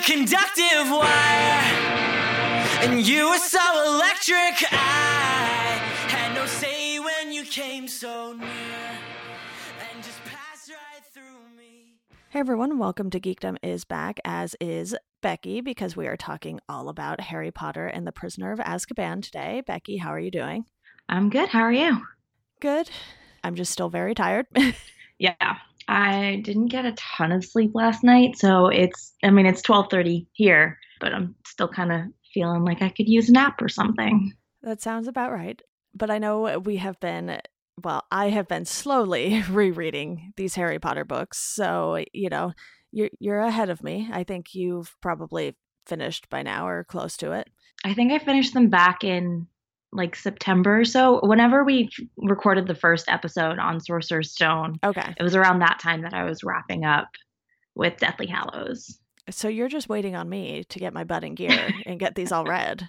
a 0.00 0.02
conductive 0.02 0.90
wire, 0.90 1.60
and 2.82 3.06
you 3.06 3.28
were 3.28 3.38
so 3.38 3.60
electric. 3.86 4.72
I 4.72 5.78
had 6.08 6.34
no 6.34 6.46
say 6.46 6.98
when 6.98 7.32
you 7.32 7.44
came 7.44 7.86
so 7.86 8.32
near, 8.32 8.48
and 8.48 10.02
just 10.02 10.24
passed 10.24 10.70
right 10.70 11.04
through 11.12 11.56
me. 11.56 11.98
Hey 12.30 12.40
everyone, 12.40 12.78
welcome 12.78 13.10
to 13.10 13.20
Geekdom 13.20 13.56
is 13.62 13.84
back, 13.84 14.20
as 14.24 14.56
is 14.60 14.96
Becky, 15.20 15.60
because 15.60 15.96
we 15.96 16.06
are 16.06 16.16
talking 16.16 16.60
all 16.68 16.88
about 16.88 17.20
Harry 17.20 17.50
Potter 17.50 17.86
and 17.86 18.06
the 18.06 18.12
Prisoner 18.12 18.52
of 18.52 18.58
Azkaban 18.60 19.22
today. 19.22 19.62
Becky, 19.66 19.98
how 19.98 20.10
are 20.10 20.20
you 20.20 20.30
doing? 20.30 20.64
I'm 21.08 21.28
good. 21.28 21.48
How 21.50 21.60
are 21.60 21.72
you? 21.72 22.00
Good. 22.60 22.88
I'm 23.44 23.54
just 23.54 23.72
still 23.72 23.90
very 23.90 24.14
tired. 24.14 24.46
Yeah. 25.20 25.58
I 25.88 26.40
didn't 26.44 26.66
get 26.66 26.86
a 26.86 26.92
ton 26.92 27.32
of 27.32 27.44
sleep 27.44 27.72
last 27.74 28.04
night, 28.04 28.36
so 28.36 28.68
it's 28.68 29.14
I 29.22 29.30
mean 29.30 29.46
it's 29.46 29.62
12:30 29.62 30.26
here, 30.32 30.78
but 31.00 31.12
I'm 31.12 31.34
still 31.46 31.68
kind 31.68 31.92
of 31.92 32.02
feeling 32.32 32.64
like 32.64 32.82
I 32.82 32.90
could 32.90 33.08
use 33.08 33.28
a 33.28 33.32
nap 33.32 33.60
or 33.60 33.68
something. 33.68 34.32
that 34.62 34.80
sounds 34.80 35.08
about 35.08 35.32
right. 35.32 35.60
But 35.94 36.10
I 36.10 36.18
know 36.18 36.58
we 36.60 36.76
have 36.76 37.00
been, 37.00 37.40
well, 37.82 38.04
I 38.10 38.30
have 38.30 38.46
been 38.46 38.64
slowly 38.64 39.42
rereading 39.50 40.32
these 40.36 40.54
Harry 40.54 40.78
Potter 40.78 41.04
books. 41.04 41.38
So, 41.38 42.04
you 42.12 42.28
know, 42.28 42.52
you're, 42.92 43.10
you're 43.18 43.40
ahead 43.40 43.70
of 43.70 43.82
me. 43.82 44.08
I 44.12 44.24
think 44.24 44.54
you've 44.54 44.94
probably 45.00 45.56
finished 45.86 46.28
by 46.30 46.42
now 46.42 46.68
or 46.68 46.84
close 46.84 47.16
to 47.18 47.32
it. 47.32 47.48
I 47.84 47.94
think 47.94 48.12
I 48.12 48.18
finished 48.18 48.54
them 48.54 48.68
back 48.68 49.02
in 49.02 49.46
like 49.92 50.14
September 50.14 50.80
or 50.80 50.84
so. 50.84 51.20
Whenever 51.22 51.64
we 51.64 51.90
recorded 52.16 52.66
the 52.66 52.74
first 52.74 53.08
episode 53.08 53.58
on 53.58 53.80
Sorcerer's 53.80 54.30
Stone, 54.32 54.78
Okay. 54.84 55.14
it 55.18 55.22
was 55.22 55.34
around 55.34 55.58
that 55.60 55.80
time 55.80 56.02
that 56.02 56.14
I 56.14 56.24
was 56.24 56.44
wrapping 56.44 56.84
up 56.84 57.08
with 57.74 57.96
Deathly 57.98 58.26
Hallows. 58.26 58.98
So 59.30 59.48
you're 59.48 59.68
just 59.68 59.88
waiting 59.88 60.16
on 60.16 60.28
me 60.28 60.64
to 60.70 60.78
get 60.78 60.92
my 60.92 61.04
butt 61.04 61.24
in 61.24 61.34
gear 61.34 61.70
and 61.86 61.98
get 62.00 62.14
these 62.14 62.32
all 62.32 62.44
read. 62.44 62.88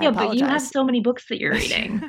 Yeah, 0.00 0.10
but 0.10 0.34
you 0.36 0.44
have 0.44 0.62
so 0.62 0.84
many 0.84 1.00
books 1.00 1.26
that 1.28 1.40
you're 1.40 1.52
reading. 1.54 2.08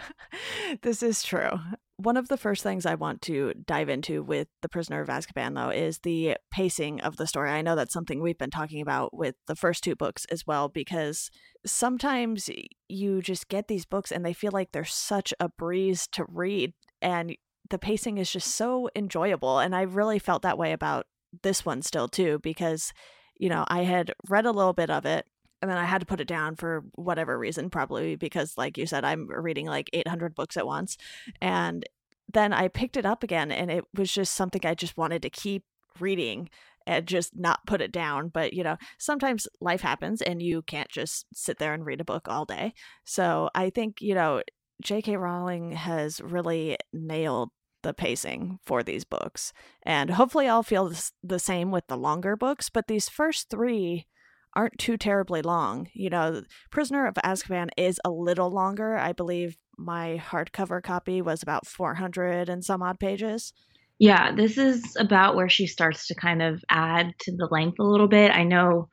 this 0.82 1.02
is 1.04 1.24
true. 1.24 1.52
One 2.00 2.16
of 2.16 2.28
the 2.28 2.38
first 2.38 2.62
things 2.62 2.86
I 2.86 2.94
want 2.94 3.24
to 3.24 3.56
dive 3.66 3.90
into 3.90 4.22
with 4.22 4.48
The 4.62 4.70
Prisoner 4.70 5.02
of 5.02 5.08
Azkaban, 5.08 5.56
though, 5.56 5.72
is 5.72 5.98
the 6.00 6.38
pacing 6.52 7.02
of 7.02 7.18
the 7.18 7.26
story. 7.26 7.50
I 7.50 7.64
know 7.64 7.76
that's 7.76 7.92
something 7.92 8.22
we've 8.22 8.38
been 8.38 8.52
talking 8.52 8.82
about 8.82 9.16
with 9.18 9.34
the 9.48 9.56
first 9.56 9.84
two 9.84 9.96
books 9.96 10.24
as 10.26 10.46
well, 10.46 10.70
because 10.70 11.32
sometimes 11.66 12.52
you 12.88 13.24
just 13.24 13.50
get 13.50 13.68
these 13.68 13.86
books 13.86 14.12
and 14.12 14.24
they 14.24 14.34
feel 14.34 14.52
like 14.54 14.72
they're 14.72 14.86
such 14.86 15.34
a 15.40 15.50
breeze 15.50 16.08
to 16.12 16.26
read, 16.30 16.74
and 17.02 17.36
the 17.72 17.80
pacing 17.80 18.20
is 18.20 18.32
just 18.32 18.50
so 18.50 18.90
enjoyable. 18.96 19.58
And 19.58 19.76
I 19.76 19.82
really 19.82 20.20
felt 20.20 20.44
that 20.44 20.58
way 20.60 20.74
about 20.74 21.08
this 21.42 21.66
one 21.66 21.82
still, 21.82 22.08
too, 22.08 22.40
because, 22.44 22.94
you 23.40 23.50
know, 23.50 23.66
I 23.70 23.82
had 23.84 24.14
read 24.30 24.46
a 24.46 24.52
little 24.52 24.74
bit 24.74 24.92
of 24.92 25.08
it 25.08 25.26
and 25.62 25.72
then 25.72 25.78
I 25.78 25.86
had 25.86 26.00
to 26.00 26.06
put 26.06 26.22
it 26.22 26.28
down 26.28 26.56
for 26.56 26.84
whatever 26.94 27.38
reason, 27.38 27.70
probably 27.70 28.16
because, 28.16 28.58
like 28.58 28.78
you 28.78 28.86
said, 28.86 29.04
I'm 29.04 29.28
reading 29.28 29.66
like 29.66 29.90
800 29.94 30.36
books 30.36 30.58
at 30.58 30.68
once. 30.68 30.98
And 31.42 31.86
then 32.32 32.54
I 32.54 32.68
picked 32.68 32.98
it 32.98 33.06
up 33.06 33.24
again, 33.24 33.52
and 33.52 33.72
it 33.72 33.86
was 33.94 34.12
just 34.12 34.36
something 34.36 34.62
I 34.66 34.76
just 34.76 34.98
wanted 34.98 35.22
to 35.22 35.30
keep 35.30 35.64
reading 36.00 36.50
and 36.86 37.06
just 37.06 37.36
not 37.36 37.66
put 37.66 37.82
it 37.82 37.92
down. 37.92 38.30
But, 38.30 38.54
you 38.54 38.64
know, 38.64 38.78
sometimes 38.98 39.48
life 39.60 39.82
happens 39.82 40.22
and 40.22 40.42
you 40.42 40.62
can't 40.62 40.90
just 40.90 41.26
sit 41.34 41.58
there 41.58 41.74
and 41.74 41.86
read 41.86 42.02
a 42.02 42.06
book 42.06 42.28
all 42.28 42.46
day. 42.46 42.74
So 43.04 43.50
I 43.54 43.70
think, 43.70 44.02
you 44.02 44.16
know, 44.16 44.42
J.K. 44.82 45.18
Rowling 45.18 45.72
has 45.74 46.22
really 46.22 46.78
nailed 46.94 47.50
the 47.84 47.94
pacing 47.94 48.60
for 48.66 48.84
these 48.84 49.04
books. 49.04 49.52
And 49.84 50.12
hopefully 50.12 50.48
I'll 50.48 50.64
feel 50.64 50.94
the 51.24 51.40
same 51.40 51.72
with 51.72 51.88
the 51.88 51.98
longer 51.98 52.36
books. 52.36 52.70
But 52.70 52.88
these 52.88 53.10
first 53.10 53.50
three 53.50 54.08
aren't 54.56 54.78
too 54.78 54.98
terribly 54.98 55.42
long. 55.42 55.88
You 55.94 56.10
know, 56.10 56.42
Prisoner 56.72 57.08
of 57.08 57.16
Azkaban 57.16 57.70
is 57.78 58.00
a 58.04 58.10
little 58.10 58.50
longer. 58.50 58.98
I 58.98 59.14
believe 59.14 59.58
my 59.78 60.22
hardcover 60.24 60.82
copy 60.82 61.22
was 61.22 61.44
about 61.44 61.68
400 61.68 62.50
and 62.50 62.64
some 62.64 62.82
odd 62.82 63.00
pages. 63.00 63.54
Yeah, 64.00 64.36
this 64.36 64.58
is 64.58 64.96
about 65.00 65.36
where 65.36 65.50
she 65.50 65.66
starts 65.68 66.08
to 66.08 66.16
kind 66.16 66.42
of 66.42 66.64
add 66.70 67.14
to 67.22 67.36
the 67.36 67.48
length 67.50 67.80
a 67.80 67.84
little 67.84 68.08
bit. 68.08 68.32
I 68.32 68.44
know, 68.44 68.90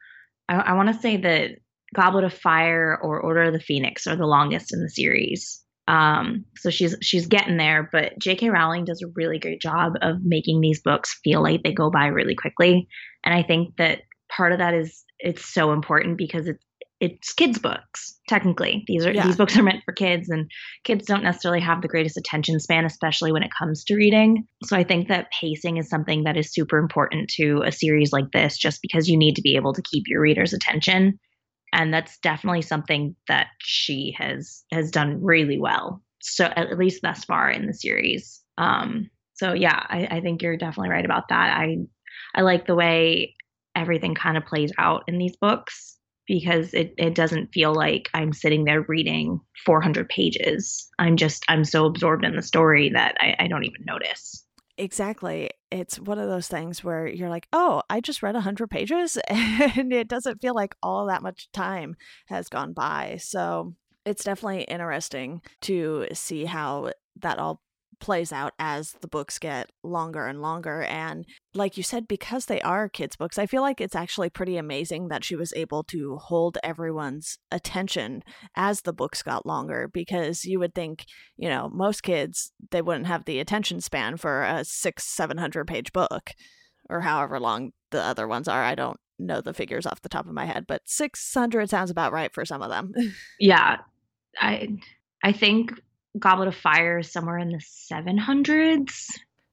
I, 0.49 0.57
I 0.57 0.73
want 0.75 0.89
to 0.95 1.01
say 1.01 1.19
that 1.19 1.51
Goblet 1.95 2.25
of 2.25 2.33
Fire 2.33 2.99
or 3.03 3.21
Order 3.21 3.45
of 3.45 3.53
the 3.53 3.61
Phoenix 3.61 4.07
are 4.07 4.17
the 4.17 4.27
longest 4.27 4.73
in 4.73 4.83
the 4.83 4.89
series. 4.89 5.63
Um, 5.87 6.47
so 6.57 6.71
she's 6.71 6.97
she's 7.03 7.27
getting 7.27 7.59
there, 7.59 7.89
but 7.93 8.19
J.K. 8.19 8.49
Rowling 8.49 8.87
does 8.87 9.03
a 9.03 9.13
really 9.15 9.39
great 9.39 9.61
job 9.61 9.93
of 10.01 10.17
making 10.23 10.61
these 10.61 10.81
books 10.81 11.19
feel 11.23 11.43
like 11.43 11.63
they 11.63 11.75
go 11.75 11.91
by 11.91 12.07
really 12.07 12.35
quickly, 12.35 12.89
and 13.23 13.35
I 13.35 13.43
think 13.43 13.77
that 13.77 14.01
part 14.35 14.53
of 14.53 14.59
that 14.59 14.73
is 14.73 15.04
it's 15.19 15.45
so 15.45 15.73
important 15.73 16.19
because 16.19 16.47
it's 16.49 16.65
it's 17.01 17.33
kids 17.35 17.59
books 17.59 18.19
technically. 18.29 18.85
These 18.87 19.05
are 19.05 19.13
Yeah. 19.13 19.27
these 19.27 19.37
books 19.37 19.57
are 19.59 19.63
meant 19.63 19.83
for 19.85 19.93
kids 19.93 20.31
and 20.31 20.51
kids 20.85 21.07
don't 21.07 21.25
necessarily 21.25 21.61
have 21.61 21.83
the 21.83 21.89
greatest 21.89 22.17
attention 22.17 22.61
span 22.61 22.85
especially 22.85 23.33
when 23.33 23.43
it 23.43 23.51
comes 23.59 23.85
to 23.85 23.97
reading. 23.97 24.47
So 24.65 24.77
i 24.77 24.85
think 24.85 25.09
that 25.09 25.31
pacing 25.39 25.77
is 25.77 25.89
something 25.89 26.25
that 26.25 26.37
is 26.37 26.53
super 26.53 26.79
important 26.79 27.29
to 27.37 27.63
a 27.67 27.73
series 27.73 28.13
like 28.13 28.31
this 28.33 28.57
just 28.57 28.81
because 28.81 29.09
you 29.09 29.17
need 29.19 29.35
to 29.37 29.43
be 29.43 29.57
able 29.57 29.75
to 29.75 29.83
keep 29.83 30.05
your 30.07 30.21
readers 30.21 30.53
attention. 30.53 31.19
And 31.73 31.93
that's 31.93 32.19
definitely 32.19 32.63
something 32.63 33.17
that 33.29 33.49
she 33.59 34.15
has 34.17 34.63
has 34.71 34.91
done 34.91 35.21
really 35.23 35.59
well. 35.59 36.01
So 36.23 36.45
at 36.45 36.79
least 36.79 37.03
thus 37.03 37.25
far 37.25 37.51
in 37.51 37.67
the 37.67 37.75
series. 37.75 38.41
Um 38.57 39.11
so 39.35 39.53
yeah 39.53 39.85
i, 39.89 40.07
I 40.13 40.21
think 40.21 40.43
you're 40.43 40.57
definitely 40.57 40.91
right 40.91 41.05
about 41.05 41.29
that. 41.29 41.59
I 41.59 41.79
i 42.37 42.43
like 42.43 42.67
the 42.67 42.77
way 42.77 43.35
everything 43.75 44.15
kind 44.15 44.37
of 44.37 44.45
plays 44.45 44.73
out 44.79 45.05
in 45.09 45.19
these 45.19 45.37
books 45.37 45.97
because 46.27 46.73
it, 46.73 46.95
it 46.97 47.15
doesn't 47.15 47.53
feel 47.53 47.75
like 47.75 48.09
I'm 48.15 48.33
sitting 48.33 48.65
there 48.65 48.83
reading 48.89 49.41
400 49.67 50.09
pages. 50.09 50.89
I'm 50.99 51.17
just, 51.17 51.45
I'm 51.49 51.65
so 51.65 51.85
absorbed 51.85 52.25
in 52.25 52.35
the 52.35 52.43
story 52.43 52.91
that 52.91 53.15
I, 53.21 53.37
I 53.41 53.49
don't 53.49 53.65
even 53.65 53.85
notice. 53.85 54.45
Exactly. 54.77 55.51
It's 55.71 56.01
one 56.01 56.19
of 56.19 56.29
those 56.29 56.49
things 56.49 56.83
where 56.83 57.07
you're 57.07 57.29
like, 57.29 57.47
oh, 57.53 57.83
I 57.89 58.01
just 58.01 58.23
read 58.23 58.35
100 58.35 58.69
pages, 58.69 59.19
and 59.29 59.93
it 59.93 60.09
doesn't 60.09 60.41
feel 60.41 60.55
like 60.55 60.75
all 60.83 61.07
that 61.07 61.23
much 61.23 61.49
time 61.53 61.95
has 62.27 62.49
gone 62.49 62.73
by. 62.73 63.19
So 63.21 63.75
it's 64.05 64.25
definitely 64.25 64.63
interesting 64.63 65.43
to 65.63 66.07
see 66.13 66.45
how 66.45 66.93
that 67.21 67.39
all 67.39 67.61
plays 68.01 68.33
out 68.33 68.53
as 68.59 68.93
the 69.01 69.09
books 69.09 69.39
get 69.39 69.71
longer 69.83 70.27
and 70.27 70.41
longer. 70.41 70.83
And 70.83 71.25
like 71.55 71.77
you 71.77 71.83
said, 71.83 72.09
because 72.09 72.47
they 72.47 72.61
are 72.63 72.89
kids' 72.89 73.17
books, 73.17 73.39
I 73.39 73.47
feel 73.47 73.63
like 73.63 73.81
it's 73.81 73.95
actually 73.95 74.31
pretty 74.31 74.57
amazing 74.57 75.09
that 75.09 75.25
she 75.25 75.37
was 75.37 75.53
able 75.55 75.83
to 75.85 76.17
hold 76.17 76.59
everyone's 76.63 77.39
attention 77.51 78.23
as 78.57 78.83
the 78.83 78.93
books 78.93 79.23
got 79.23 79.47
longer 79.47 79.89
because 79.93 80.45
you 80.45 80.59
would 80.59 80.75
think, 80.75 81.05
you 81.37 81.49
know, 81.49 81.69
most 81.73 82.03
kids, 82.03 82.53
they 82.71 82.83
wouldn't 82.83 83.07
have 83.07 83.25
the 83.25 83.39
attention 83.39 83.81
span 83.81 84.17
for 84.17 84.43
a 84.43 84.65
six, 84.65 85.05
700 85.05 85.67
page 85.67 85.93
book 85.93 86.31
or 86.91 87.01
however 87.01 87.41
long 87.41 87.73
the 87.91 88.03
other 88.03 88.29
ones 88.29 88.49
are. 88.49 88.63
I 88.63 88.75
don't 88.75 88.99
know 89.19 89.41
the 89.41 89.55
figures 89.55 89.87
off 89.87 90.03
the 90.03 90.09
top 90.09 90.27
of 90.27 90.33
my 90.33 90.45
head, 90.45 90.67
but 90.67 90.83
600 90.87 91.71
sounds 91.71 91.91
about 91.91 92.13
right 92.13 92.33
for 92.33 92.45
some 92.45 92.63
of 92.63 92.71
them. 92.71 92.93
Yeah. 93.39 93.79
I, 94.41 94.79
I 95.23 95.31
think 95.31 95.73
Goblet 96.19 96.49
of 96.49 96.55
Fire 96.55 96.99
is 96.99 97.13
somewhere 97.13 97.39
in 97.39 97.51
the 97.51 97.63
700s, 97.93 99.11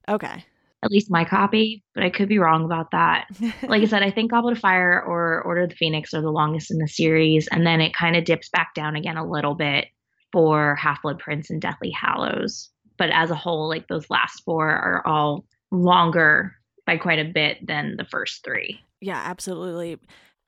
okay. 0.08 0.46
at 0.84 0.92
least 0.92 1.10
my 1.10 1.26
copy, 1.26 1.84
but 1.96 2.04
I 2.04 2.10
could 2.10 2.30
be 2.30 2.40
wrong 2.40 2.66
about 2.66 2.92
that. 2.92 3.28
like 3.64 3.82
I 3.82 3.86
said, 3.86 4.04
I 4.04 4.12
think 4.12 4.32
Goblet 4.32 4.58
of 4.58 4.62
Fire 4.62 5.02
or 5.02 5.42
Order 5.42 5.64
of 5.64 5.70
the 5.70 5.76
Phoenix 5.76 6.14
are 6.14 6.22
the 6.22 6.32
longest 6.32 6.72
in 6.72 6.78
the 6.78 6.88
series, 6.88 7.48
and 7.48 7.66
then 7.66 7.82
it 7.82 7.96
kind 7.96 8.16
of 8.16 8.26
dips 8.26 8.50
back 8.50 8.74
down 8.76 8.96
again 8.96 9.18
a 9.18 9.30
little 9.30 9.56
bit 9.56 9.88
for 10.32 10.76
Half 10.76 11.02
Blood 11.02 11.20
Prince 11.20 11.50
and 11.50 11.62
Deathly 11.62 11.92
Hallows. 11.92 12.70
But 12.98 13.10
as 13.12 13.32
a 13.32 13.36
whole, 13.36 13.68
like 13.68 13.88
those 13.88 14.10
last 14.10 14.44
four 14.46 14.70
are 14.70 15.06
all 15.06 15.46
longer 15.72 16.54
by 16.86 16.98
quite 16.98 17.20
a 17.20 17.32
bit 17.32 17.66
than 17.66 17.96
the 17.98 18.06
first 18.06 18.44
three. 18.44 18.80
Yeah, 19.00 19.22
absolutely. 19.26 19.98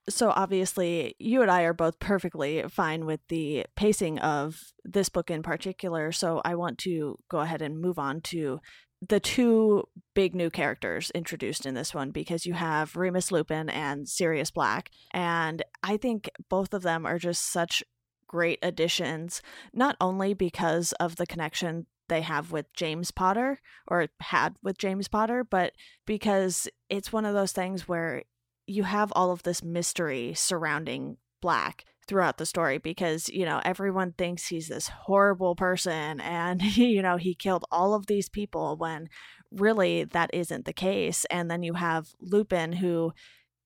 So 0.10 0.32
obviously, 0.32 1.16
you 1.18 1.42
and 1.42 1.50
I 1.50 1.62
are 1.62 1.74
both 1.74 2.00
perfectly 2.00 2.64
fine 2.70 3.06
with 3.06 3.22
the 3.30 3.66
pacing 3.76 4.20
of 4.20 4.58
this 4.84 5.08
book 5.08 5.32
in 5.32 5.44
particular. 5.44 6.12
So 6.12 6.42
I 6.44 6.56
want 6.56 6.78
to 6.80 7.18
go 7.30 7.40
ahead 7.40 7.62
and 7.62 7.80
move 7.80 7.98
on 7.98 8.20
to 8.22 8.60
the 9.08 9.20
two 9.20 9.84
big 10.14 10.36
new 10.36 10.50
characters 10.50 11.12
introduced 11.12 11.66
in 11.66 11.74
this 11.74 11.94
one 11.94 12.12
because 12.12 12.46
you 12.46 12.54
have 12.54 12.96
Remus 12.96 13.32
Lupin 13.32 13.70
and 13.70 14.08
Sirius 14.08 14.52
Black. 14.52 14.90
And 15.12 15.64
I 15.82 15.98
think 15.98 16.30
both 16.50 16.74
of 16.74 16.84
them 16.84 17.06
are 17.06 17.20
just 17.20 17.52
such 17.52 17.84
great 18.28 18.60
additions, 18.62 19.42
not 19.74 19.96
only 20.02 20.34
because 20.34 20.92
of 20.94 21.16
the 21.16 21.28
connection 21.28 21.86
they 22.10 22.22
have 22.22 22.52
with 22.52 22.66
James 22.74 23.12
Potter 23.12 23.60
or 23.88 24.08
had 24.20 24.56
with 24.62 24.78
James 24.78 25.08
Potter, 25.08 25.44
but 25.44 25.74
because 26.06 26.68
it's 26.90 27.14
one 27.14 27.26
of 27.26 27.34
those 27.34 27.52
things 27.52 27.88
where 27.88 28.24
you 28.68 28.84
have 28.84 29.12
all 29.16 29.32
of 29.32 29.44
this 29.44 29.64
mystery 29.64 30.34
surrounding 30.36 31.18
Black 31.42 31.86
throughout 32.08 32.38
the 32.38 32.46
story 32.46 32.78
because 32.78 33.30
you 33.30 33.46
know 33.46 33.62
everyone 33.64 34.14
thinks 34.14 34.48
he's 34.48 34.68
this 34.68 34.88
horrible 34.88 35.56
person 35.56 36.20
and 36.20 36.62
you 36.78 37.02
know 37.02 37.18
he 37.18 37.34
killed 37.34 37.66
all 37.72 37.94
of 37.94 38.08
these 38.08 38.28
people 38.28 38.76
when 38.78 39.08
really 39.52 40.04
that 40.04 40.30
isn't 40.34 40.66
the 40.66 40.74
case 40.74 41.26
and 41.32 41.50
then 41.50 41.64
you 41.64 41.74
have 41.74 42.10
Lupin 42.20 42.74
who 42.74 43.14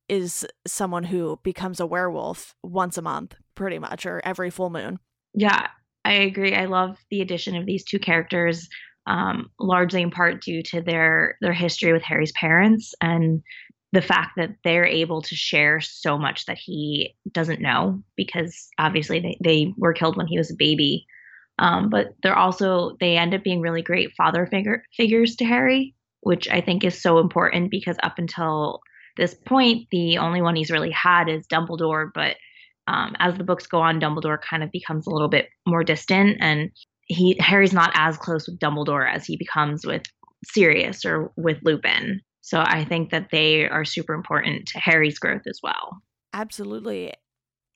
is 0.09 0.45
someone 0.65 1.03
who 1.03 1.39
becomes 1.43 1.79
a 1.79 1.85
werewolf 1.85 2.55
once 2.63 2.97
a 2.97 3.01
month, 3.01 3.35
pretty 3.55 3.79
much, 3.79 4.05
or 4.05 4.21
every 4.23 4.49
full 4.49 4.69
moon. 4.69 4.99
Yeah, 5.33 5.67
I 6.05 6.13
agree. 6.13 6.55
I 6.55 6.65
love 6.65 6.97
the 7.09 7.21
addition 7.21 7.55
of 7.55 7.65
these 7.65 7.83
two 7.83 7.99
characters, 7.99 8.67
um, 9.05 9.49
largely 9.59 10.01
in 10.01 10.11
part 10.11 10.41
due 10.41 10.63
to 10.63 10.81
their 10.81 11.37
their 11.41 11.53
history 11.53 11.93
with 11.93 12.03
Harry's 12.03 12.31
parents 12.33 12.93
and 13.01 13.41
the 13.97 14.01
fact 14.03 14.33
that 14.37 14.51
they're 14.63 14.85
able 14.85 15.23
to 15.23 15.33
share 15.33 15.81
so 15.81 16.19
much 16.19 16.45
that 16.45 16.59
he 16.59 17.15
doesn't 17.31 17.59
know 17.59 17.99
because 18.15 18.67
obviously 18.77 19.19
they, 19.19 19.39
they 19.43 19.73
were 19.75 19.91
killed 19.91 20.15
when 20.15 20.27
he 20.27 20.37
was 20.37 20.51
a 20.51 20.55
baby. 20.55 21.07
Um, 21.57 21.89
but 21.89 22.09
they're 22.21 22.37
also 22.37 22.95
they 22.99 23.17
end 23.17 23.33
up 23.33 23.43
being 23.43 23.59
really 23.59 23.81
great 23.81 24.11
father 24.15 24.45
figure 24.45 24.83
figures 24.95 25.35
to 25.37 25.45
Harry, 25.45 25.95
which 26.19 26.47
I 26.47 26.61
think 26.61 26.83
is 26.83 27.01
so 27.01 27.17
important 27.17 27.71
because 27.71 27.97
up 28.03 28.19
until 28.19 28.81
this 29.17 29.33
point, 29.33 29.87
the 29.89 30.19
only 30.19 30.43
one 30.43 30.55
he's 30.55 30.69
really 30.69 30.91
had 30.91 31.27
is 31.27 31.47
Dumbledore. 31.47 32.11
But 32.13 32.35
um, 32.85 33.15
as 33.17 33.35
the 33.35 33.43
books 33.43 33.65
go 33.65 33.79
on, 33.79 33.99
Dumbledore 33.99 34.37
kind 34.47 34.61
of 34.61 34.71
becomes 34.71 35.07
a 35.07 35.09
little 35.09 35.27
bit 35.27 35.49
more 35.65 35.83
distant, 35.83 36.37
and 36.39 36.69
he 37.07 37.35
Harry's 37.39 37.73
not 37.73 37.93
as 37.95 38.15
close 38.15 38.47
with 38.47 38.59
Dumbledore 38.59 39.11
as 39.11 39.25
he 39.25 39.37
becomes 39.37 39.87
with 39.87 40.03
Sirius 40.45 41.03
or 41.03 41.31
with 41.35 41.57
Lupin. 41.63 42.21
So 42.47 42.61
I 42.61 42.85
think 42.85 43.09
that 43.09 43.27
they 43.29 43.67
are 43.67 43.83
super 43.83 44.13
important 44.13 44.67
to 44.69 44.79
Harry's 44.79 45.19
growth 45.19 45.41
as 45.47 45.59
well. 45.61 46.01
Absolutely. 46.33 47.11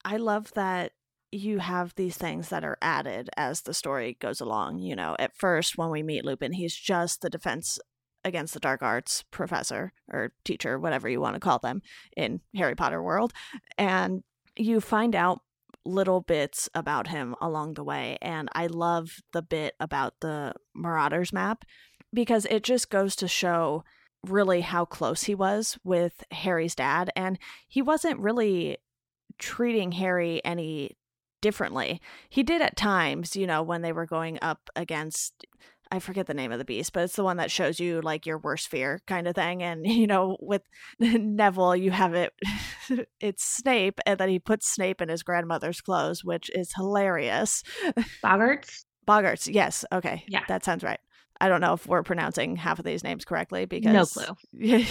I 0.05 0.15
love 0.15 0.53
that 0.53 0.93
you 1.29 1.59
have 1.59 1.93
these 1.95 2.15
things 2.15 2.47
that 2.47 2.63
are 2.63 2.77
added 2.81 3.29
as 3.35 3.63
the 3.63 3.73
story 3.73 4.15
goes 4.21 4.39
along. 4.39 4.79
You 4.79 4.95
know, 4.95 5.17
at 5.19 5.35
first, 5.35 5.77
when 5.77 5.89
we 5.89 6.03
meet 6.03 6.23
Lupin, 6.23 6.53
he's 6.53 6.73
just 6.73 7.19
the 7.19 7.29
defense 7.29 7.79
against 8.23 8.53
the 8.53 8.61
dark 8.61 8.81
arts 8.81 9.25
professor 9.29 9.91
or 10.09 10.31
teacher, 10.45 10.79
whatever 10.79 11.09
you 11.09 11.19
want 11.19 11.33
to 11.33 11.41
call 11.41 11.59
them 11.59 11.81
in 12.15 12.39
Harry 12.55 12.75
Potter 12.75 13.03
world. 13.03 13.33
And 13.77 14.23
you 14.55 14.79
find 14.79 15.17
out 15.17 15.41
little 15.83 16.21
bits 16.21 16.69
about 16.73 17.09
him 17.09 17.35
along 17.41 17.73
the 17.73 17.83
way. 17.83 18.17
And 18.21 18.47
I 18.55 18.67
love 18.67 19.17
the 19.33 19.41
bit 19.41 19.75
about 19.81 20.21
the 20.21 20.53
Marauders 20.73 21.33
map 21.33 21.65
because 22.13 22.47
it 22.49 22.63
just 22.63 22.89
goes 22.89 23.17
to 23.17 23.27
show 23.27 23.83
really 24.27 24.61
how 24.61 24.85
close 24.85 25.23
he 25.23 25.35
was 25.35 25.77
with 25.83 26.23
Harry's 26.31 26.75
dad. 26.75 27.11
And 27.15 27.39
he 27.67 27.81
wasn't 27.81 28.19
really 28.19 28.77
treating 29.39 29.93
Harry 29.93 30.41
any 30.45 30.97
differently. 31.41 32.01
He 32.29 32.43
did 32.43 32.61
at 32.61 32.77
times, 32.77 33.35
you 33.35 33.47
know, 33.47 33.63
when 33.63 33.81
they 33.81 33.91
were 33.91 34.05
going 34.05 34.37
up 34.41 34.69
against 34.75 35.45
I 35.93 35.99
forget 35.99 36.25
the 36.25 36.33
name 36.33 36.53
of 36.53 36.57
the 36.57 36.65
beast, 36.65 36.93
but 36.93 37.03
it's 37.03 37.17
the 37.17 37.23
one 37.23 37.35
that 37.37 37.51
shows 37.51 37.77
you 37.77 37.99
like 38.01 38.25
your 38.25 38.37
worst 38.37 38.69
fear 38.69 39.01
kind 39.07 39.27
of 39.27 39.35
thing. 39.35 39.61
And 39.61 39.85
you 39.85 40.07
know, 40.07 40.37
with 40.39 40.61
Neville, 40.99 41.75
you 41.75 41.91
have 41.91 42.13
it. 42.13 42.33
it's 43.19 43.43
Snape, 43.43 43.99
and 44.05 44.17
then 44.17 44.29
he 44.29 44.39
puts 44.39 44.71
Snape 44.71 45.01
in 45.01 45.09
his 45.09 45.23
grandmother's 45.23 45.81
clothes, 45.81 46.23
which 46.23 46.49
is 46.55 46.73
hilarious. 46.73 47.63
Boggarts. 48.23 48.85
Boggarts. 49.05 49.53
Yes. 49.53 49.83
Okay. 49.91 50.23
Yeah, 50.27 50.43
that 50.47 50.63
sounds 50.63 50.83
right. 50.83 50.99
I 51.41 51.49
don't 51.49 51.59
know 51.59 51.73
if 51.73 51.87
we're 51.87 52.03
pronouncing 52.03 52.55
half 52.55 52.77
of 52.77 52.85
these 52.85 53.03
names 53.03 53.25
correctly 53.25 53.65
because 53.65 53.91
no 53.91 54.05
clue. 54.05 54.85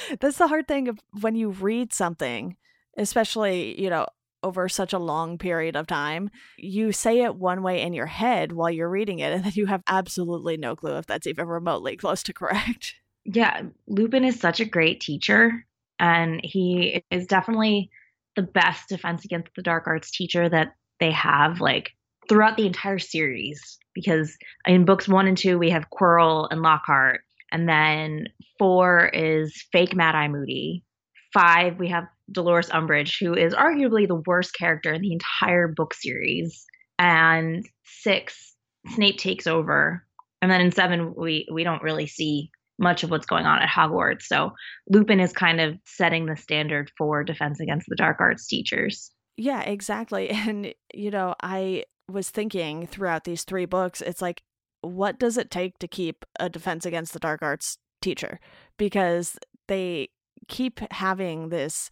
that's 0.20 0.36
the 0.36 0.46
hard 0.46 0.68
thing 0.68 0.88
of 0.88 0.98
when 1.22 1.34
you 1.34 1.48
read 1.48 1.94
something, 1.94 2.56
especially 2.98 3.80
you 3.80 3.88
know 3.88 4.06
over 4.42 4.68
such 4.68 4.92
a 4.92 4.98
long 4.98 5.38
period 5.38 5.76
of 5.76 5.86
time, 5.86 6.30
you 6.58 6.92
say 6.92 7.22
it 7.22 7.36
one 7.36 7.62
way 7.62 7.80
in 7.80 7.94
your 7.94 8.06
head 8.06 8.52
while 8.52 8.70
you're 8.70 8.90
reading 8.90 9.18
it, 9.18 9.32
and 9.32 9.44
then 9.44 9.52
you 9.54 9.64
have 9.64 9.82
absolutely 9.88 10.58
no 10.58 10.76
clue 10.76 10.98
if 10.98 11.06
that's 11.06 11.26
even 11.26 11.48
remotely 11.48 11.96
close 11.96 12.22
to 12.22 12.34
correct. 12.34 12.94
Yeah, 13.24 13.62
Lupin 13.86 14.24
is 14.24 14.38
such 14.38 14.60
a 14.60 14.66
great 14.66 15.00
teacher, 15.00 15.64
and 15.98 16.40
he 16.44 17.02
is 17.10 17.26
definitely 17.26 17.90
the 18.36 18.42
best 18.42 18.90
defense 18.90 19.24
against 19.24 19.54
the 19.56 19.62
dark 19.62 19.86
arts 19.86 20.10
teacher 20.10 20.48
that 20.50 20.74
they 21.00 21.10
have, 21.12 21.62
like 21.62 21.92
throughout 22.28 22.58
the 22.58 22.66
entire 22.66 22.98
series. 22.98 23.78
Because 23.98 24.36
in 24.64 24.84
books 24.84 25.08
one 25.08 25.26
and 25.26 25.36
two, 25.36 25.58
we 25.58 25.70
have 25.70 25.90
Quirrell 25.90 26.46
and 26.52 26.62
Lockhart, 26.62 27.22
and 27.50 27.68
then 27.68 28.28
four 28.56 29.10
is 29.12 29.64
fake 29.72 29.96
Mad 29.96 30.14
Eye 30.14 30.28
Moody. 30.28 30.84
Five, 31.32 31.80
we 31.80 31.88
have 31.88 32.04
Dolores 32.30 32.68
Umbridge, 32.68 33.16
who 33.20 33.34
is 33.34 33.54
arguably 33.54 34.06
the 34.06 34.22
worst 34.24 34.54
character 34.54 34.92
in 34.92 35.02
the 35.02 35.12
entire 35.12 35.66
book 35.66 35.94
series. 35.94 36.64
And 36.98 37.66
six, 37.84 38.54
Snape 38.94 39.18
takes 39.18 39.48
over. 39.48 40.04
And 40.40 40.48
then 40.48 40.60
in 40.60 40.70
seven, 40.70 41.12
we 41.16 41.48
we 41.50 41.64
don't 41.64 41.82
really 41.82 42.06
see 42.06 42.52
much 42.78 43.02
of 43.02 43.10
what's 43.10 43.26
going 43.26 43.46
on 43.46 43.60
at 43.60 43.68
Hogwarts. 43.68 44.22
So 44.22 44.52
Lupin 44.88 45.18
is 45.18 45.32
kind 45.32 45.60
of 45.60 45.76
setting 45.84 46.26
the 46.26 46.36
standard 46.36 46.92
for 46.96 47.24
defense 47.24 47.58
against 47.58 47.88
the 47.88 47.96
dark 47.96 48.18
arts 48.20 48.46
teachers. 48.46 49.10
Yeah, 49.36 49.62
exactly. 49.62 50.30
And 50.48 50.72
you 50.94 51.10
know, 51.10 51.34
I 51.42 51.84
was 52.08 52.30
thinking 52.30 52.86
throughout 52.86 53.24
these 53.24 53.44
three 53.44 53.66
books, 53.66 54.00
it's 54.00 54.22
like, 54.22 54.42
what 54.80 55.18
does 55.18 55.36
it 55.36 55.50
take 55.50 55.78
to 55.78 55.88
keep 55.88 56.24
a 56.38 56.48
defense 56.48 56.86
against 56.86 57.12
the 57.12 57.18
dark 57.18 57.42
arts 57.42 57.78
teacher? 58.00 58.40
Because 58.76 59.36
they 59.66 60.08
keep 60.48 60.80
having 60.92 61.48
this 61.48 61.90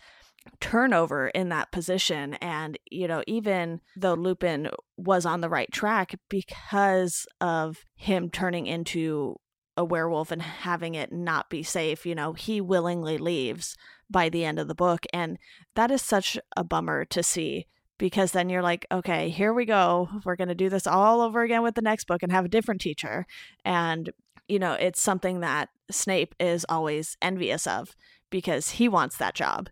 turnover 0.61 1.29
in 1.29 1.49
that 1.49 1.73
position 1.73 2.35
and 2.35 2.79
you 2.89 3.09
know 3.09 3.21
even 3.27 3.81
though 3.97 4.15
Lupin 4.15 4.71
was 4.97 5.27
on 5.27 5.41
the 5.41 5.49
right 5.49 5.71
track 5.73 6.15
because 6.29 7.27
of 7.41 7.85
him 7.97 8.31
turning 8.31 8.67
into 8.67 9.37
a 9.77 9.85
werewolf 9.85 10.31
and 10.31 10.41
having 10.41 10.95
it 10.95 11.13
not 11.13 11.51
be 11.51 11.65
safe 11.65 12.07
you 12.07 12.15
know 12.15 12.33
he 12.33 12.61
willingly 12.61 13.19
leaves 13.19 13.77
by 14.09 14.29
the 14.29 14.45
end 14.45 14.61
of 14.61 14.69
the 14.69 14.75
book 14.75 15.05
and 15.13 15.37
that 15.75 15.91
is 15.91 16.01
such 16.01 16.39
a 16.57 16.63
bummer 16.63 17.05
to 17.05 17.25
see 17.25 17.67
because 17.99 18.33
then 18.33 18.49
you're 18.49 18.63
like 18.63 18.87
okay 18.91 19.29
here 19.29 19.53
we 19.53 19.65
go. 19.65 20.09
We're 20.25 20.37
going 20.37 20.49
to 20.49 20.55
do 20.55 20.69
this 20.69 20.87
all 20.87 21.21
over 21.21 21.43
again 21.43 21.63
with 21.63 21.75
the 21.75 21.83
next 21.83 22.07
book 22.07 22.23
and 22.23 22.33
have 22.33 22.45
a 22.45 22.49
different 22.51 22.81
teacher. 22.81 23.27
And 23.65 24.11
you 24.49 24.59
know 24.59 24.73
it's 24.73 25.01
something 25.01 25.41
that 25.41 25.69
Snape 25.91 26.35
is 26.41 26.67
always 26.69 27.17
envious 27.23 27.67
of 27.67 27.95
because 28.31 28.71
he 28.71 28.89
wants 28.89 29.17
that 29.19 29.35
job. 29.35 29.69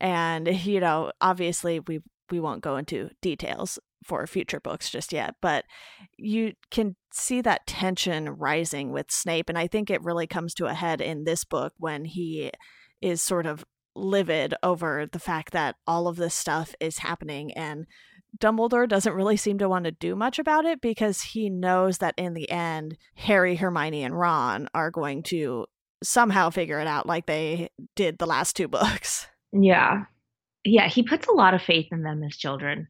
And 0.00 0.64
you 0.64 0.80
know 0.80 1.12
obviously 1.20 1.80
we 1.80 2.00
we 2.30 2.40
won't 2.40 2.62
go 2.62 2.76
into 2.76 3.10
details 3.20 3.78
for 4.04 4.26
future 4.26 4.60
books 4.60 4.88
just 4.88 5.12
yet 5.12 5.34
but 5.42 5.66
you 6.16 6.54
can 6.70 6.96
see 7.12 7.40
that 7.40 7.66
tension 7.66 8.28
rising 8.30 8.92
with 8.92 9.10
Snape. 9.10 9.48
And 9.48 9.58
I 9.58 9.66
think 9.66 9.90
it 9.90 10.02
really 10.02 10.26
comes 10.26 10.54
to 10.54 10.66
a 10.66 10.74
head 10.74 11.00
in 11.00 11.24
this 11.24 11.44
book 11.44 11.72
when 11.78 12.04
he 12.04 12.50
is 13.00 13.22
sort 13.22 13.46
of 13.46 13.64
livid 13.94 14.54
over 14.62 15.06
the 15.10 15.18
fact 15.18 15.52
that 15.52 15.76
all 15.86 16.08
of 16.08 16.16
this 16.16 16.34
stuff 16.34 16.74
is 16.80 16.98
happening 16.98 17.52
and 17.52 17.86
Dumbledore 18.38 18.88
doesn't 18.88 19.14
really 19.14 19.36
seem 19.36 19.58
to 19.58 19.68
want 19.68 19.84
to 19.84 19.90
do 19.90 20.14
much 20.14 20.38
about 20.38 20.64
it 20.64 20.80
because 20.80 21.22
he 21.22 21.50
knows 21.50 21.98
that 21.98 22.14
in 22.16 22.34
the 22.34 22.50
end 22.50 22.96
Harry, 23.14 23.56
Hermione 23.56 24.04
and 24.04 24.18
Ron 24.18 24.68
are 24.72 24.90
going 24.90 25.22
to 25.24 25.66
somehow 26.02 26.50
figure 26.50 26.80
it 26.80 26.86
out 26.86 27.06
like 27.06 27.26
they 27.26 27.70
did 27.96 28.18
the 28.18 28.26
last 28.26 28.56
two 28.56 28.68
books. 28.68 29.26
Yeah. 29.52 30.04
Yeah, 30.64 30.88
he 30.88 31.02
puts 31.02 31.26
a 31.26 31.32
lot 31.32 31.54
of 31.54 31.62
faith 31.62 31.88
in 31.90 32.02
them 32.02 32.22
as 32.22 32.36
children. 32.36 32.88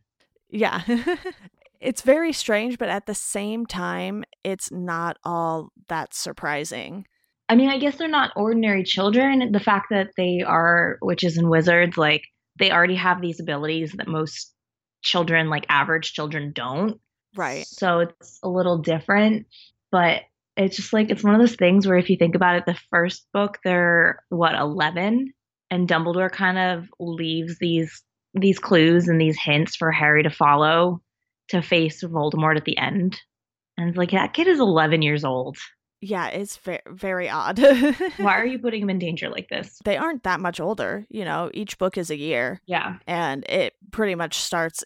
Yeah. 0.51 0.83
it's 1.81 2.03
very 2.03 2.33
strange, 2.33 2.79
but 2.79 2.89
at 2.89 3.07
the 3.07 3.15
same 3.15 3.65
time, 3.65 4.25
it's 4.45 4.71
not 4.71 5.19
all 5.25 5.71
that 5.89 6.13
surprising. 6.13 7.07
I 7.50 7.57
mean, 7.57 7.69
I 7.69 7.78
guess 7.78 7.97
they're 7.97 8.09
not 8.09 8.33
ordinary 8.37 8.85
children. 8.85 9.52
The 9.52 9.61
fact 9.61 9.88
that 9.90 10.11
they 10.16 10.42
are 10.47 10.99
witches 11.02 11.37
and 11.37 11.50
wizards, 11.50 11.99
like, 11.99 12.23
they 12.59 12.71
already 12.71 12.97
have 12.97 13.21
these 13.21 13.40
abilities 13.40 13.92
that 13.92 14.09
most 14.09 14.54
children, 15.02 15.50
like 15.50 15.66
average 15.69 16.12
children, 16.12 16.52
don't. 16.54 17.00
Right. 17.37 17.66
So 17.66 18.00
it's 18.00 18.38
a 18.42 18.49
little 18.49 18.78
different, 18.78 19.47
but 19.90 20.23
it's 20.57 20.76
just 20.76 20.92
like, 20.92 21.11
it's 21.11 21.25
one 21.25 21.35
of 21.35 21.40
those 21.40 21.57
things 21.57 21.87
where 21.87 21.99
if 21.99 22.09
you 22.11 22.16
think 22.16 22.35
about 22.35 22.57
it, 22.57 22.66
the 22.66 22.78
first 22.90 23.26
book, 23.33 23.59
they're 23.64 24.23
what, 24.28 24.54
11? 24.54 25.33
and 25.71 25.88
Dumbledore 25.88 26.30
kind 26.30 26.59
of 26.59 26.88
leaves 26.99 27.59
these 27.59 28.02
these 28.35 28.59
clues 28.59 29.09
and 29.09 29.21
these 29.21 29.38
hints 29.38 29.75
for 29.76 29.90
Harry 29.90 30.23
to 30.23 30.30
follow 30.30 31.02
to 31.49 31.62
face 31.62 32.02
Voldemort 32.04 32.57
at 32.57 32.64
the 32.64 32.78
end. 32.78 33.21
And 33.76 33.88
it's 33.88 33.99
like 33.99 34.12
that 34.12 34.35
kid 34.35 34.47
is 34.47 34.61
11 34.61 35.02
years 35.02 35.25
old. 35.25 35.57
Yeah, 36.00 36.28
it's 36.28 36.57
very 36.57 36.80
very 36.87 37.28
odd. 37.28 37.59
Why 38.16 38.38
are 38.38 38.47
you 38.47 38.59
putting 38.59 38.83
him 38.83 38.90
in 38.90 38.99
danger 38.99 39.28
like 39.28 39.49
this? 39.49 39.80
They 39.85 39.97
aren't 39.97 40.23
that 40.23 40.40
much 40.40 40.59
older, 40.61 41.07
you 41.11 41.25
know. 41.25 41.50
Each 41.52 41.76
book 41.76 41.99
is 41.99 42.11
a 42.11 42.16
year. 42.16 42.61
Yeah. 42.66 42.97
And 43.07 43.45
it 43.49 43.75
pretty 43.90 44.14
much 44.14 44.38
starts 44.38 44.83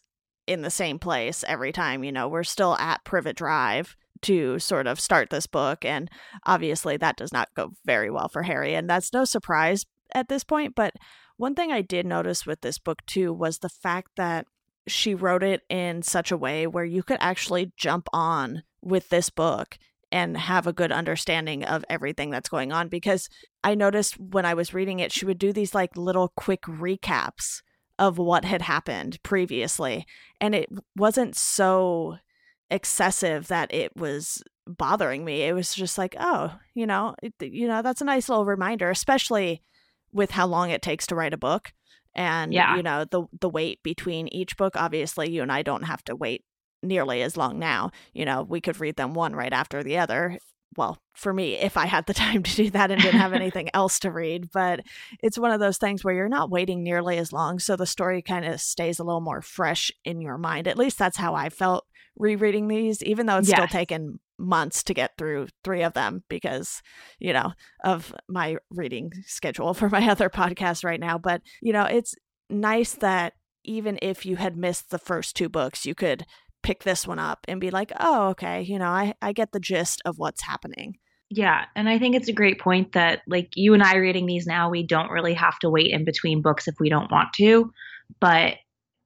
in 0.47 0.63
the 0.63 0.71
same 0.71 0.99
place 0.99 1.45
every 1.47 1.73
time, 1.73 2.03
you 2.03 2.13
know. 2.13 2.29
We're 2.29 2.43
still 2.43 2.77
at 2.77 3.05
Privet 3.05 3.37
Drive 3.37 3.97
to 4.23 4.59
sort 4.59 4.87
of 4.87 4.99
start 4.99 5.29
this 5.29 5.47
book 5.47 5.85
and 5.85 6.11
obviously 6.47 6.97
that 6.97 7.17
does 7.17 7.31
not 7.31 7.53
go 7.55 7.73
very 7.85 8.11
well 8.11 8.27
for 8.29 8.43
Harry 8.43 8.75
and 8.75 8.89
that's 8.89 9.13
no 9.13 9.25
surprise 9.25 9.85
at 10.15 10.29
this 10.29 10.43
point. 10.43 10.75
But 10.75 10.95
one 11.37 11.55
thing 11.55 11.71
I 11.71 11.83
did 11.83 12.07
notice 12.07 12.47
with 12.47 12.63
this 12.63 12.79
book 12.79 13.05
too 13.07 13.33
was 13.33 13.59
the 13.59 13.69
fact 13.69 14.13
that 14.17 14.47
she 14.87 15.15
wrote 15.15 15.43
it 15.43 15.63
in 15.69 16.03
such 16.03 16.31
a 16.31 16.37
way 16.37 16.67
where 16.67 16.85
you 16.85 17.03
could 17.03 17.19
actually 17.21 17.73
jump 17.77 18.09
on 18.13 18.63
with 18.83 19.09
this 19.11 19.31
book 19.31 19.79
and 20.15 20.37
have 20.37 20.69
a 20.69 20.73
good 20.73 20.93
understanding 20.93 21.65
of 21.65 21.85
everything 21.91 22.31
that's 22.31 22.49
going 22.49 22.71
on 22.71 22.87
because 22.89 23.29
I 23.65 23.75
noticed 23.75 24.15
when 24.21 24.47
I 24.47 24.55
was 24.55 24.73
reading 24.73 25.01
it, 25.01 25.11
she 25.11 25.27
would 25.27 25.39
do 25.39 25.53
these 25.53 25.75
like 25.75 25.97
little 25.97 26.33
quick 26.37 26.63
recaps 26.63 27.63
of 27.99 28.17
what 28.17 28.45
had 28.45 28.63
happened 28.63 29.21
previously. 29.25 30.07
And 30.41 30.55
it 30.55 30.69
wasn't 30.95 31.35
so 31.35 32.19
excessive 32.71 33.49
that 33.49 33.75
it 33.75 33.97
was 33.97 34.41
bothering 34.69 35.25
me. 35.25 35.43
It 35.43 35.53
was 35.53 35.75
just 35.75 35.99
like, 35.99 36.15
oh, 36.19 36.55
you 36.75 36.87
know, 36.87 37.17
it, 37.21 37.35
you 37.41 37.67
know, 37.67 37.83
that's 37.83 38.01
a 38.01 38.05
nice 38.05 38.29
little 38.29 38.45
reminder, 38.45 38.91
especially 38.91 39.63
with 40.13 40.31
how 40.31 40.47
long 40.47 40.71
it 40.71 40.81
takes 40.81 41.09
to 41.09 41.17
write 41.17 41.35
a 41.35 41.39
book 41.39 41.73
and 42.15 42.53
Yeah. 42.55 42.77
you 42.77 42.85
know 42.85 43.05
the 43.05 43.25
the 43.41 43.49
wait 43.49 43.83
between 43.83 44.29
each 44.29 44.57
book 44.57 44.77
obviously 44.77 45.29
you 45.33 45.43
and 45.43 45.51
I 45.51 45.63
don't 45.63 45.83
have 45.83 46.05
to 46.05 46.15
wait 46.15 46.45
nearly 46.87 47.23
as 47.23 47.37
long 47.37 47.59
now 47.59 47.91
you 48.13 48.25
know 48.25 48.43
we 48.43 48.61
could 48.61 48.81
read 48.81 48.97
them 48.97 49.15
one 49.15 49.35
right 49.35 49.53
after 49.53 49.83
the 49.83 49.99
other. 49.99 50.39
Well 50.77 50.99
for 51.15 51.33
me 51.33 51.55
if 51.55 51.77
I 51.77 51.87
had 51.87 52.07
the 52.07 52.15
time 52.25 52.43
to 52.43 52.57
do 52.57 52.71
that 52.71 52.91
and 52.91 53.01
didn't 53.01 53.21
have 53.21 53.33
anything 53.43 53.71
else 53.75 53.99
to 54.01 54.11
read 54.11 54.51
but 54.53 54.81
it's 55.23 55.39
one 55.39 55.53
of 55.53 55.61
those 55.61 55.79
things 55.79 56.03
where 56.03 56.15
you're 56.15 56.29
not 56.29 56.51
waiting 56.51 56.83
nearly 56.83 57.19
as 57.19 57.33
long 57.33 57.59
so 57.59 57.77
the 57.77 57.87
story 57.87 58.23
kind 58.23 58.45
of 58.45 58.61
stays 58.61 58.99
a 58.99 59.05
little 59.05 59.21
more 59.21 59.43
fresh 59.43 59.93
in 60.05 60.21
your 60.21 60.39
mind. 60.39 60.67
At 60.67 60.79
least 60.79 60.99
that's 60.99 61.17
how 61.17 61.35
I 61.35 61.49
felt 61.49 61.87
rereading 62.17 62.69
these 62.69 63.03
even 63.03 63.27
though 63.27 63.39
it's 63.39 63.49
still 63.49 63.67
taken 63.67 64.21
months 64.39 64.83
to 64.85 64.95
get 64.95 65.17
through 65.17 65.49
three 65.63 65.83
of 65.83 65.95
them 65.95 66.23
because 66.29 66.83
you 67.19 67.33
know 67.33 67.53
of 67.85 68.15
my 68.29 68.57
reading 68.71 69.11
schedule 69.27 69.75
for 69.75 69.89
my 69.89 70.09
other 70.09 70.29
podcast 70.29 70.85
right 70.85 71.01
now. 71.01 71.19
But 71.19 71.43
you 71.61 71.73
know 71.73 71.85
it's 71.85 72.15
nice 72.51 72.95
that 72.95 73.35
even 73.65 73.99
if 74.03 74.27
you 74.27 74.37
had 74.37 74.57
missed 74.57 74.91
the 74.91 74.99
first 74.99 75.35
two 75.37 75.49
books 75.49 75.87
you 75.87 75.95
could 75.95 76.27
pick 76.65 76.83
this 76.83 77.07
one 77.07 77.21
up 77.21 77.45
and 77.47 77.61
be 77.61 77.71
like 77.71 77.93
oh 78.01 78.29
okay 78.31 78.63
you 78.63 78.79
know 78.79 78.89
i, 78.89 79.15
I 79.23 79.33
get 79.33 79.53
the 79.53 79.61
gist 79.61 80.03
of 80.05 80.19
what's 80.19 80.43
happening 80.43 80.99
Yeah, 81.31 81.65
and 81.75 81.89
I 81.89 81.99
think 81.99 82.15
it's 82.15 82.29
a 82.29 82.33
great 82.33 82.61
point 82.61 82.93
that 82.93 83.23
like 83.27 83.51
you 83.55 83.75
and 83.75 83.83
I 83.83 83.97
reading 83.97 84.27
these 84.27 84.47
now, 84.47 84.71
we 84.71 84.87
don't 84.87 85.11
really 85.11 85.35
have 85.35 85.59
to 85.61 85.71
wait 85.71 85.91
in 85.91 86.05
between 86.05 86.43
books 86.43 86.69
if 86.69 86.75
we 86.79 86.89
don't 86.89 87.11
want 87.11 87.33
to. 87.35 87.73
But 88.21 88.55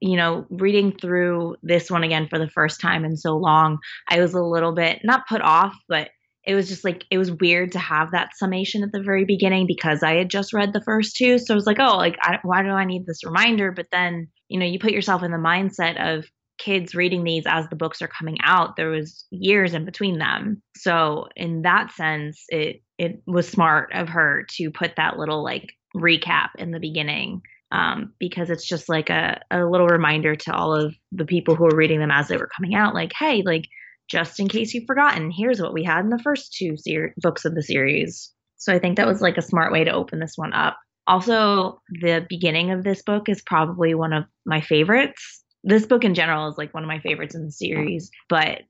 you 0.01 0.17
know, 0.17 0.47
reading 0.51 0.93
through 0.93 1.57
this 1.63 1.91
one 1.91 2.05
again 2.05 2.29
for 2.29 2.39
the 2.39 2.51
first 2.51 2.81
time 2.81 3.05
in 3.05 3.17
so 3.17 3.37
long, 3.37 3.79
I 4.09 4.21
was 4.21 4.35
a 4.35 4.43
little 4.43 4.73
bit 4.73 5.01
not 5.05 5.27
put 5.29 5.41
off, 5.41 5.75
but 5.89 6.11
it 6.45 6.55
was 6.55 6.69
just 6.69 6.85
like 6.85 7.05
it 7.11 7.19
was 7.19 7.33
weird 7.33 7.73
to 7.73 7.79
have 7.79 8.11
that 8.13 8.37
summation 8.37 8.83
at 8.83 8.93
the 8.93 9.03
very 9.03 9.25
beginning 9.25 9.67
because 9.67 10.03
I 10.03 10.15
had 10.17 10.31
just 10.31 10.53
read 10.53 10.73
the 10.73 10.83
first 10.85 11.17
two. 11.17 11.39
So 11.39 11.55
I 11.55 11.57
was 11.57 11.67
like, 11.67 11.81
oh, 11.81 11.97
like 11.97 12.17
I, 12.21 12.39
why 12.43 12.63
do 12.63 12.69
I 12.69 12.85
need 12.85 13.07
this 13.07 13.25
reminder? 13.25 13.73
But 13.73 13.87
then 13.91 14.29
you 14.49 14.59
know, 14.59 14.67
you 14.67 14.79
put 14.79 14.93
yourself 14.93 15.23
in 15.23 15.31
the 15.31 15.39
mindset 15.39 15.99
of 16.17 16.25
kids 16.59 16.95
reading 16.95 17.25
these 17.25 17.45
as 17.47 17.69
the 17.69 17.77
books 17.77 18.03
are 18.03 18.09
coming 18.09 18.37
out 18.43 18.77
there 18.77 18.91
was 18.91 19.25
years 19.31 19.75
in 19.75 19.85
between 19.85 20.19
them. 20.19 20.63
So 20.77 21.29
in 21.37 21.63
that 21.63 21.93
sense 21.93 22.45
it 22.49 22.83
it 22.99 23.23
was 23.27 23.49
smart 23.49 23.93
of 23.95 24.09
her 24.09 24.45
to 24.57 24.71
put 24.71 24.97
that 24.97 25.19
little 25.19 25.43
like 25.43 25.73
recap 25.97 26.49
in 26.59 26.73
the 26.73 26.81
beginning 26.81 27.43
um, 27.71 28.13
because 28.19 28.51
it's 28.51 28.67
just 28.67 28.89
like 28.89 29.11
a, 29.11 29.41
a 29.51 29.65
little 29.65 29.87
reminder 29.87 30.35
to 30.35 30.55
all 30.55 30.75
of 30.75 30.95
the 31.13 31.25
people 31.25 31.55
who 31.55 31.65
were 31.65 31.77
reading 31.77 32.01
them 32.01 32.11
as 32.11 32.29
they 32.29 32.37
were 32.37 32.51
coming 32.55 32.75
out 32.75 32.95
like 32.95 33.13
hey 33.19 33.43
like 33.45 33.67
just 34.11 34.41
in 34.41 34.49
case 34.49 34.73
you've 34.73 34.87
forgotten 34.87 35.31
here's 35.31 35.61
what 35.61 35.75
we 35.75 35.85
had 35.85 36.01
in 36.01 36.11
the 36.11 36.21
first 36.23 36.55
two 36.55 36.77
ser- 36.77 37.15
books 37.19 37.45
of 37.45 37.55
the 37.55 37.63
series. 37.63 38.33
So 38.57 38.75
i 38.75 38.79
think 38.79 38.97
that 38.97 39.07
was 39.07 39.21
like 39.21 39.37
a 39.37 39.43
smart 39.43 39.73
way 39.73 39.85
to 39.85 39.93
open 39.93 40.19
this 40.19 40.35
one 40.37 40.53
up. 40.53 40.79
Also 41.07 41.81
the 41.89 42.27
beginning 42.29 42.71
of 42.71 42.85
this 42.85 43.03
book 43.03 43.29
is 43.29 43.43
probably 43.43 43.95
one 43.95 44.13
of 44.13 44.25
my 44.45 44.61
favorites 44.61 45.38
this 45.65 45.87
book 45.87 46.05
in 46.05 46.15
general 46.15 46.49
is 46.49 46.59
like 46.59 46.73
one 46.75 46.83
of 46.83 46.89
my 46.89 47.01
favorites 47.01 47.35
in 47.35 47.45
the 47.45 47.53
series, 47.53 48.11
but 48.29 48.63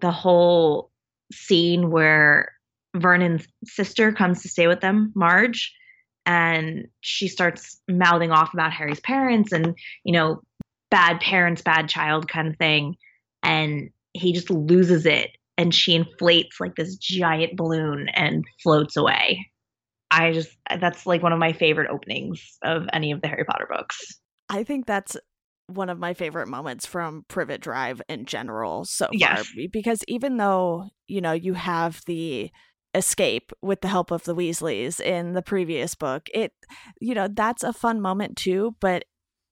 the 0.00 0.10
whole 0.10 0.90
scene 1.32 1.90
where 1.90 2.52
Vernon's 2.96 3.46
sister 3.64 4.12
comes 4.12 4.42
to 4.42 4.48
stay 4.48 4.66
with 4.66 4.80
them, 4.80 5.12
Marge, 5.14 5.72
and 6.26 6.88
she 7.00 7.28
starts 7.28 7.80
mouthing 7.88 8.30
off 8.30 8.52
about 8.52 8.72
Harry's 8.72 9.00
parents 9.00 9.52
and, 9.52 9.76
you 10.04 10.12
know, 10.12 10.42
bad 10.90 11.20
parents, 11.20 11.62
bad 11.62 11.88
child 11.88 12.28
kind 12.28 12.48
of 12.48 12.56
thing. 12.56 12.96
And 13.42 13.90
he 14.12 14.32
just 14.32 14.50
loses 14.50 15.06
it 15.06 15.30
and 15.56 15.74
she 15.74 15.94
inflates 15.94 16.60
like 16.60 16.74
this 16.74 16.96
giant 16.96 17.56
balloon 17.56 18.08
and 18.08 18.44
floats 18.62 18.96
away. 18.96 19.50
I 20.10 20.32
just, 20.32 20.50
that's 20.80 21.06
like 21.06 21.22
one 21.22 21.32
of 21.32 21.38
my 21.38 21.52
favorite 21.52 21.90
openings 21.90 22.58
of 22.62 22.86
any 22.92 23.12
of 23.12 23.20
the 23.22 23.28
Harry 23.28 23.44
Potter 23.44 23.68
books. 23.70 24.18
i 24.48 24.64
think 24.64 24.86
that's 24.86 25.16
one 25.70 25.88
of 25.88 25.98
my 25.98 26.14
favorite 26.14 26.48
moments 26.48 26.86
from 26.86 27.24
privet 27.28 27.60
drive 27.60 28.02
in 28.08 28.24
general 28.24 28.84
so 28.84 29.06
far 29.06 29.44
because 29.72 30.02
even 30.08 30.36
though 30.36 30.88
you 31.06 31.20
know 31.20 31.32
you 31.32 31.54
have 31.54 32.00
the 32.06 32.50
escape 32.94 33.52
with 33.62 33.80
the 33.80 33.88
help 33.88 34.10
of 34.10 34.24
the 34.24 34.34
weasleys 34.34 35.00
in 35.00 35.32
the 35.32 35.42
previous 35.42 35.94
book 35.94 36.28
it 36.34 36.52
you 37.00 37.14
know 37.14 37.28
that's 37.28 37.62
a 37.62 37.72
fun 37.72 38.00
moment 38.00 38.36
too 38.36 38.74
but 38.80 39.04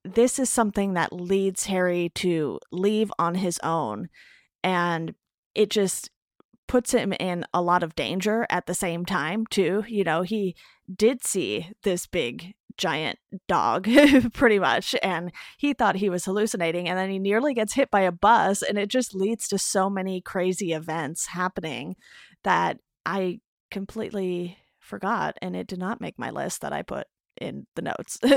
this 0.05 0.39
is 0.39 0.51
something 0.51 0.95
that 0.95 1.13
leads 1.13 1.67
harry 1.67 2.11
to 2.15 2.59
leave 2.73 3.13
on 3.19 3.37
his 3.37 3.61
own 3.63 4.09
and 4.65 5.15
it 5.55 5.71
just 5.71 6.11
puts 6.67 6.93
him 6.93 7.13
in 7.15 7.45
a 7.55 7.63
lot 7.63 7.83
of 7.83 7.95
danger 7.95 8.47
at 8.51 8.67
the 8.67 8.75
same 8.75 9.05
time 9.05 9.47
too 9.47 9.85
you 9.87 10.03
know 10.03 10.23
he 10.23 10.57
did 10.95 11.25
see 11.25 11.71
this 11.85 12.07
big 12.07 12.55
giant 12.79 13.19
dog 13.49 13.89
pretty 14.33 14.59
much 14.59 14.95
and 15.03 15.33
he 15.59 15.73
thought 15.73 15.97
he 15.97 16.09
was 16.09 16.25
hallucinating 16.25 16.89
and 16.89 16.99
then 16.99 17.11
he 17.11 17.19
nearly 17.19 17.53
gets 17.53 17.75
hit 17.75 17.91
by 17.91 18.01
a 18.01 18.13
bus 18.13 18.63
and 18.63 18.79
it 18.79 18.89
just 18.89 19.15
leads 19.15 19.49
to 19.49 19.59
so 19.59 19.91
many 19.91 20.21
crazy 20.21 20.73
events 20.73 21.27
happening 21.27 21.97
that 22.45 22.79
i 23.05 23.39
completely 23.71 24.57
forgot 24.79 25.37
and 25.43 25.55
it 25.55 25.67
did 25.67 25.79
not 25.79 26.01
make 26.01 26.19
my 26.19 26.31
list 26.31 26.61
that 26.61 26.73
i 26.73 26.83
put 26.83 27.07
in 27.41 27.67
the 27.75 27.83
notes 27.83 28.19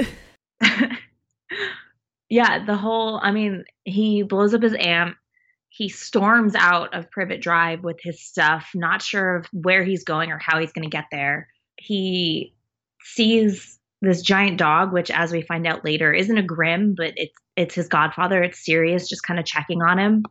yeah, 2.29 2.63
the 2.65 2.77
whole 2.77 3.19
I 3.21 3.31
mean, 3.31 3.65
he 3.83 4.23
blows 4.23 4.53
up 4.53 4.61
his 4.61 4.75
amp. 4.77 5.17
He 5.69 5.89
storms 5.89 6.53
out 6.55 6.93
of 6.93 7.09
Privet 7.11 7.41
Drive 7.41 7.83
with 7.83 7.97
his 8.01 8.21
stuff, 8.21 8.69
not 8.75 9.01
sure 9.01 9.37
of 9.37 9.45
where 9.53 9.83
he's 9.83 10.03
going 10.03 10.31
or 10.31 10.37
how 10.37 10.59
he's 10.59 10.73
going 10.73 10.83
to 10.83 10.89
get 10.89 11.05
there. 11.11 11.47
He 11.77 12.53
sees 13.03 13.79
this 14.01 14.21
giant 14.21 14.57
dog, 14.57 14.93
which 14.93 15.11
as 15.11 15.31
we 15.31 15.41
find 15.41 15.67
out 15.67 15.85
later 15.85 16.11
isn't 16.11 16.37
a 16.37 16.43
grim, 16.43 16.95
but 16.95 17.13
it's 17.15 17.35
it's 17.55 17.75
his 17.75 17.87
godfather. 17.87 18.41
It's 18.41 18.65
Sirius 18.65 19.09
just 19.09 19.23
kind 19.23 19.39
of 19.39 19.45
checking 19.45 19.81
on 19.81 19.99
him. 19.99 20.23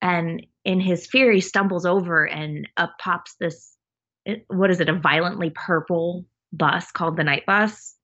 And 0.00 0.46
in 0.64 0.80
his 0.80 1.06
fear, 1.06 1.32
he 1.32 1.40
stumbles 1.40 1.84
over 1.84 2.24
and 2.26 2.68
up 2.76 2.94
pops 3.02 3.34
this 3.40 3.76
what 4.48 4.70
is 4.70 4.80
it, 4.80 4.88
a 4.88 4.98
violently 4.98 5.50
purple 5.54 6.24
bus 6.52 6.90
called 6.92 7.16
the 7.16 7.24
Knight 7.24 7.44
Bus 7.46 7.96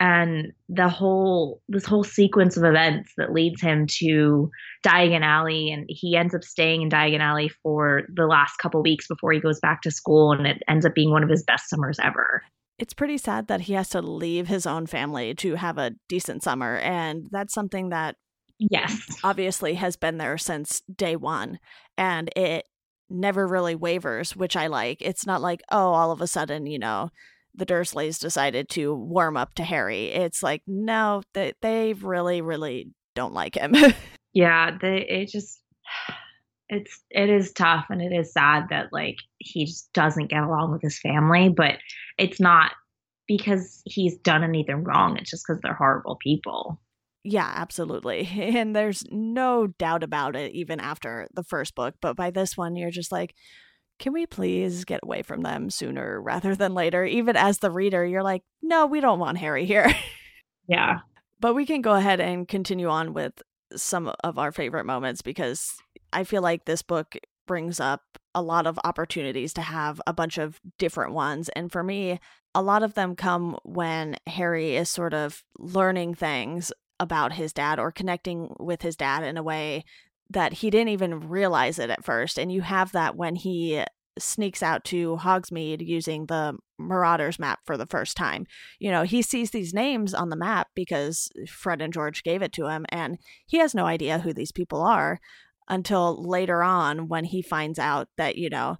and 0.00 0.52
the 0.68 0.88
whole 0.88 1.62
this 1.68 1.84
whole 1.84 2.02
sequence 2.02 2.56
of 2.56 2.64
events 2.64 3.12
that 3.16 3.32
leads 3.32 3.60
him 3.60 3.86
to 3.86 4.50
Diagon 4.84 5.22
Alley 5.22 5.70
and 5.70 5.84
he 5.88 6.16
ends 6.16 6.34
up 6.34 6.42
staying 6.42 6.82
in 6.82 6.90
Diagon 6.90 7.20
Alley 7.20 7.50
for 7.62 8.02
the 8.12 8.26
last 8.26 8.56
couple 8.56 8.82
weeks 8.82 9.06
before 9.06 9.32
he 9.32 9.40
goes 9.40 9.60
back 9.60 9.82
to 9.82 9.90
school 9.90 10.32
and 10.32 10.46
it 10.46 10.62
ends 10.68 10.84
up 10.84 10.94
being 10.94 11.10
one 11.10 11.22
of 11.22 11.30
his 11.30 11.44
best 11.44 11.68
summers 11.68 11.98
ever. 12.02 12.42
It's 12.78 12.94
pretty 12.94 13.18
sad 13.18 13.46
that 13.48 13.62
he 13.62 13.74
has 13.74 13.88
to 13.90 14.02
leave 14.02 14.48
his 14.48 14.66
own 14.66 14.86
family 14.86 15.34
to 15.34 15.54
have 15.54 15.78
a 15.78 15.92
decent 16.08 16.42
summer 16.42 16.76
and 16.78 17.26
that's 17.30 17.54
something 17.54 17.90
that 17.90 18.16
Yes. 18.58 19.00
obviously 19.24 19.74
has 19.74 19.96
been 19.96 20.16
there 20.18 20.38
since 20.38 20.80
day 20.94 21.16
one 21.16 21.58
and 21.98 22.30
it 22.36 22.64
never 23.10 23.46
really 23.46 23.74
wavers 23.74 24.34
which 24.36 24.56
i 24.56 24.66
like. 24.68 24.98
It's 25.02 25.26
not 25.26 25.42
like 25.42 25.60
oh 25.70 25.92
all 25.92 26.10
of 26.12 26.20
a 26.20 26.26
sudden 26.26 26.66
you 26.66 26.78
know 26.78 27.10
the 27.54 27.66
dursleys 27.66 28.18
decided 28.18 28.68
to 28.70 28.94
warm 28.94 29.36
up 29.36 29.54
to 29.54 29.64
harry. 29.64 30.06
It's 30.06 30.42
like 30.42 30.62
no 30.66 31.22
they, 31.34 31.52
they 31.62 31.92
really 31.94 32.40
really 32.40 32.88
don't 33.14 33.34
like 33.34 33.54
him. 33.56 33.74
Yeah, 34.32 34.76
they 34.80 34.98
it 35.08 35.28
just 35.28 35.60
it's 36.68 37.00
it 37.10 37.28
is 37.30 37.52
tough 37.52 37.86
and 37.90 38.00
it 38.02 38.12
is 38.12 38.32
sad 38.32 38.64
that 38.70 38.92
like 38.92 39.16
he 39.38 39.66
just 39.66 39.92
doesn't 39.92 40.28
get 40.30 40.42
along 40.42 40.72
with 40.72 40.82
his 40.82 40.98
family, 40.98 41.48
but 41.48 41.76
it's 42.18 42.40
not 42.40 42.72
because 43.26 43.82
he's 43.86 44.16
done 44.18 44.44
anything 44.44 44.84
wrong. 44.84 45.16
It's 45.16 45.30
just 45.30 45.44
because 45.46 45.60
they're 45.62 45.74
horrible 45.74 46.16
people. 46.22 46.80
yeah 47.24 47.52
absolutely 47.56 48.28
and 48.58 48.74
there's 48.76 49.02
no 49.10 49.66
doubt 49.66 50.02
about 50.02 50.36
it 50.36 50.52
even 50.52 50.78
after 50.80 51.26
the 51.34 51.42
first 51.42 51.74
book 51.74 51.94
but 52.00 52.16
by 52.16 52.30
this 52.30 52.56
one 52.56 52.76
you're 52.76 52.90
just 52.90 53.10
like 53.12 53.34
can 53.98 54.12
we 54.12 54.26
please 54.26 54.84
get 54.84 55.00
away 55.02 55.22
from 55.22 55.40
them 55.42 55.70
sooner 55.70 56.20
rather 56.20 56.54
than 56.54 56.74
later 56.74 57.04
even 57.04 57.36
as 57.36 57.58
the 57.58 57.70
reader 57.70 58.04
you're 58.04 58.22
like 58.22 58.42
no 58.62 58.86
we 58.86 59.00
don't 59.00 59.18
want 59.20 59.38
harry 59.38 59.64
here 59.64 59.90
Yeah. 60.66 61.00
But 61.40 61.54
we 61.54 61.66
can 61.66 61.82
go 61.82 61.92
ahead 61.94 62.20
and 62.20 62.48
continue 62.48 62.88
on 62.88 63.12
with 63.12 63.42
some 63.76 64.10
of 64.22 64.38
our 64.38 64.52
favorite 64.52 64.86
moments 64.86 65.20
because 65.20 65.74
I 66.14 66.24
feel 66.24 66.42
like 66.42 66.64
this 66.64 66.82
book 66.82 67.16
brings 67.46 67.80
up 67.80 68.02
a 68.34 68.42
lot 68.42 68.66
of 68.66 68.78
opportunities 68.84 69.52
to 69.54 69.62
have 69.62 70.00
a 70.06 70.12
bunch 70.12 70.38
of 70.38 70.60
different 70.78 71.12
ones. 71.12 71.48
And 71.50 71.70
for 71.70 71.82
me, 71.82 72.18
a 72.54 72.62
lot 72.62 72.82
of 72.82 72.94
them 72.94 73.16
come 73.16 73.58
when 73.64 74.16
Harry 74.26 74.76
is 74.76 74.88
sort 74.88 75.14
of 75.14 75.42
learning 75.58 76.14
things 76.14 76.72
about 77.00 77.32
his 77.34 77.52
dad 77.52 77.78
or 77.78 77.92
connecting 77.92 78.54
with 78.58 78.82
his 78.82 78.96
dad 78.96 79.24
in 79.24 79.36
a 79.36 79.42
way 79.42 79.84
that 80.30 80.54
he 80.54 80.70
didn't 80.70 80.88
even 80.88 81.28
realize 81.28 81.78
it 81.78 81.90
at 81.90 82.04
first. 82.04 82.38
And 82.38 82.50
you 82.50 82.62
have 82.62 82.92
that 82.92 83.16
when 83.16 83.34
he 83.34 83.84
sneaks 84.18 84.62
out 84.62 84.84
to 84.84 85.16
Hogsmeade 85.16 85.84
using 85.84 86.26
the 86.26 86.56
Marauders 86.78 87.38
map 87.38 87.60
for 87.64 87.76
the 87.76 87.86
first 87.86 88.16
time. 88.16 88.46
You 88.78 88.90
know, 88.90 89.02
he 89.02 89.22
sees 89.22 89.50
these 89.50 89.74
names 89.74 90.14
on 90.14 90.28
the 90.28 90.36
map 90.36 90.68
because 90.74 91.30
Fred 91.48 91.82
and 91.82 91.92
George 91.92 92.22
gave 92.22 92.42
it 92.42 92.52
to 92.54 92.68
him, 92.68 92.86
and 92.90 93.18
he 93.46 93.58
has 93.58 93.74
no 93.74 93.86
idea 93.86 94.20
who 94.20 94.32
these 94.32 94.52
people 94.52 94.82
are 94.82 95.20
until 95.68 96.22
later 96.22 96.62
on 96.62 97.08
when 97.08 97.24
he 97.24 97.42
finds 97.42 97.78
out 97.78 98.08
that, 98.16 98.36
you 98.36 98.50
know, 98.50 98.76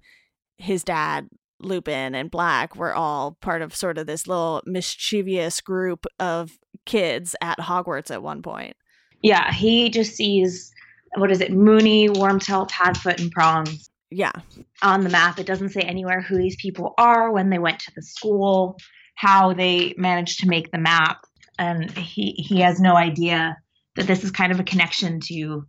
his 0.57 0.83
dad, 0.83 1.27
Lupin, 1.59 2.15
and 2.15 2.31
Black 2.31 2.75
were 2.75 2.93
all 2.93 3.37
part 3.41 3.61
of 3.61 3.75
sort 3.75 3.97
of 3.97 4.07
this 4.07 4.27
little 4.27 4.61
mischievous 4.65 5.61
group 5.61 6.05
of 6.19 6.57
kids 6.85 7.35
at 7.41 7.59
Hogwarts 7.59 8.11
at 8.11 8.23
one 8.23 8.41
point. 8.41 8.75
Yeah, 9.21 9.51
he 9.51 9.89
just 9.89 10.15
sees 10.15 10.71
what 11.17 11.31
is 11.31 11.41
it, 11.41 11.51
Moony, 11.51 12.09
Wormtail, 12.09 12.69
Padfoot, 12.69 13.21
and 13.21 13.31
Prongs. 13.31 13.89
Yeah. 14.11 14.33
On 14.81 15.01
the 15.01 15.09
map, 15.09 15.39
it 15.39 15.45
doesn't 15.45 15.69
say 15.69 15.81
anywhere 15.81 16.21
who 16.21 16.37
these 16.37 16.57
people 16.57 16.93
are, 16.97 17.31
when 17.31 17.49
they 17.49 17.59
went 17.59 17.79
to 17.79 17.91
the 17.95 18.01
school, 18.01 18.77
how 19.15 19.53
they 19.53 19.93
managed 19.97 20.39
to 20.41 20.47
make 20.47 20.71
the 20.71 20.77
map, 20.77 21.21
and 21.57 21.89
he 21.91 22.31
he 22.33 22.59
has 22.59 22.79
no 22.79 22.95
idea 22.95 23.57
that 23.95 24.07
this 24.07 24.23
is 24.23 24.31
kind 24.31 24.51
of 24.51 24.59
a 24.59 24.63
connection 24.63 25.19
to 25.21 25.65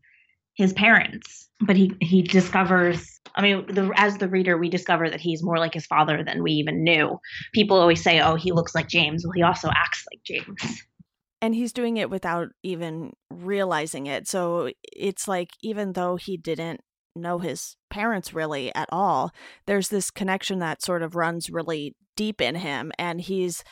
his 0.56 0.72
parents. 0.72 1.48
But 1.60 1.76
he 1.76 1.92
he 2.00 2.22
discovers. 2.22 3.18
I 3.34 3.42
mean, 3.42 3.66
the, 3.66 3.90
as 3.96 4.18
the 4.18 4.28
reader, 4.28 4.58
we 4.58 4.68
discover 4.68 5.08
that 5.08 5.20
he's 5.20 5.42
more 5.42 5.58
like 5.58 5.74
his 5.74 5.86
father 5.86 6.22
than 6.22 6.42
we 6.42 6.52
even 6.52 6.84
knew. 6.84 7.18
People 7.54 7.78
always 7.78 8.02
say, 8.02 8.20
"Oh, 8.20 8.34
he 8.34 8.52
looks 8.52 8.74
like 8.74 8.88
James." 8.88 9.24
Well, 9.24 9.32
he 9.32 9.42
also 9.42 9.70
acts 9.74 10.04
like 10.12 10.22
James 10.22 10.82
and 11.42 11.54
he's 11.54 11.72
doing 11.72 11.96
it 11.96 12.10
without 12.10 12.48
even 12.62 13.12
realizing 13.30 14.06
it. 14.06 14.26
So 14.26 14.70
it's 14.92 15.28
like 15.28 15.50
even 15.62 15.92
though 15.92 16.16
he 16.16 16.36
didn't 16.36 16.80
know 17.14 17.38
his 17.38 17.76
parents 17.90 18.34
really 18.34 18.74
at 18.74 18.88
all, 18.90 19.32
there's 19.66 19.88
this 19.88 20.10
connection 20.10 20.58
that 20.60 20.82
sort 20.82 21.02
of 21.02 21.14
runs 21.14 21.50
really 21.50 21.94
deep 22.16 22.40
in 22.40 22.56
him 22.56 22.92
and 22.98 23.20
he's 23.20 23.62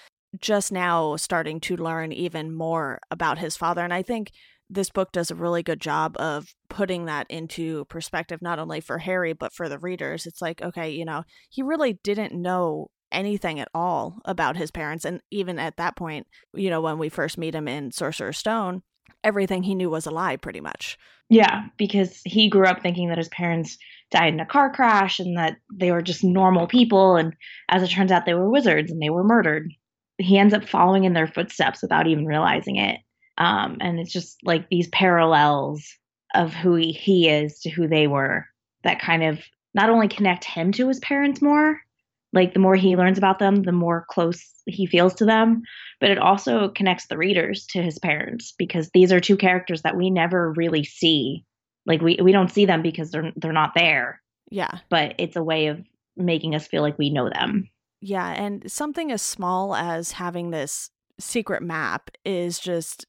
just 0.40 0.72
now 0.72 1.16
starting 1.16 1.60
to 1.60 1.76
learn 1.76 2.12
even 2.12 2.52
more 2.52 2.98
about 3.10 3.38
his 3.38 3.56
father 3.56 3.82
and 3.82 3.94
I 3.94 4.02
think 4.02 4.32
this 4.74 4.90
book 4.90 5.12
does 5.12 5.30
a 5.30 5.34
really 5.34 5.62
good 5.62 5.80
job 5.80 6.16
of 6.18 6.54
putting 6.68 7.04
that 7.06 7.26
into 7.30 7.84
perspective 7.86 8.42
not 8.42 8.58
only 8.58 8.80
for 8.80 8.98
Harry 8.98 9.32
but 9.32 9.52
for 9.52 9.68
the 9.68 9.78
readers. 9.78 10.26
It's 10.26 10.42
like 10.42 10.62
okay, 10.62 10.90
you 10.90 11.04
know, 11.04 11.24
he 11.48 11.62
really 11.62 11.94
didn't 12.02 12.34
know 12.34 12.88
anything 13.12 13.60
at 13.60 13.68
all 13.72 14.18
about 14.24 14.56
his 14.56 14.70
parents. 14.70 15.04
And 15.04 15.20
even 15.30 15.58
at 15.58 15.76
that 15.76 15.96
point, 15.96 16.26
you 16.52 16.68
know, 16.68 16.80
when 16.80 16.98
we 16.98 17.08
first 17.08 17.38
meet 17.38 17.54
him 17.54 17.68
in 17.68 17.92
Sorcerer's 17.92 18.38
Stone, 18.38 18.82
everything 19.22 19.62
he 19.62 19.74
knew 19.74 19.88
was 19.88 20.06
a 20.06 20.10
lie 20.10 20.36
pretty 20.36 20.60
much. 20.60 20.98
Yeah, 21.30 21.64
because 21.78 22.20
he 22.24 22.50
grew 22.50 22.66
up 22.66 22.82
thinking 22.82 23.08
that 23.08 23.18
his 23.18 23.28
parents 23.28 23.78
died 24.10 24.34
in 24.34 24.40
a 24.40 24.46
car 24.46 24.70
crash 24.70 25.18
and 25.18 25.38
that 25.38 25.56
they 25.72 25.90
were 25.90 26.02
just 26.02 26.22
normal 26.22 26.66
people. 26.66 27.16
And 27.16 27.34
as 27.70 27.82
it 27.82 27.88
turns 27.88 28.12
out, 28.12 28.26
they 28.26 28.34
were 28.34 28.50
wizards 28.50 28.90
and 28.90 29.00
they 29.00 29.10
were 29.10 29.24
murdered. 29.24 29.70
He 30.18 30.38
ends 30.38 30.52
up 30.52 30.68
following 30.68 31.04
in 31.04 31.14
their 31.14 31.26
footsteps 31.26 31.80
without 31.82 32.06
even 32.06 32.26
realizing 32.26 32.76
it. 32.76 33.00
Um, 33.38 33.78
and 33.80 33.98
it's 33.98 34.12
just 34.12 34.38
like 34.44 34.68
these 34.68 34.88
parallels 34.88 35.84
of 36.34 36.52
who 36.54 36.74
he, 36.74 36.92
he 36.92 37.28
is 37.28 37.60
to 37.60 37.70
who 37.70 37.88
they 37.88 38.06
were 38.06 38.46
that 38.82 39.00
kind 39.00 39.22
of 39.22 39.40
not 39.72 39.90
only 39.90 40.08
connect 40.08 40.44
him 40.44 40.72
to 40.72 40.88
his 40.88 41.00
parents 41.00 41.42
more, 41.42 41.80
like 42.32 42.52
the 42.52 42.60
more 42.60 42.76
he 42.76 42.96
learns 42.96 43.18
about 43.18 43.38
them 43.38 43.62
the 43.62 43.72
more 43.72 44.04
close 44.08 44.44
he 44.66 44.86
feels 44.86 45.14
to 45.14 45.24
them 45.24 45.62
but 46.04 46.10
it 46.10 46.18
also 46.18 46.68
connects 46.68 47.06
the 47.06 47.16
readers 47.16 47.66
to 47.66 47.82
his 47.82 47.98
parents 47.98 48.52
because 48.58 48.90
these 48.92 49.10
are 49.10 49.20
two 49.20 49.38
characters 49.38 49.80
that 49.82 49.96
we 49.96 50.10
never 50.10 50.52
really 50.52 50.84
see. 50.84 51.46
Like 51.86 52.02
we 52.02 52.18
we 52.22 52.30
don't 52.30 52.50
see 52.50 52.66
them 52.66 52.82
because 52.82 53.10
they're 53.10 53.32
they're 53.36 53.54
not 53.54 53.72
there. 53.74 54.20
Yeah. 54.50 54.80
But 54.90 55.14
it's 55.18 55.36
a 55.36 55.42
way 55.42 55.68
of 55.68 55.80
making 56.14 56.54
us 56.54 56.66
feel 56.66 56.82
like 56.82 56.98
we 56.98 57.08
know 57.08 57.30
them. 57.30 57.70
Yeah 58.02 58.28
and 58.28 58.70
something 58.70 59.10
as 59.10 59.22
small 59.22 59.74
as 59.74 60.12
having 60.12 60.50
this 60.50 60.90
secret 61.18 61.62
map 61.62 62.10
is 62.24 62.58
just 62.58 63.06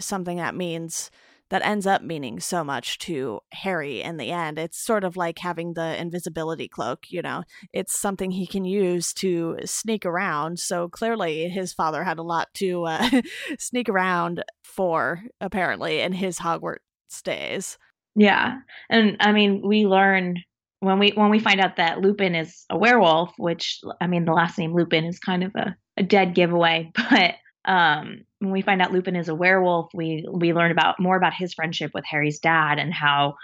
something 0.00 0.36
that 0.38 0.54
means 0.54 1.10
that 1.50 1.64
ends 1.64 1.86
up 1.86 2.02
meaning 2.02 2.40
so 2.40 2.62
much 2.62 2.98
to 2.98 3.40
Harry 3.52 4.02
in 4.02 4.18
the 4.18 4.30
end. 4.30 4.58
It's 4.58 4.84
sort 4.84 5.02
of 5.02 5.16
like 5.16 5.38
having 5.38 5.74
the 5.74 5.98
invisibility 5.98 6.68
cloak, 6.68 7.06
you 7.08 7.22
know, 7.22 7.42
it's 7.72 7.98
something 7.98 8.30
he 8.30 8.46
can 8.46 8.64
use 8.64 9.12
to 9.14 9.56
sneak 9.64 10.04
around. 10.04 10.58
So 10.58 10.88
clearly, 10.88 11.48
his 11.48 11.72
father 11.72 12.04
had 12.04 12.18
a 12.18 12.22
lot 12.22 12.48
to 12.54 12.84
uh, 12.84 13.22
sneak 13.58 13.88
around 13.88 14.44
for, 14.62 15.22
apparently, 15.40 16.00
in 16.00 16.12
his 16.12 16.38
Hogwarts 16.38 16.78
days. 17.24 17.78
Yeah. 18.14 18.56
And 18.90 19.16
I 19.20 19.32
mean, 19.32 19.62
we 19.66 19.86
learn 19.86 20.42
when 20.80 20.98
we 20.98 21.10
when 21.10 21.30
we 21.30 21.38
find 21.38 21.60
out 21.60 21.76
that 21.76 22.00
Lupin 22.00 22.34
is 22.34 22.64
a 22.70 22.76
werewolf, 22.76 23.32
which 23.38 23.80
I 24.00 24.06
mean 24.06 24.24
the 24.24 24.32
last 24.32 24.58
name 24.58 24.74
Lupin 24.74 25.04
is 25.04 25.18
kind 25.18 25.44
of 25.44 25.52
a, 25.54 25.74
a 25.96 26.02
dead 26.02 26.34
giveaway, 26.34 26.90
but 27.10 27.34
um, 27.64 28.24
when 28.38 28.50
we 28.50 28.62
find 28.62 28.80
out 28.80 28.92
Lupin 28.92 29.16
is 29.16 29.28
a 29.28 29.34
werewolf, 29.34 29.90
we 29.92 30.26
we 30.30 30.52
learn 30.52 30.70
about 30.70 31.00
more 31.00 31.16
about 31.16 31.34
his 31.34 31.54
friendship 31.54 31.90
with 31.94 32.04
Harry's 32.06 32.38
dad 32.38 32.78
and 32.78 32.92
how 32.92 33.34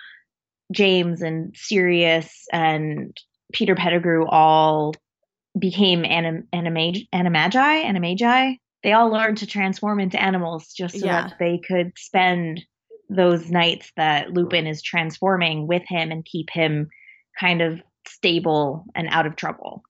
James 0.72 1.22
and 1.22 1.54
Sirius 1.56 2.46
and 2.52 3.16
Peter 3.52 3.74
Pettigrew 3.74 4.26
all 4.26 4.94
became 5.58 6.04
anim, 6.04 6.48
animagi, 6.52 7.08
animagi, 7.14 7.84
animagi. 7.84 8.58
They 8.82 8.92
all 8.92 9.10
learned 9.10 9.38
to 9.38 9.46
transform 9.46 10.00
into 10.00 10.20
animals 10.20 10.72
just 10.72 10.98
so 10.98 11.06
yeah. 11.06 11.28
that 11.28 11.38
they 11.38 11.58
could 11.58 11.92
spend 11.96 12.64
those 13.08 13.50
nights 13.50 13.92
that 13.96 14.30
Lupin 14.30 14.66
is 14.66 14.82
transforming 14.82 15.66
with 15.66 15.82
him 15.86 16.10
and 16.10 16.24
keep 16.24 16.50
him 16.50 16.88
kind 17.38 17.62
of 17.62 17.80
stable 18.06 18.84
and 18.94 19.08
out 19.10 19.26
of 19.26 19.36
trouble. 19.36 19.82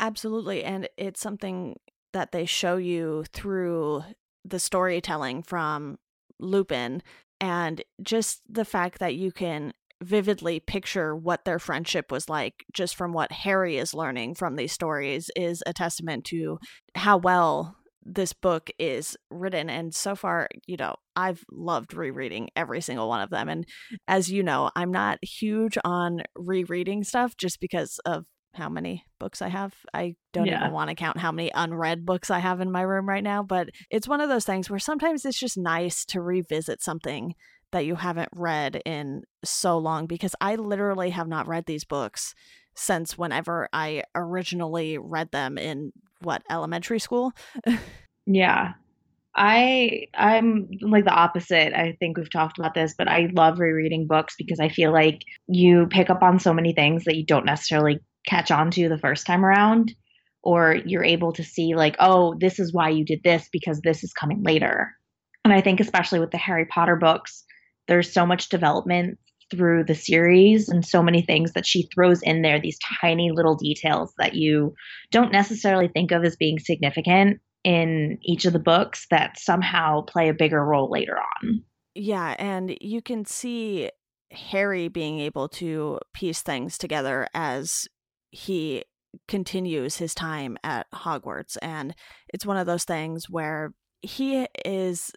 Absolutely. 0.00 0.64
And 0.64 0.88
it's 0.96 1.20
something 1.20 1.76
that 2.12 2.32
they 2.32 2.44
show 2.44 2.76
you 2.76 3.24
through 3.32 4.02
the 4.44 4.58
storytelling 4.58 5.42
from 5.42 5.98
Lupin 6.38 7.02
and 7.40 7.82
just 8.02 8.42
the 8.48 8.64
fact 8.64 8.98
that 8.98 9.14
you 9.14 9.32
can 9.32 9.72
vividly 10.02 10.60
picture 10.60 11.14
what 11.14 11.44
their 11.44 11.58
friendship 11.58 12.10
was 12.10 12.28
like 12.28 12.64
just 12.72 12.96
from 12.96 13.12
what 13.12 13.32
Harry 13.32 13.76
is 13.76 13.92
learning 13.92 14.34
from 14.34 14.56
these 14.56 14.72
stories 14.72 15.30
is 15.36 15.62
a 15.66 15.72
testament 15.72 16.24
to 16.24 16.58
how 16.94 17.18
well 17.18 17.76
this 18.02 18.32
book 18.32 18.70
is 18.78 19.14
written. 19.30 19.68
And 19.68 19.94
so 19.94 20.16
far 20.16 20.48
you 20.66 20.78
know 20.78 20.94
i've 21.16 21.44
loved 21.52 21.92
rereading 21.92 22.48
every 22.56 22.80
single 22.80 23.08
one 23.08 23.20
of 23.20 23.30
them. 23.30 23.48
And 23.48 23.66
as 24.08 24.30
you 24.30 24.42
know 24.42 24.70
i'm 24.74 24.90
not 24.90 25.18
huge 25.22 25.76
on 25.84 26.22
rereading 26.34 27.04
stuff 27.04 27.36
just 27.36 27.60
because 27.60 28.00
of 28.06 28.24
how 28.54 28.68
many 28.68 29.04
books 29.18 29.42
I 29.42 29.48
have. 29.48 29.74
I 29.94 30.16
don't 30.32 30.46
yeah. 30.46 30.60
even 30.60 30.72
want 30.72 30.90
to 30.90 30.96
count 30.96 31.18
how 31.18 31.32
many 31.32 31.50
unread 31.54 32.04
books 32.04 32.30
I 32.30 32.38
have 32.38 32.60
in 32.60 32.72
my 32.72 32.82
room 32.82 33.08
right 33.08 33.22
now, 33.22 33.42
but 33.42 33.70
it's 33.90 34.08
one 34.08 34.20
of 34.20 34.28
those 34.28 34.44
things 34.44 34.68
where 34.68 34.78
sometimes 34.78 35.24
it's 35.24 35.38
just 35.38 35.56
nice 35.56 36.04
to 36.06 36.20
revisit 36.20 36.82
something 36.82 37.34
that 37.72 37.86
you 37.86 37.94
haven't 37.94 38.30
read 38.34 38.82
in 38.84 39.22
so 39.44 39.78
long 39.78 40.06
because 40.06 40.34
I 40.40 40.56
literally 40.56 41.10
have 41.10 41.28
not 41.28 41.46
read 41.46 41.66
these 41.66 41.84
books 41.84 42.34
since 42.74 43.16
whenever 43.16 43.68
I 43.72 44.04
originally 44.14 44.98
read 44.98 45.30
them 45.30 45.58
in 45.58 45.92
what 46.20 46.42
elementary 46.50 46.98
school. 46.98 47.32
yeah. 48.26 48.72
I 49.34 50.08
I'm 50.14 50.68
like 50.80 51.04
the 51.04 51.12
opposite. 51.12 51.72
I 51.72 51.96
think 52.00 52.18
we've 52.18 52.30
talked 52.30 52.58
about 52.58 52.74
this, 52.74 52.94
but 52.98 53.06
I 53.06 53.30
love 53.32 53.60
rereading 53.60 54.08
books 54.08 54.34
because 54.36 54.58
I 54.58 54.68
feel 54.68 54.92
like 54.92 55.20
you 55.46 55.86
pick 55.86 56.10
up 56.10 56.22
on 56.22 56.40
so 56.40 56.52
many 56.52 56.72
things 56.72 57.04
that 57.04 57.16
you 57.16 57.24
don't 57.24 57.46
necessarily 57.46 58.00
catch 58.26 58.50
on 58.50 58.70
to 58.72 58.88
the 58.88 58.98
first 58.98 59.26
time 59.26 59.44
around 59.44 59.92
or 60.42 60.76
you're 60.86 61.04
able 61.04 61.32
to 61.32 61.44
see 61.44 61.74
like 61.74 61.96
oh 61.98 62.34
this 62.40 62.58
is 62.58 62.72
why 62.72 62.88
you 62.88 63.04
did 63.04 63.20
this 63.22 63.48
because 63.52 63.80
this 63.80 64.02
is 64.02 64.12
coming 64.12 64.42
later. 64.42 64.92
And 65.44 65.54
i 65.54 65.60
think 65.60 65.80
especially 65.80 66.20
with 66.20 66.30
the 66.30 66.38
harry 66.38 66.66
potter 66.66 66.96
books 66.96 67.44
there's 67.88 68.12
so 68.12 68.26
much 68.26 68.50
development 68.50 69.18
through 69.50 69.84
the 69.84 69.94
series 69.94 70.68
and 70.68 70.86
so 70.86 71.02
many 71.02 71.22
things 71.22 71.52
that 71.54 71.66
she 71.66 71.88
throws 71.92 72.22
in 72.22 72.42
there 72.42 72.60
these 72.60 72.78
tiny 73.00 73.30
little 73.32 73.56
details 73.56 74.12
that 74.18 74.34
you 74.34 74.74
don't 75.10 75.32
necessarily 75.32 75.88
think 75.88 76.12
of 76.12 76.24
as 76.24 76.36
being 76.36 76.58
significant 76.58 77.40
in 77.64 78.16
each 78.22 78.44
of 78.44 78.52
the 78.52 78.58
books 78.58 79.06
that 79.10 79.38
somehow 79.38 80.02
play 80.02 80.28
a 80.28 80.34
bigger 80.34 80.64
role 80.64 80.90
later 80.90 81.18
on. 81.18 81.62
Yeah 81.94 82.36
and 82.38 82.76
you 82.80 83.02
can 83.02 83.24
see 83.24 83.90
harry 84.30 84.86
being 84.86 85.18
able 85.18 85.48
to 85.48 85.98
piece 86.14 86.42
things 86.42 86.78
together 86.78 87.26
as 87.34 87.88
he 88.30 88.84
continues 89.26 89.96
his 89.96 90.14
time 90.14 90.56
at 90.62 90.90
Hogwarts. 90.92 91.56
And 91.60 91.94
it's 92.32 92.46
one 92.46 92.56
of 92.56 92.66
those 92.66 92.84
things 92.84 93.28
where 93.28 93.72
he 94.02 94.46
is 94.64 95.12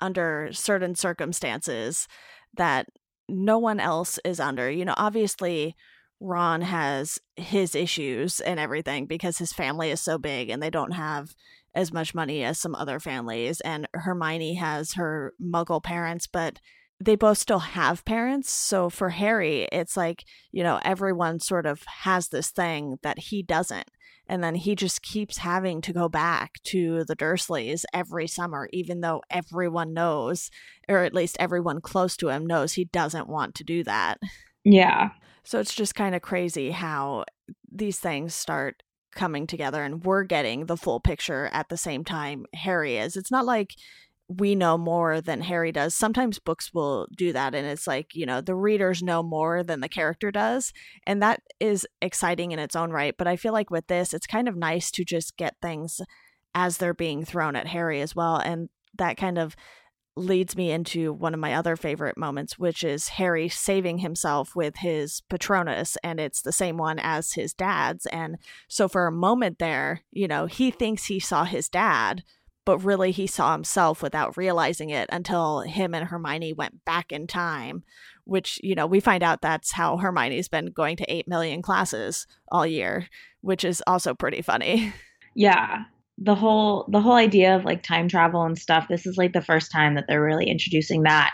under 0.00 0.50
certain 0.52 0.94
circumstances 0.94 2.06
that 2.54 2.86
no 3.28 3.58
one 3.58 3.80
else 3.80 4.18
is 4.24 4.40
under. 4.40 4.70
You 4.70 4.84
know, 4.84 4.94
obviously, 4.96 5.76
Ron 6.20 6.62
has 6.62 7.18
his 7.36 7.74
issues 7.74 8.40
and 8.40 8.58
everything 8.58 9.06
because 9.06 9.38
his 9.38 9.52
family 9.52 9.90
is 9.90 10.00
so 10.00 10.18
big 10.18 10.50
and 10.50 10.62
they 10.62 10.70
don't 10.70 10.92
have 10.92 11.34
as 11.74 11.92
much 11.92 12.14
money 12.14 12.42
as 12.42 12.58
some 12.58 12.74
other 12.74 12.98
families. 12.98 13.60
And 13.60 13.86
Hermione 13.94 14.54
has 14.54 14.94
her 14.94 15.34
muggle 15.40 15.82
parents, 15.82 16.26
but 16.26 16.58
they 17.00 17.14
both 17.14 17.38
still 17.38 17.60
have 17.60 18.04
parents. 18.04 18.50
So 18.50 18.90
for 18.90 19.10
Harry, 19.10 19.68
it's 19.70 19.96
like, 19.96 20.24
you 20.50 20.62
know, 20.62 20.80
everyone 20.82 21.38
sort 21.38 21.66
of 21.66 21.82
has 22.02 22.28
this 22.28 22.50
thing 22.50 22.98
that 23.02 23.18
he 23.18 23.42
doesn't. 23.42 23.88
And 24.30 24.44
then 24.44 24.56
he 24.56 24.74
just 24.74 25.00
keeps 25.00 25.38
having 25.38 25.80
to 25.82 25.92
go 25.92 26.08
back 26.08 26.54
to 26.64 27.04
the 27.04 27.16
Dursleys 27.16 27.84
every 27.94 28.26
summer, 28.26 28.68
even 28.72 29.00
though 29.00 29.22
everyone 29.30 29.94
knows, 29.94 30.50
or 30.88 31.04
at 31.04 31.14
least 31.14 31.38
everyone 31.40 31.80
close 31.80 32.16
to 32.18 32.28
him 32.28 32.44
knows 32.44 32.74
he 32.74 32.84
doesn't 32.84 33.28
want 33.28 33.54
to 33.54 33.64
do 33.64 33.84
that. 33.84 34.18
Yeah. 34.64 35.10
So 35.44 35.60
it's 35.60 35.74
just 35.74 35.94
kind 35.94 36.14
of 36.14 36.20
crazy 36.20 36.72
how 36.72 37.24
these 37.72 37.98
things 37.98 38.34
start 38.34 38.82
coming 39.14 39.46
together 39.46 39.82
and 39.82 40.04
we're 40.04 40.24
getting 40.24 40.66
the 40.66 40.76
full 40.76 41.00
picture 41.00 41.48
at 41.52 41.70
the 41.70 41.78
same 41.78 42.04
time 42.04 42.44
Harry 42.54 42.98
is. 42.98 43.16
It's 43.16 43.30
not 43.30 43.46
like 43.46 43.74
we 44.28 44.54
know 44.54 44.76
more 44.76 45.20
than 45.20 45.40
Harry 45.40 45.72
does. 45.72 45.94
Sometimes 45.94 46.38
books 46.38 46.72
will 46.74 47.08
do 47.16 47.32
that, 47.32 47.54
and 47.54 47.66
it's 47.66 47.86
like, 47.86 48.14
you 48.14 48.26
know, 48.26 48.40
the 48.40 48.54
readers 48.54 49.02
know 49.02 49.22
more 49.22 49.62
than 49.62 49.80
the 49.80 49.88
character 49.88 50.30
does. 50.30 50.72
And 51.06 51.22
that 51.22 51.40
is 51.60 51.86
exciting 52.02 52.52
in 52.52 52.58
its 52.58 52.76
own 52.76 52.90
right. 52.90 53.14
But 53.16 53.26
I 53.26 53.36
feel 53.36 53.52
like 53.52 53.70
with 53.70 53.86
this, 53.86 54.12
it's 54.12 54.26
kind 54.26 54.46
of 54.46 54.56
nice 54.56 54.90
to 54.92 55.04
just 55.04 55.36
get 55.36 55.56
things 55.62 56.00
as 56.54 56.76
they're 56.76 56.94
being 56.94 57.24
thrown 57.24 57.56
at 57.56 57.68
Harry 57.68 58.00
as 58.00 58.14
well. 58.14 58.36
And 58.36 58.68
that 58.98 59.16
kind 59.16 59.38
of 59.38 59.56
leads 60.18 60.56
me 60.56 60.72
into 60.72 61.12
one 61.12 61.32
of 61.32 61.40
my 61.40 61.54
other 61.54 61.76
favorite 61.76 62.18
moments, 62.18 62.58
which 62.58 62.82
is 62.82 63.08
Harry 63.08 63.48
saving 63.48 63.98
himself 63.98 64.54
with 64.54 64.76
his 64.76 65.22
Patronus, 65.30 65.96
and 66.02 66.18
it's 66.20 66.42
the 66.42 66.52
same 66.52 66.76
one 66.76 66.98
as 66.98 67.32
his 67.32 67.54
dad's. 67.54 68.04
And 68.06 68.36
so 68.68 68.88
for 68.88 69.06
a 69.06 69.12
moment 69.12 69.58
there, 69.58 70.02
you 70.10 70.28
know, 70.28 70.46
he 70.46 70.70
thinks 70.70 71.04
he 71.04 71.20
saw 71.20 71.44
his 71.44 71.68
dad 71.68 72.24
but 72.68 72.84
really 72.84 73.12
he 73.12 73.26
saw 73.26 73.52
himself 73.52 74.02
without 74.02 74.36
realizing 74.36 74.90
it 74.90 75.08
until 75.10 75.60
him 75.60 75.94
and 75.94 76.06
Hermione 76.06 76.52
went 76.52 76.84
back 76.84 77.10
in 77.12 77.26
time, 77.26 77.82
which, 78.24 78.60
you 78.62 78.74
know, 78.74 78.86
we 78.86 79.00
find 79.00 79.22
out 79.22 79.40
that's 79.40 79.72
how 79.72 79.96
Hermione's 79.96 80.50
been 80.50 80.66
going 80.66 80.98
to 80.98 81.10
8 81.10 81.26
million 81.26 81.62
classes 81.62 82.26
all 82.52 82.66
year, 82.66 83.08
which 83.40 83.64
is 83.64 83.82
also 83.86 84.12
pretty 84.12 84.42
funny. 84.42 84.92
Yeah. 85.34 85.84
The 86.18 86.34
whole 86.34 86.88
the 86.90 87.00
whole 87.00 87.12
idea 87.12 87.54
of 87.54 87.64
like 87.64 87.84
time 87.84 88.08
travel 88.08 88.42
and 88.42 88.58
stuff, 88.58 88.88
this 88.88 89.06
is 89.06 89.16
like 89.16 89.32
the 89.32 89.40
first 89.40 89.70
time 89.70 89.94
that 89.94 90.06
they're 90.08 90.22
really 90.22 90.46
introducing 90.50 91.04
that. 91.04 91.32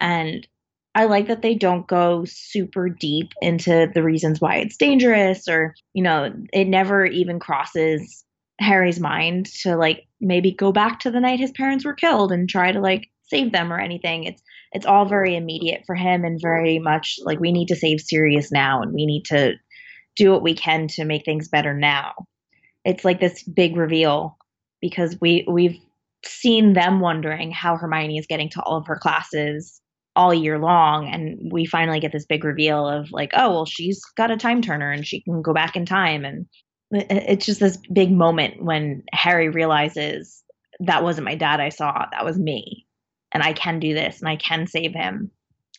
And 0.00 0.46
I 0.94 1.06
like 1.06 1.28
that 1.28 1.40
they 1.40 1.54
don't 1.54 1.86
go 1.86 2.26
super 2.26 2.90
deep 2.90 3.32
into 3.40 3.90
the 3.94 4.02
reasons 4.02 4.40
why 4.40 4.56
it's 4.56 4.76
dangerous 4.76 5.48
or, 5.48 5.74
you 5.94 6.02
know, 6.02 6.30
it 6.52 6.66
never 6.66 7.06
even 7.06 7.40
crosses 7.40 8.24
Harry's 8.60 9.00
mind 9.00 9.46
to 9.62 9.76
like 9.76 10.06
maybe 10.20 10.52
go 10.52 10.72
back 10.72 11.00
to 11.00 11.10
the 11.10 11.20
night 11.20 11.38
his 11.38 11.52
parents 11.52 11.84
were 11.84 11.94
killed 11.94 12.32
and 12.32 12.48
try 12.48 12.72
to 12.72 12.80
like 12.80 13.08
save 13.22 13.52
them 13.52 13.72
or 13.72 13.78
anything. 13.78 14.24
It's 14.24 14.42
it's 14.72 14.86
all 14.86 15.06
very 15.06 15.36
immediate 15.36 15.84
for 15.86 15.94
him 15.94 16.24
and 16.24 16.40
very 16.40 16.78
much 16.78 17.18
like 17.24 17.40
we 17.40 17.52
need 17.52 17.68
to 17.68 17.76
save 17.76 18.00
Sirius 18.00 18.52
now 18.52 18.82
and 18.82 18.92
we 18.92 19.06
need 19.06 19.24
to 19.26 19.54
do 20.16 20.30
what 20.30 20.42
we 20.42 20.54
can 20.54 20.88
to 20.88 21.04
make 21.04 21.24
things 21.24 21.48
better 21.48 21.72
now. 21.72 22.12
It's 22.84 23.04
like 23.04 23.20
this 23.20 23.42
big 23.42 23.76
reveal 23.76 24.36
because 24.80 25.16
we 25.20 25.46
we've 25.48 25.78
seen 26.24 26.72
them 26.72 27.00
wondering 27.00 27.52
how 27.52 27.76
Hermione 27.76 28.18
is 28.18 28.26
getting 28.26 28.50
to 28.50 28.62
all 28.62 28.78
of 28.78 28.86
her 28.86 28.98
classes 28.98 29.80
all 30.16 30.34
year 30.34 30.58
long 30.58 31.06
and 31.06 31.52
we 31.52 31.64
finally 31.64 32.00
get 32.00 32.10
this 32.10 32.26
big 32.26 32.42
reveal 32.42 32.88
of 32.88 33.12
like 33.12 33.30
oh 33.36 33.50
well 33.50 33.64
she's 33.64 34.02
got 34.16 34.32
a 34.32 34.36
time 34.36 34.60
turner 34.60 34.90
and 34.90 35.06
she 35.06 35.20
can 35.20 35.42
go 35.42 35.54
back 35.54 35.76
in 35.76 35.86
time 35.86 36.24
and 36.24 36.46
it's 36.90 37.46
just 37.46 37.60
this 37.60 37.76
big 37.92 38.10
moment 38.10 38.62
when 38.62 39.02
Harry 39.12 39.48
realizes 39.48 40.42
that 40.80 41.02
wasn't 41.02 41.24
my 41.24 41.34
dad 41.34 41.60
I 41.60 41.68
saw, 41.68 42.06
that 42.10 42.24
was 42.24 42.38
me. 42.38 42.86
And 43.32 43.42
I 43.42 43.52
can 43.52 43.78
do 43.78 43.94
this 43.94 44.20
and 44.20 44.28
I 44.28 44.36
can 44.36 44.66
save 44.66 44.94
him. 44.94 45.30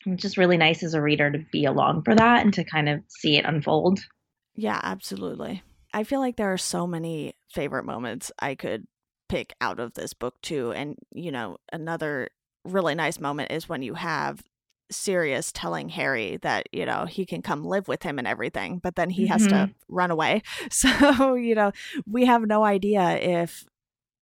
It's 0.06 0.22
just 0.22 0.38
really 0.38 0.58
nice 0.58 0.84
as 0.84 0.94
a 0.94 1.02
reader 1.02 1.32
to 1.32 1.40
be 1.52 1.66
along 1.66 2.04
for 2.04 2.16
that 2.16 2.44
and 2.44 2.54
to 2.54 2.64
kind 2.64 2.88
of 2.88 3.02
see 3.08 3.38
it 3.38 3.46
unfold. 3.46 4.00
Yeah, 4.56 4.80
absolutely. 4.84 5.64
I 5.94 6.04
feel 6.04 6.20
like 6.20 6.36
there 6.36 6.54
are 6.54 6.58
so 6.58 6.86
many 6.86 7.34
favorite 7.52 7.86
moments 7.86 8.32
I 8.40 8.56
could 8.56 8.86
pick 9.28 9.54
out 9.60 9.80
of 9.80 9.94
this 9.96 10.14
book 10.14 10.36
too. 10.42 10.72
And, 10.72 10.96
you 11.12 11.32
know, 11.32 11.58
another 11.72 12.30
really 12.66 12.96
nice 12.96 13.20
moment 13.20 13.52
is 13.52 13.68
when 13.68 13.82
you 13.82 13.96
have 13.96 14.44
Sirius 14.92 15.52
telling 15.52 15.90
Harry 15.90 16.38
that, 16.38 16.68
you 16.72 16.86
know, 16.86 17.06
he 17.06 17.26
can 17.26 17.42
come 17.42 17.64
live 17.64 17.88
with 17.88 18.04
him 18.04 18.18
and 18.18 18.28
everything, 18.28 18.80
but 18.80 18.96
then 18.96 19.10
he 19.10 19.24
mm-hmm. 19.24 19.34
has 19.34 19.48
to 19.48 19.54
mm-hmm. 19.54 19.72
run 19.88 20.12
away. 20.12 20.42
So, 20.72 21.34
you 21.34 21.56
know, 21.56 21.72
we 22.06 22.26
have 22.26 22.44
no 22.44 22.64
idea 22.64 23.18
if 23.18 23.66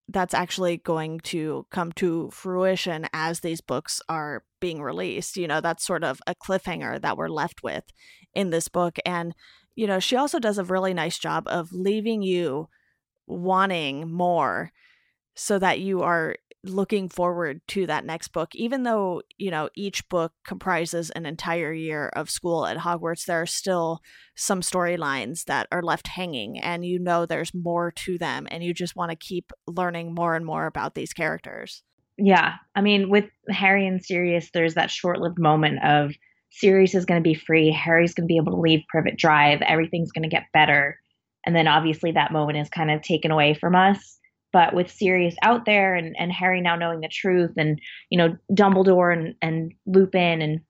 that's 0.08 0.34
actually 0.34 0.78
going 0.78 1.20
to 1.20 1.66
come 1.70 1.92
to 1.94 2.30
fruition 2.32 3.08
as 3.14 3.42
these 3.42 3.62
books 3.62 4.02
are 4.08 4.44
being 4.60 4.82
released. 4.82 5.38
You 5.38 5.48
know, 5.48 5.62
that's 5.62 5.86
sort 5.86 6.04
of 6.04 6.22
a 6.26 6.36
cliffhanger 6.36 7.02
that 7.02 7.18
we're 7.18 7.30
left 7.30 7.64
with 7.64 7.84
in 8.34 8.50
this 8.50 8.68
book. 8.68 8.98
And, 9.06 9.36
you 9.76 9.88
know, 9.88 10.00
she 10.00 10.16
also 10.16 10.40
does 10.40 10.58
a 10.58 10.64
really 10.64 10.94
nice 10.94 11.18
job 11.20 11.44
of 11.48 11.72
leaving 11.72 12.22
you 12.22 12.70
wanting 13.28 14.12
more 14.12 14.72
so 15.36 15.60
that 15.60 15.80
you 15.80 16.02
are 16.02 16.36
looking 16.70 17.10
forward 17.10 17.62
to 17.68 17.86
that 17.88 18.06
next 18.06 18.30
book 18.30 18.54
even 18.56 18.84
though 18.84 19.22
you 19.38 19.52
know 19.52 19.70
each 19.76 20.08
book 20.10 20.34
comprises 20.46 21.10
an 21.12 21.26
entire 21.26 21.74
year 21.74 22.10
of 22.10 22.30
school 22.30 22.66
at 22.66 22.78
hogwarts 22.78 23.26
there 23.26 23.42
are 23.42 23.46
still 23.46 24.02
some 24.36 24.62
storylines 24.62 25.46
that 25.46 25.68
are 25.72 25.82
left 25.82 26.08
hanging 26.08 26.60
and 26.60 26.86
you 26.86 27.00
know 27.00 27.26
there's 27.26 27.54
more 27.54 27.92
to 27.92 28.18
them 28.18 28.48
and 28.52 28.64
you 28.64 28.74
just 28.74 28.96
want 28.96 29.10
to 29.10 29.16
keep 29.16 29.52
learning 29.68 30.14
more 30.14 30.36
and 30.36 30.46
more 30.46 30.66
about 30.66 30.96
these 30.96 31.14
characters. 31.14 31.84
Yeah 32.18 32.56
i 32.76 32.82
mean 32.82 33.10
with 33.10 33.26
harry 33.50 33.86
and 33.86 34.04
sirius 34.04 34.50
there's 34.54 34.74
that 34.74 34.92
short-lived 34.92 35.40
moment 35.40 35.84
of 35.84 36.14
sirius 36.50 36.96
is 36.96 37.06
going 37.06 37.22
to 37.22 37.28
be 37.28 37.36
free 37.36 37.72
harry's 37.72 38.14
going 38.14 38.28
to 38.28 38.32
be 38.32 38.38
able 38.38 38.54
to 38.54 38.62
leave 38.62 38.82
privet 38.90 39.18
drive 39.18 39.62
everything's 39.62 40.12
going 40.12 40.24
to 40.24 40.36
get 40.36 40.52
better 40.54 40.98
and 41.46 41.56
then 41.56 41.68
obviously 41.68 42.12
that 42.12 42.32
moment 42.32 42.58
is 42.58 42.70
kind 42.70 42.92
of 42.92 43.02
taken 43.02 43.32
away 43.32 43.54
from 43.54 43.76
us 43.76 44.17
but 44.54 44.74
with 44.74 44.92
Sirius 44.92 45.36
out 45.42 45.66
there 45.66 45.96
and, 45.96 46.16
and 46.18 46.32
Harry 46.32 46.62
now 46.62 46.76
knowing 46.76 47.02
the 47.02 47.10
truth 47.10 47.52
and, 47.58 47.80
you 48.10 48.18
know, 48.18 48.38
Dumbledore 48.52 49.14
and, 49.14 49.36
and 49.42 49.74
Lupin 49.86 50.42
and 50.42 50.62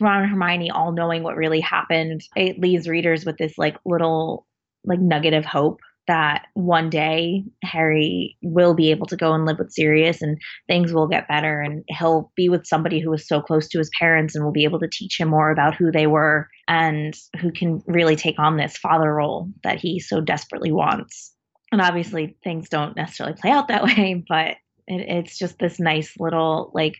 Ron 0.00 0.22
and 0.22 0.30
Hermione 0.30 0.70
all 0.70 0.92
knowing 0.92 1.22
what 1.22 1.36
really 1.36 1.60
happened, 1.60 2.22
it 2.36 2.58
leaves 2.58 2.88
readers 2.88 3.24
with 3.24 3.36
this 3.38 3.56
like 3.56 3.76
little 3.84 4.46
like 4.84 5.00
nugget 5.00 5.34
of 5.34 5.44
hope 5.44 5.80
that 6.06 6.46
one 6.54 6.90
day 6.90 7.44
Harry 7.62 8.36
will 8.42 8.74
be 8.74 8.90
able 8.90 9.06
to 9.06 9.16
go 9.16 9.32
and 9.32 9.46
live 9.46 9.58
with 9.58 9.72
Sirius 9.72 10.20
and 10.20 10.38
things 10.68 10.92
will 10.92 11.08
get 11.08 11.28
better 11.28 11.60
and 11.60 11.82
he'll 11.88 12.30
be 12.36 12.48
with 12.48 12.66
somebody 12.66 13.00
who 13.00 13.12
is 13.14 13.26
so 13.26 13.40
close 13.40 13.68
to 13.68 13.78
his 13.78 13.90
parents 13.98 14.34
and 14.34 14.44
will 14.44 14.52
be 14.52 14.64
able 14.64 14.80
to 14.80 14.88
teach 14.92 15.18
him 15.18 15.28
more 15.28 15.50
about 15.50 15.74
who 15.74 15.90
they 15.90 16.06
were 16.06 16.48
and 16.68 17.14
who 17.40 17.50
can 17.50 17.80
really 17.86 18.16
take 18.16 18.38
on 18.38 18.56
this 18.56 18.76
father 18.76 19.14
role 19.14 19.48
that 19.62 19.80
he 19.80 19.98
so 19.98 20.20
desperately 20.20 20.72
wants. 20.72 21.33
And 21.74 21.80
obviously, 21.80 22.36
things 22.44 22.68
don't 22.68 22.94
necessarily 22.94 23.34
play 23.34 23.50
out 23.50 23.66
that 23.66 23.82
way, 23.82 24.24
but 24.28 24.52
it, 24.86 25.08
it's 25.08 25.36
just 25.36 25.58
this 25.58 25.80
nice 25.80 26.14
little, 26.20 26.70
like, 26.72 26.98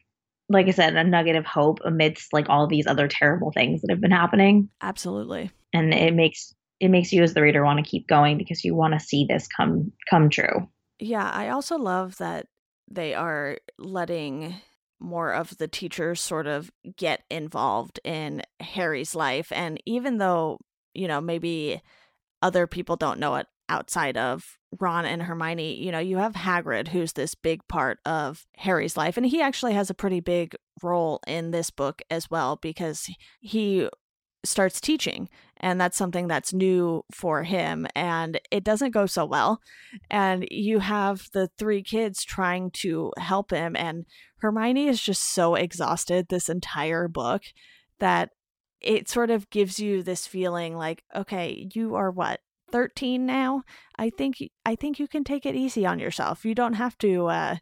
like 0.48 0.66
I 0.66 0.72
said, 0.72 0.96
a 0.96 1.04
nugget 1.04 1.36
of 1.36 1.46
hope 1.46 1.78
amidst 1.84 2.32
like 2.32 2.48
all 2.48 2.66
these 2.66 2.88
other 2.88 3.06
terrible 3.06 3.52
things 3.52 3.82
that 3.82 3.90
have 3.90 4.00
been 4.00 4.10
happening. 4.10 4.68
Absolutely. 4.82 5.52
And 5.72 5.94
it 5.94 6.12
makes 6.12 6.52
it 6.80 6.88
makes 6.88 7.12
you 7.12 7.22
as 7.22 7.34
the 7.34 7.40
reader 7.40 7.64
want 7.64 7.84
to 7.84 7.88
keep 7.88 8.08
going 8.08 8.36
because 8.36 8.64
you 8.64 8.74
want 8.74 8.94
to 8.94 9.00
see 9.00 9.26
this 9.28 9.46
come 9.46 9.92
come 10.10 10.28
true. 10.28 10.68
Yeah, 10.98 11.30
I 11.30 11.50
also 11.50 11.78
love 11.78 12.16
that 12.18 12.46
they 12.90 13.14
are 13.14 13.58
letting 13.78 14.56
more 14.98 15.32
of 15.32 15.56
the 15.58 15.68
teachers 15.68 16.20
sort 16.20 16.48
of 16.48 16.72
get 16.96 17.22
involved 17.30 18.00
in 18.02 18.42
Harry's 18.58 19.14
life 19.14 19.52
and 19.52 19.80
even 19.86 20.18
though, 20.18 20.58
you 20.94 21.06
know, 21.06 21.20
maybe 21.20 21.80
other 22.42 22.66
people 22.66 22.96
don't 22.96 23.20
know 23.20 23.36
it 23.36 23.46
outside 23.68 24.16
of 24.16 24.58
Ron 24.80 25.04
and 25.04 25.22
Hermione, 25.22 25.74
you 25.74 25.92
know, 25.92 25.98
you 25.98 26.18
have 26.18 26.34
Hagrid, 26.34 26.88
who's 26.88 27.12
this 27.12 27.34
big 27.34 27.66
part 27.68 27.98
of 28.04 28.46
Harry's 28.56 28.96
life. 28.96 29.16
And 29.16 29.26
he 29.26 29.40
actually 29.40 29.74
has 29.74 29.90
a 29.90 29.94
pretty 29.94 30.20
big 30.20 30.56
role 30.82 31.20
in 31.26 31.50
this 31.50 31.70
book 31.70 32.02
as 32.10 32.30
well 32.30 32.56
because 32.56 33.08
he 33.40 33.88
starts 34.44 34.80
teaching. 34.80 35.28
And 35.56 35.80
that's 35.80 35.96
something 35.96 36.28
that's 36.28 36.52
new 36.52 37.04
for 37.12 37.42
him. 37.44 37.86
And 37.94 38.40
it 38.50 38.64
doesn't 38.64 38.90
go 38.90 39.06
so 39.06 39.24
well. 39.24 39.60
And 40.10 40.46
you 40.50 40.80
have 40.80 41.30
the 41.32 41.48
three 41.58 41.82
kids 41.82 42.24
trying 42.24 42.70
to 42.72 43.12
help 43.18 43.50
him. 43.50 43.74
And 43.76 44.04
Hermione 44.38 44.88
is 44.88 45.00
just 45.00 45.22
so 45.34 45.54
exhausted 45.54 46.26
this 46.28 46.48
entire 46.48 47.08
book 47.08 47.42
that 47.98 48.30
it 48.80 49.08
sort 49.08 49.30
of 49.30 49.48
gives 49.48 49.80
you 49.80 50.02
this 50.02 50.26
feeling 50.26 50.76
like, 50.76 51.02
okay, 51.16 51.68
you 51.74 51.94
are 51.94 52.10
what, 52.10 52.40
13 52.74 53.24
now, 53.24 53.62
I 53.96 54.10
think 54.10 54.38
I 54.66 54.74
think 54.74 54.98
you 54.98 55.06
can 55.06 55.22
take 55.22 55.46
it 55.46 55.54
easy 55.54 55.86
on 55.86 56.00
yourself. 56.00 56.44
You 56.44 56.56
don't 56.56 56.74
have 56.74 56.98
to 56.98 57.28
uh, 57.28 57.56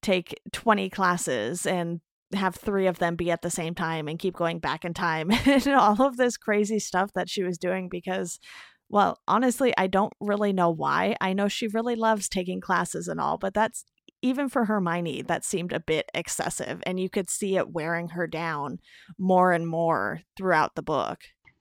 take 0.00 0.40
20 0.52 0.88
classes 0.88 1.66
and 1.66 2.00
have 2.32 2.54
three 2.54 2.86
of 2.86 2.98
them 2.98 3.16
be 3.16 3.30
at 3.30 3.42
the 3.42 3.50
same 3.50 3.74
time 3.74 4.08
and 4.08 4.18
keep 4.18 4.34
going 4.34 4.58
back 4.58 4.86
in 4.86 4.94
time 4.94 5.30
and 5.44 5.68
all 5.68 6.00
of 6.00 6.16
this 6.16 6.38
crazy 6.38 6.78
stuff 6.78 7.12
that 7.12 7.28
she 7.28 7.42
was 7.42 7.58
doing 7.58 7.88
because 7.88 8.40
well 8.88 9.20
honestly 9.28 9.72
i 9.78 9.86
don't 9.86 10.12
really 10.20 10.52
know 10.52 10.68
why 10.68 11.14
i 11.20 11.32
know 11.32 11.46
she 11.46 11.68
really 11.68 11.94
loves 11.94 12.28
taking 12.28 12.60
classes 12.60 13.06
and 13.06 13.20
all 13.20 13.38
but 13.38 13.54
that's 13.54 13.84
even 14.22 14.48
for 14.48 14.64
Hermione, 14.64 15.22
that 15.22 15.44
seemed 15.44 15.72
a 15.72 15.78
bit 15.78 16.10
excessive, 16.14 16.82
and 16.86 16.98
you 16.98 17.10
could 17.10 17.28
see 17.28 17.56
it 17.56 17.70
wearing 17.70 18.08
her 18.08 18.26
down 18.26 18.80
more 19.18 19.52
and 19.52 19.68
more 19.68 20.22
throughout 20.36 20.74
the 20.74 20.82
book. 20.82 21.18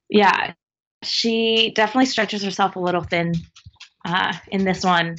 Yeah, 0.09 0.53
she 1.05 1.71
definitely 1.75 2.05
stretches 2.07 2.43
herself 2.43 2.75
a 2.75 2.79
little 2.79 3.03
thin 3.03 3.33
uh, 4.05 4.33
in 4.49 4.63
this 4.63 4.83
one, 4.83 5.15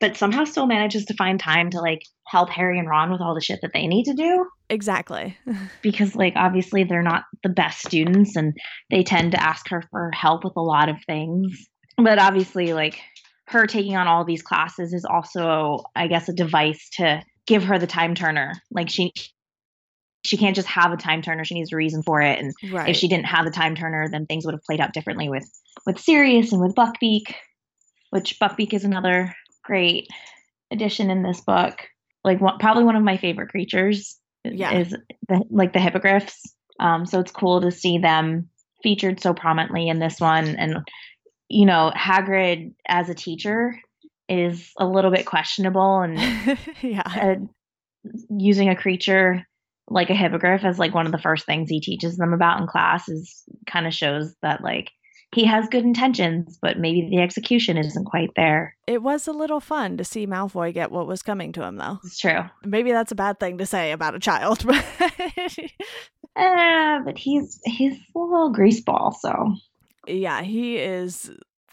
but 0.00 0.16
somehow 0.16 0.44
still 0.44 0.66
manages 0.66 1.04
to 1.06 1.14
find 1.14 1.38
time 1.38 1.70
to 1.70 1.80
like 1.80 2.02
help 2.26 2.50
Harry 2.50 2.78
and 2.78 2.88
Ron 2.88 3.12
with 3.12 3.20
all 3.20 3.34
the 3.34 3.40
shit 3.40 3.60
that 3.62 3.72
they 3.74 3.86
need 3.86 4.04
to 4.04 4.14
do. 4.14 4.46
Exactly. 4.68 5.36
because 5.82 6.16
like 6.16 6.32
obviously 6.36 6.84
they're 6.84 7.02
not 7.02 7.24
the 7.42 7.50
best 7.50 7.80
students 7.80 8.36
and 8.36 8.54
they 8.90 9.02
tend 9.02 9.32
to 9.32 9.42
ask 9.42 9.68
her 9.68 9.82
for 9.90 10.10
help 10.12 10.44
with 10.44 10.54
a 10.56 10.62
lot 10.62 10.88
of 10.88 10.96
things. 11.06 11.68
But 11.98 12.18
obviously 12.18 12.72
like 12.72 13.00
her 13.48 13.66
taking 13.66 13.96
on 13.96 14.08
all 14.08 14.24
these 14.24 14.42
classes 14.42 14.94
is 14.94 15.04
also 15.04 15.84
I 15.94 16.06
guess 16.08 16.28
a 16.28 16.32
device 16.32 16.88
to 16.94 17.22
give 17.46 17.64
her 17.64 17.78
the 17.78 17.86
time 17.86 18.14
turner. 18.14 18.54
Like 18.70 18.88
she 18.88 19.12
she 20.24 20.36
can't 20.36 20.56
just 20.56 20.68
have 20.68 20.92
a 20.92 20.96
time 20.96 21.22
turner. 21.22 21.44
She 21.44 21.54
needs 21.54 21.72
a 21.72 21.76
reason 21.76 22.02
for 22.02 22.20
it. 22.22 22.38
And 22.38 22.52
right. 22.72 22.88
if 22.90 22.96
she 22.96 23.08
didn't 23.08 23.26
have 23.26 23.44
the 23.44 23.50
time 23.50 23.74
turner, 23.74 24.08
then 24.08 24.26
things 24.26 24.44
would 24.44 24.54
have 24.54 24.62
played 24.64 24.80
out 24.80 24.92
differently 24.92 25.28
with 25.28 25.48
with 25.86 25.98
Sirius 25.98 26.52
and 26.52 26.60
with 26.60 26.74
Buckbeak, 26.74 27.34
which 28.10 28.38
Buckbeak 28.40 28.72
is 28.72 28.84
another 28.84 29.34
great 29.64 30.08
addition 30.70 31.10
in 31.10 31.22
this 31.22 31.40
book. 31.40 31.74
Like 32.24 32.40
one, 32.40 32.58
probably 32.58 32.84
one 32.84 32.96
of 32.96 33.02
my 33.02 33.16
favorite 33.16 33.48
creatures 33.50 34.18
Yeah. 34.44 34.72
is 34.78 34.96
the 35.28 35.42
like 35.50 35.72
the 35.72 35.80
hippogriffs. 35.80 36.40
Um, 36.78 37.04
so 37.06 37.20
it's 37.20 37.32
cool 37.32 37.60
to 37.60 37.70
see 37.70 37.98
them 37.98 38.48
featured 38.82 39.20
so 39.20 39.34
prominently 39.34 39.88
in 39.88 39.98
this 39.98 40.20
one. 40.20 40.56
And 40.56 40.78
you 41.48 41.66
know, 41.66 41.92
Hagrid 41.94 42.74
as 42.88 43.08
a 43.08 43.14
teacher 43.14 43.78
is 44.28 44.70
a 44.78 44.86
little 44.86 45.10
bit 45.10 45.26
questionable, 45.26 46.00
and 46.00 46.18
yeah. 46.82 47.02
uh, 47.04 47.34
using 48.30 48.68
a 48.68 48.76
creature 48.76 49.46
like 49.92 50.10
a 50.10 50.14
hippogriff 50.14 50.64
as 50.64 50.78
like 50.78 50.94
one 50.94 51.06
of 51.06 51.12
the 51.12 51.18
first 51.18 51.46
things 51.46 51.68
he 51.68 51.80
teaches 51.80 52.16
them 52.16 52.32
about 52.32 52.60
in 52.60 52.66
class 52.66 53.08
is 53.08 53.44
kind 53.66 53.86
of 53.86 53.94
shows 53.94 54.34
that 54.42 54.62
like 54.62 54.90
he 55.34 55.46
has 55.46 55.68
good 55.68 55.84
intentions, 55.84 56.58
but 56.60 56.78
maybe 56.78 57.08
the 57.10 57.22
execution 57.22 57.78
isn't 57.78 58.04
quite 58.04 58.30
there. 58.36 58.76
It 58.86 59.02
was 59.02 59.26
a 59.26 59.32
little 59.32 59.60
fun 59.60 59.96
to 59.96 60.04
see 60.04 60.26
Malfoy 60.26 60.74
get 60.74 60.90
what 60.90 61.06
was 61.06 61.22
coming 61.22 61.52
to 61.52 61.62
him, 61.62 61.76
though. 61.76 62.00
It's 62.04 62.18
true. 62.18 62.40
Maybe 62.66 62.92
that's 62.92 63.12
a 63.12 63.14
bad 63.16 63.40
thing 63.40 63.56
to 63.58 63.64
say 63.64 63.92
about 63.92 64.14
a 64.14 64.18
child, 64.18 64.62
but 64.66 64.84
Uh, 66.34 67.00
but 67.04 67.18
he's 67.18 67.60
he's 67.64 67.92
a 67.92 68.18
little 68.18 68.54
greaseball, 68.54 69.14
so 69.14 69.54
yeah, 70.06 70.42
he 70.42 70.78
is 70.78 71.30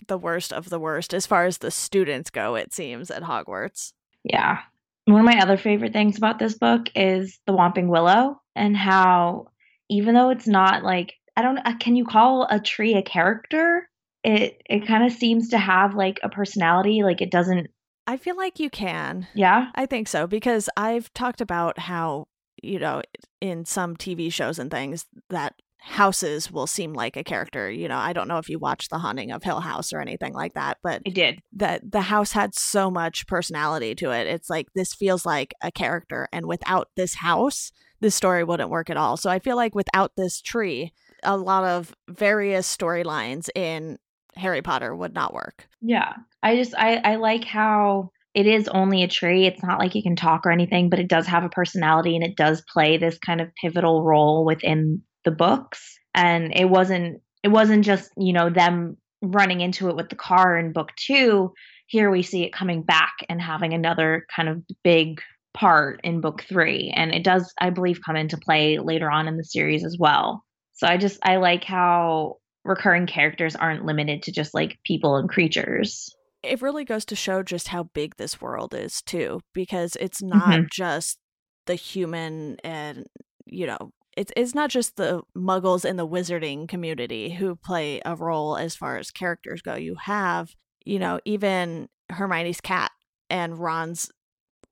the 0.07 0.17
worst 0.17 0.51
of 0.51 0.69
the 0.69 0.79
worst 0.79 1.13
as 1.13 1.25
far 1.25 1.45
as 1.45 1.59
the 1.59 1.71
students 1.71 2.29
go, 2.29 2.55
it 2.55 2.73
seems, 2.73 3.09
at 3.09 3.23
Hogwarts. 3.23 3.93
yeah. 4.23 4.59
One 5.09 5.21
of 5.21 5.25
my 5.25 5.41
other 5.41 5.57
favorite 5.57 5.93
things 5.93 6.17
about 6.17 6.39
this 6.39 6.57
book 6.57 6.89
is 6.95 7.39
the 7.45 7.53
Whomping 7.53 7.87
Willow 7.87 8.41
and 8.55 8.75
how 8.75 9.47
even 9.89 10.13
though 10.13 10.29
it's 10.29 10.47
not 10.47 10.83
like 10.83 11.13
I 11.35 11.41
don't 11.41 11.57
uh, 11.59 11.77
can 11.79 11.95
you 11.95 12.05
call 12.05 12.47
a 12.49 12.59
tree 12.59 12.95
a 12.95 13.01
character? 13.01 13.89
It 14.23 14.61
it 14.69 14.85
kind 14.87 15.03
of 15.05 15.11
seems 15.11 15.49
to 15.49 15.57
have 15.57 15.95
like 15.95 16.19
a 16.23 16.29
personality, 16.29 17.03
like 17.03 17.21
it 17.21 17.31
doesn't 17.31 17.69
I 18.07 18.17
feel 18.17 18.35
like 18.35 18.59
you 18.59 18.69
can. 18.69 19.27
yeah. 19.35 19.69
I 19.75 19.85
think 19.85 20.07
so 20.07 20.25
because 20.25 20.67
I've 20.75 21.13
talked 21.13 21.41
about 21.41 21.77
how, 21.77 22.27
you 22.63 22.79
know, 22.79 23.03
in 23.39 23.65
some 23.65 23.95
TV 23.95 24.33
shows 24.33 24.57
and 24.57 24.71
things 24.71 25.05
that 25.29 25.53
houses 25.79 26.51
will 26.51 26.67
seem 26.67 26.93
like 26.93 27.17
a 27.17 27.23
character. 27.23 27.69
You 27.71 27.87
know, 27.87 27.97
I 27.97 28.13
don't 28.13 28.27
know 28.27 28.37
if 28.37 28.49
you 28.49 28.59
watched 28.59 28.89
The 28.89 28.99
Haunting 28.99 29.31
of 29.31 29.43
Hill 29.43 29.61
House 29.61 29.91
or 29.93 30.01
anything 30.01 30.33
like 30.33 30.53
that, 30.53 30.77
but 30.83 31.01
I 31.05 31.09
did. 31.09 31.39
that 31.53 31.91
the 31.91 32.01
house 32.01 32.33
had 32.33 32.53
so 32.53 32.91
much 32.91 33.27
personality 33.27 33.95
to 33.95 34.11
it. 34.11 34.27
It's 34.27 34.49
like 34.49 34.67
this 34.75 34.93
feels 34.93 35.25
like 35.25 35.53
a 35.61 35.71
character 35.71 36.27
and 36.31 36.45
without 36.45 36.89
this 36.95 37.15
house, 37.15 37.71
this 38.01 38.15
story 38.15 38.43
wouldn't 38.43 38.69
work 38.69 38.89
at 38.89 38.97
all. 38.97 39.17
So 39.17 39.29
I 39.29 39.39
feel 39.39 39.55
like 39.55 39.75
without 39.75 40.11
this 40.15 40.41
tree, 40.41 40.93
a 41.23 41.37
lot 41.37 41.63
of 41.63 41.93
various 42.09 42.75
storylines 42.75 43.49
in 43.55 43.97
Harry 44.35 44.61
Potter 44.61 44.95
would 44.95 45.13
not 45.13 45.33
work. 45.33 45.67
Yeah. 45.81 46.13
I 46.41 46.55
just 46.55 46.73
I 46.77 46.97
I 46.97 47.15
like 47.15 47.43
how 47.43 48.11
it 48.33 48.45
is 48.45 48.67
only 48.67 49.03
a 49.03 49.07
tree. 49.07 49.47
It's 49.47 49.63
not 49.63 49.79
like 49.79 49.95
you 49.95 50.03
can 50.03 50.15
talk 50.15 50.45
or 50.45 50.51
anything, 50.51 50.89
but 50.89 50.99
it 50.99 51.07
does 51.07 51.25
have 51.27 51.43
a 51.43 51.49
personality 51.49 52.15
and 52.15 52.23
it 52.23 52.37
does 52.37 52.63
play 52.71 52.97
this 52.97 53.17
kind 53.17 53.41
of 53.41 53.49
pivotal 53.55 54.03
role 54.03 54.45
within 54.45 55.01
the 55.25 55.31
books. 55.31 55.97
And 56.13 56.53
it 56.55 56.65
wasn't 56.65 57.21
it 57.43 57.49
wasn't 57.49 57.85
just, 57.85 58.11
you 58.17 58.33
know, 58.33 58.49
them 58.49 58.97
running 59.21 59.61
into 59.61 59.89
it 59.89 59.95
with 59.95 60.09
the 60.09 60.15
car 60.15 60.57
in 60.57 60.73
book 60.73 60.89
2. 61.07 61.53
Here 61.87 62.09
we 62.09 62.21
see 62.21 62.43
it 62.43 62.53
coming 62.53 62.83
back 62.83 63.13
and 63.27 63.41
having 63.41 63.73
another 63.73 64.25
kind 64.33 64.49
of 64.49 64.63
big 64.83 65.21
part 65.53 65.99
in 66.03 66.21
book 66.21 66.43
3 66.47 66.93
and 66.95 67.11
it 67.13 67.23
does 67.23 67.51
I 67.59 67.71
believe 67.71 67.99
come 68.05 68.15
into 68.15 68.37
play 68.37 68.77
later 68.77 69.09
on 69.09 69.27
in 69.27 69.37
the 69.37 69.43
series 69.43 69.83
as 69.83 69.97
well. 69.99 70.43
So 70.73 70.87
I 70.87 70.97
just 70.97 71.19
I 71.23 71.37
like 71.37 71.63
how 71.63 72.37
recurring 72.63 73.07
characters 73.07 73.55
aren't 73.55 73.85
limited 73.85 74.23
to 74.23 74.31
just 74.31 74.53
like 74.53 74.79
people 74.85 75.17
and 75.17 75.29
creatures. 75.29 76.15
It 76.43 76.61
really 76.61 76.85
goes 76.85 77.03
to 77.05 77.15
show 77.15 77.43
just 77.43 77.69
how 77.69 77.83
big 77.83 78.15
this 78.15 78.39
world 78.39 78.73
is, 78.73 79.01
too, 79.01 79.41
because 79.53 79.97
it's 79.99 80.21
not 80.21 80.49
mm-hmm. 80.49 80.63
just 80.71 81.17
the 81.65 81.75
human 81.75 82.57
and, 82.63 83.05
you 83.45 83.67
know, 83.67 83.91
it's, 84.17 84.31
it's 84.35 84.55
not 84.55 84.69
just 84.69 84.97
the 84.97 85.21
muggles 85.35 85.85
in 85.85 85.95
the 85.97 86.07
wizarding 86.07 86.67
community 86.67 87.29
who 87.31 87.55
play 87.55 88.01
a 88.05 88.15
role 88.15 88.57
as 88.57 88.75
far 88.75 88.97
as 88.97 89.11
characters 89.11 89.61
go. 89.61 89.75
You 89.75 89.95
have, 89.95 90.49
you 90.85 90.99
know, 90.99 91.19
even 91.25 91.87
Hermione's 92.09 92.61
cat 92.61 92.91
and 93.29 93.57
Ron's 93.57 94.09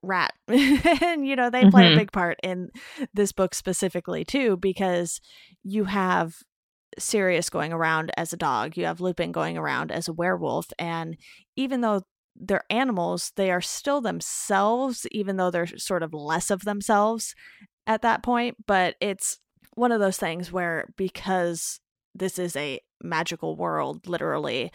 rat. 0.02 0.32
and, 0.48 1.26
you 1.26 1.36
know, 1.36 1.50
they 1.50 1.64
play 1.66 1.84
Mhm. 1.84 1.94
a 1.94 1.96
big 1.98 2.12
part 2.12 2.38
in 2.42 2.70
this 3.14 3.32
book 3.32 3.54
specifically, 3.54 4.24
too, 4.24 4.56
because 4.56 5.20
you 5.62 5.84
have 5.84 6.34
Sirius 6.98 7.50
going 7.50 7.72
around 7.72 8.10
as 8.16 8.32
a 8.32 8.36
dog, 8.36 8.76
you 8.76 8.84
have 8.86 9.00
Lupin 9.00 9.32
going 9.32 9.56
around 9.56 9.92
as 9.92 10.08
a 10.08 10.12
werewolf, 10.12 10.68
and 10.78 11.16
even 11.56 11.80
though 11.80 12.02
they're 12.34 12.64
animals, 12.70 13.32
they 13.36 13.50
are 13.50 13.60
still 13.60 14.00
themselves, 14.00 15.06
even 15.10 15.36
though 15.36 15.50
they're 15.50 15.66
sort 15.66 16.02
of 16.02 16.14
less 16.14 16.50
of 16.50 16.64
themselves 16.64 17.34
at 17.88 18.02
that 18.02 18.22
point. 18.22 18.56
But 18.68 18.94
it's 19.00 19.40
one 19.74 19.90
of 19.90 19.98
those 19.98 20.18
things 20.18 20.52
where 20.52 20.92
because 20.96 21.80
this 22.14 22.38
is 22.38 22.54
a 22.54 22.80
magical 23.02 23.56
world, 23.56 24.06
literally, 24.06 24.70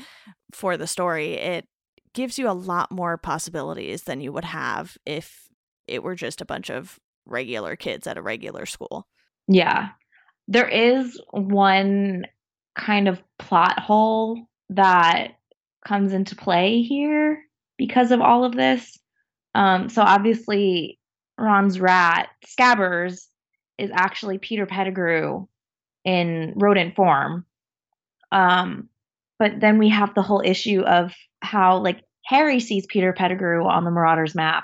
for 0.52 0.76
the 0.76 0.88
story, 0.88 1.34
it 1.34 1.66
gives 2.14 2.38
you 2.38 2.50
a 2.50 2.52
lot 2.52 2.92
more 2.92 3.18
possibilities 3.18 4.04
than 4.04 4.22
you 4.22 4.32
would 4.32 4.46
have 4.46 4.98
if 5.06 5.48
it 5.88 6.04
were 6.04 6.16
just 6.16 6.42
a 6.42 6.46
bunch 6.46 6.70
of 6.70 7.00
regular 7.26 7.76
kids 7.76 8.08
at 8.08 8.18
a 8.18 8.22
regular 8.22 8.66
school. 8.66 9.08
Yeah. 9.48 9.90
There 10.48 10.68
is 10.68 11.20
one 11.32 12.26
kind 12.76 13.08
of 13.08 13.22
plot 13.40 13.80
hole 13.80 14.46
that 14.70 15.34
comes 15.86 16.14
into 16.14 16.36
play 16.36 16.82
here 16.82 17.44
because 17.78 18.12
of 18.12 18.22
all 18.22 18.46
of 18.46 18.56
this. 18.56 18.98
Um, 19.56 19.90
so 19.90 20.02
obviously, 20.02 21.00
Ron's 21.38 21.80
rat, 21.80 22.30
Scabbers, 22.46 23.28
is 23.78 23.92
actually 23.94 24.38
Peter 24.38 24.66
Pettigrew 24.66 25.48
in 26.06 26.54
rodent 26.56 26.96
form. 26.96 27.46
Um, 28.32 28.90
but 29.40 29.60
then 29.60 29.78
we 29.78 29.90
have 29.90 30.14
the 30.14 30.22
whole 30.22 30.42
issue 30.44 30.82
of 30.82 31.14
how, 31.42 31.78
like, 31.80 32.02
Harry 32.26 32.60
sees 32.60 32.86
Peter 32.86 33.14
Pettigrew 33.14 33.66
on 33.66 33.84
the 33.84 33.92
Marauders 33.92 34.36
map, 34.36 34.64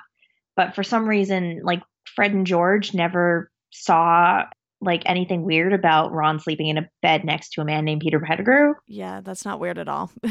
but 0.55 0.75
for 0.75 0.83
some 0.83 1.07
reason, 1.07 1.61
like, 1.63 1.81
Fred 2.15 2.33
and 2.33 2.47
George 2.47 2.93
never 2.93 3.51
saw 3.71 4.43
like 4.81 5.03
anything 5.05 5.43
weird 5.43 5.73
about 5.73 6.13
Ron 6.13 6.39
sleeping 6.39 6.67
in 6.67 6.77
a 6.77 6.89
bed 7.01 7.25
next 7.25 7.49
to 7.51 7.61
a 7.61 7.65
man 7.65 7.83
named 7.83 8.01
Peter 8.01 8.19
Pettigrew. 8.19 8.75
Yeah, 8.87 9.19
that's 9.21 9.43
not 9.43 9.59
weird 9.59 9.77
at 9.77 9.89
all. 9.89 10.11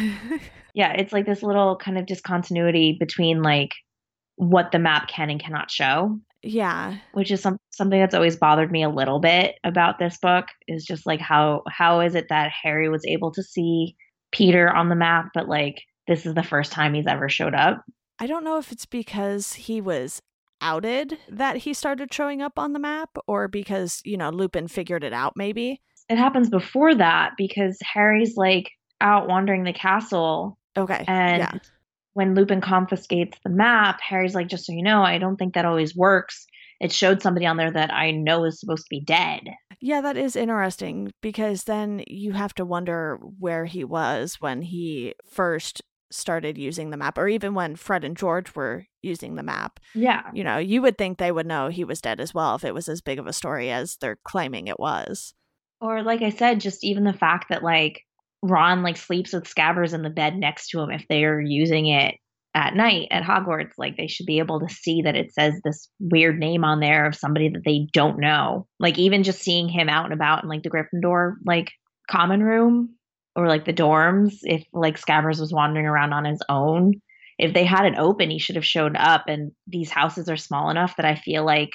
Yeah, 0.74 0.92
it's 0.92 1.12
like 1.12 1.26
this 1.26 1.42
little 1.42 1.74
kind 1.76 1.98
of 1.98 2.06
discontinuity 2.06 2.96
between 3.00 3.42
like 3.42 3.72
what 4.36 4.70
the 4.70 4.78
map 4.78 5.08
can 5.08 5.28
and 5.28 5.42
cannot 5.42 5.72
show, 5.72 6.20
yeah, 6.42 6.98
which 7.12 7.30
is 7.30 7.40
some 7.40 7.58
something 7.70 7.98
that's 7.98 8.14
always 8.14 8.36
bothered 8.36 8.70
me 8.70 8.82
a 8.82 8.88
little 8.88 9.18
bit 9.18 9.56
about 9.64 9.98
this 9.98 10.18
book 10.18 10.46
is 10.66 10.84
just 10.84 11.06
like 11.06 11.20
how 11.20 11.62
how 11.68 12.00
is 12.00 12.14
it 12.14 12.26
that 12.28 12.50
Harry 12.62 12.88
was 12.88 13.04
able 13.06 13.32
to 13.32 13.42
see 13.42 13.96
Peter 14.30 14.70
on 14.70 14.88
the 14.88 14.94
map 14.94 15.28
but 15.34 15.48
like 15.48 15.82
this 16.06 16.26
is 16.26 16.34
the 16.34 16.42
first 16.42 16.72
time 16.72 16.94
he's 16.94 17.06
ever 17.06 17.28
showed 17.28 17.54
up. 17.54 17.82
I 18.18 18.26
don't 18.26 18.44
know 18.44 18.58
if 18.58 18.72
it's 18.72 18.86
because 18.86 19.54
he 19.54 19.80
was 19.80 20.20
outed 20.60 21.18
that 21.28 21.58
he 21.58 21.72
started 21.72 22.12
showing 22.12 22.42
up 22.42 22.58
on 22.58 22.72
the 22.72 22.80
map 22.80 23.10
or 23.28 23.46
because, 23.46 24.00
you 24.04 24.16
know, 24.16 24.30
Lupin 24.30 24.66
figured 24.66 25.04
it 25.04 25.12
out 25.12 25.34
maybe. 25.36 25.80
It 26.08 26.18
happens 26.18 26.48
before 26.48 26.94
that 26.96 27.32
because 27.36 27.78
Harry's 27.82 28.36
like 28.36 28.70
out 29.00 29.28
wandering 29.28 29.62
the 29.62 29.72
castle 29.72 30.58
Okay. 30.78 31.04
And 31.08 31.40
yeah. 31.40 31.58
When 32.18 32.34
Lupin 32.34 32.60
confiscates 32.60 33.38
the 33.44 33.48
map, 33.48 34.00
Harry's 34.00 34.34
like, 34.34 34.48
just 34.48 34.66
so 34.66 34.72
you 34.72 34.82
know, 34.82 35.04
I 35.04 35.18
don't 35.18 35.36
think 35.36 35.54
that 35.54 35.64
always 35.64 35.94
works. 35.94 36.48
It 36.80 36.90
showed 36.90 37.22
somebody 37.22 37.46
on 37.46 37.56
there 37.56 37.70
that 37.70 37.94
I 37.94 38.10
know 38.10 38.42
is 38.42 38.58
supposed 38.58 38.86
to 38.86 38.90
be 38.90 39.00
dead. 39.00 39.42
Yeah, 39.80 40.00
that 40.00 40.16
is 40.16 40.34
interesting 40.34 41.12
because 41.22 41.62
then 41.62 42.02
you 42.08 42.32
have 42.32 42.52
to 42.54 42.64
wonder 42.64 43.20
where 43.38 43.66
he 43.66 43.84
was 43.84 44.38
when 44.40 44.62
he 44.62 45.14
first 45.30 45.80
started 46.10 46.58
using 46.58 46.90
the 46.90 46.96
map, 46.96 47.18
or 47.18 47.28
even 47.28 47.54
when 47.54 47.76
Fred 47.76 48.02
and 48.02 48.16
George 48.16 48.52
were 48.52 48.86
using 49.00 49.36
the 49.36 49.44
map. 49.44 49.78
Yeah. 49.94 50.22
You 50.34 50.42
know, 50.42 50.58
you 50.58 50.82
would 50.82 50.98
think 50.98 51.18
they 51.18 51.30
would 51.30 51.46
know 51.46 51.68
he 51.68 51.84
was 51.84 52.00
dead 52.00 52.18
as 52.18 52.34
well 52.34 52.56
if 52.56 52.64
it 52.64 52.74
was 52.74 52.88
as 52.88 53.00
big 53.00 53.20
of 53.20 53.28
a 53.28 53.32
story 53.32 53.70
as 53.70 53.96
they're 54.00 54.18
claiming 54.24 54.66
it 54.66 54.80
was. 54.80 55.34
Or 55.80 56.02
like 56.02 56.22
I 56.22 56.30
said, 56.30 56.60
just 56.60 56.82
even 56.82 57.04
the 57.04 57.12
fact 57.12 57.50
that 57.50 57.62
like 57.62 58.02
Ron 58.42 58.82
like 58.82 58.96
sleeps 58.96 59.32
with 59.32 59.52
Scabbers 59.52 59.94
in 59.94 60.02
the 60.02 60.10
bed 60.10 60.36
next 60.36 60.68
to 60.68 60.80
him 60.80 60.90
if 60.90 61.06
they're 61.08 61.40
using 61.40 61.86
it 61.86 62.14
at 62.54 62.74
night 62.74 63.08
at 63.10 63.22
Hogwarts, 63.22 63.74
like 63.78 63.96
they 63.96 64.06
should 64.06 64.26
be 64.26 64.38
able 64.38 64.60
to 64.60 64.68
see 64.74 65.02
that 65.02 65.16
it 65.16 65.32
says 65.32 65.54
this 65.62 65.88
weird 66.00 66.38
name 66.38 66.64
on 66.64 66.80
there 66.80 67.06
of 67.06 67.14
somebody 67.14 67.48
that 67.50 67.62
they 67.64 67.86
don't 67.92 68.18
know. 68.18 68.66
Like 68.80 68.98
even 68.98 69.22
just 69.22 69.42
seeing 69.42 69.68
him 69.68 69.88
out 69.88 70.04
and 70.04 70.14
about 70.14 70.42
in 70.42 70.48
like 70.48 70.62
the 70.62 70.70
Gryffindor 70.70 71.34
like 71.44 71.70
common 72.10 72.42
room 72.42 72.94
or 73.36 73.46
like 73.46 73.64
the 73.64 73.72
dorms, 73.72 74.38
if 74.42 74.64
like 74.72 75.00
Scabbers 75.00 75.38
was 75.38 75.52
wandering 75.52 75.86
around 75.86 76.12
on 76.12 76.24
his 76.24 76.40
own, 76.48 76.94
if 77.38 77.54
they 77.54 77.64
had 77.64 77.84
it 77.84 77.98
open, 77.98 78.30
he 78.30 78.38
should 78.38 78.56
have 78.56 78.66
showed 78.66 78.96
up. 78.96 79.24
And 79.28 79.52
these 79.66 79.90
houses 79.90 80.28
are 80.28 80.36
small 80.36 80.70
enough 80.70 80.96
that 80.96 81.06
I 81.06 81.14
feel 81.14 81.44
like 81.44 81.70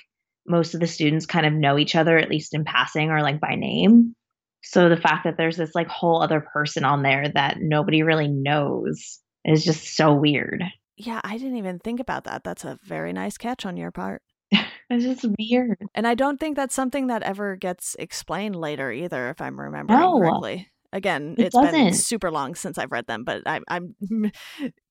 most 0.46 0.74
of 0.74 0.82
the 0.82 0.88
students 0.88 1.26
kind 1.26 1.46
of 1.46 1.54
know 1.54 1.78
each 1.78 1.96
other, 1.96 2.18
at 2.18 2.30
least 2.30 2.54
in 2.54 2.66
passing 2.66 3.10
or 3.10 3.22
like 3.22 3.40
by 3.40 3.56
name. 3.56 4.16
So 4.64 4.90
the 4.90 4.98
fact 4.98 5.26
that 5.26 5.38
there's 5.38 5.58
this 5.58 5.76
like 5.76 5.88
whole 5.88 6.22
other 6.22 6.42
person 6.42 6.86
on 6.86 7.04
there 7.04 7.30
that 7.36 7.58
nobody 7.60 8.02
really 8.04 8.28
knows 8.28 9.20
is 9.46 9.64
just 9.64 9.96
so 9.96 10.14
weird. 10.14 10.64
Yeah, 10.96 11.22
I 11.24 11.38
didn't 11.38 11.58
even 11.58 11.80
think 11.80 12.00
about 12.00 12.24
that. 12.26 12.44
That's 12.44 12.64
a 12.64 12.80
very 12.84 13.14
nice 13.14 13.38
catch 13.38 13.66
on 13.66 13.78
your 13.78 13.92
part. 13.92 14.22
It's 14.90 15.06
just 15.06 15.26
weird. 15.40 15.78
And 15.96 16.06
I 16.06 16.14
don't 16.14 16.40
think 16.40 16.56
that's 16.56 16.76
something 16.76 17.08
that 17.08 17.24
ever 17.24 17.56
gets 17.56 17.96
explained 17.98 18.56
later 18.56 18.92
either, 18.92 19.30
if 19.30 19.42
I'm 19.42 19.60
remembering 19.60 20.00
No. 20.00 20.20
correctly. 20.20 20.70
Again, 20.92 21.36
It 21.40 21.46
it's 21.46 21.58
been 21.58 21.94
super 21.94 22.30
long 22.30 22.54
since 22.54 22.78
I've 22.78 22.92
read 22.92 23.08
them, 23.08 23.24
but 23.24 23.42
I'm, 23.48 23.64
I'm 23.68 23.96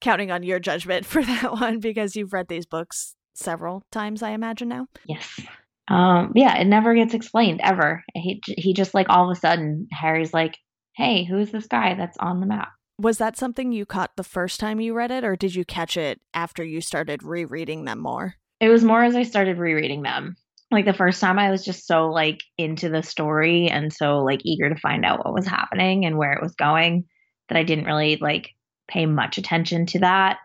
counting 0.00 0.32
on 0.32 0.42
your 0.42 0.58
judgment 0.58 1.06
for 1.12 1.22
that 1.22 1.52
one 1.52 1.78
because 1.78 2.16
you've 2.16 2.32
read 2.32 2.48
these 2.48 2.66
books 2.66 3.14
several 3.34 3.84
times, 3.92 4.22
I 4.22 4.30
imagine 4.30 4.68
now. 4.68 4.88
Yes. 5.06 5.40
Um, 5.88 6.32
yeah, 6.34 6.58
it 6.58 6.66
never 6.66 6.94
gets 6.94 7.14
explained 7.14 7.60
ever. 7.62 8.04
He 8.14 8.40
he 8.46 8.74
just 8.74 8.94
like 8.94 9.08
all 9.08 9.30
of 9.30 9.36
a 9.36 9.40
sudden 9.40 9.88
Harry's 9.92 10.32
like, 10.32 10.56
"Hey, 10.96 11.24
who's 11.24 11.50
this 11.50 11.66
guy 11.66 11.94
that's 11.94 12.16
on 12.18 12.40
the 12.40 12.46
map?" 12.46 12.70
Was 12.98 13.18
that 13.18 13.36
something 13.36 13.72
you 13.72 13.84
caught 13.84 14.16
the 14.16 14.22
first 14.22 14.60
time 14.60 14.80
you 14.80 14.94
read 14.94 15.10
it, 15.10 15.24
or 15.24 15.34
did 15.34 15.54
you 15.54 15.64
catch 15.64 15.96
it 15.96 16.20
after 16.34 16.62
you 16.62 16.80
started 16.80 17.22
rereading 17.22 17.84
them 17.84 17.98
more? 17.98 18.36
It 18.60 18.68
was 18.68 18.84
more 18.84 19.02
as 19.02 19.16
I 19.16 19.24
started 19.24 19.58
rereading 19.58 20.02
them. 20.02 20.36
Like 20.70 20.84
the 20.84 20.92
first 20.92 21.20
time 21.20 21.38
I 21.38 21.50
was 21.50 21.64
just 21.64 21.86
so 21.86 22.10
like 22.10 22.40
into 22.56 22.88
the 22.88 23.02
story 23.02 23.68
and 23.68 23.92
so 23.92 24.22
like 24.22 24.40
eager 24.44 24.68
to 24.68 24.80
find 24.80 25.04
out 25.04 25.24
what 25.24 25.34
was 25.34 25.46
happening 25.46 26.06
and 26.06 26.16
where 26.16 26.32
it 26.32 26.42
was 26.42 26.54
going 26.54 27.04
that 27.48 27.58
I 27.58 27.64
didn't 27.64 27.84
really 27.84 28.16
like 28.16 28.50
pay 28.88 29.04
much 29.04 29.36
attention 29.36 29.86
to 29.86 29.98
that. 30.00 30.38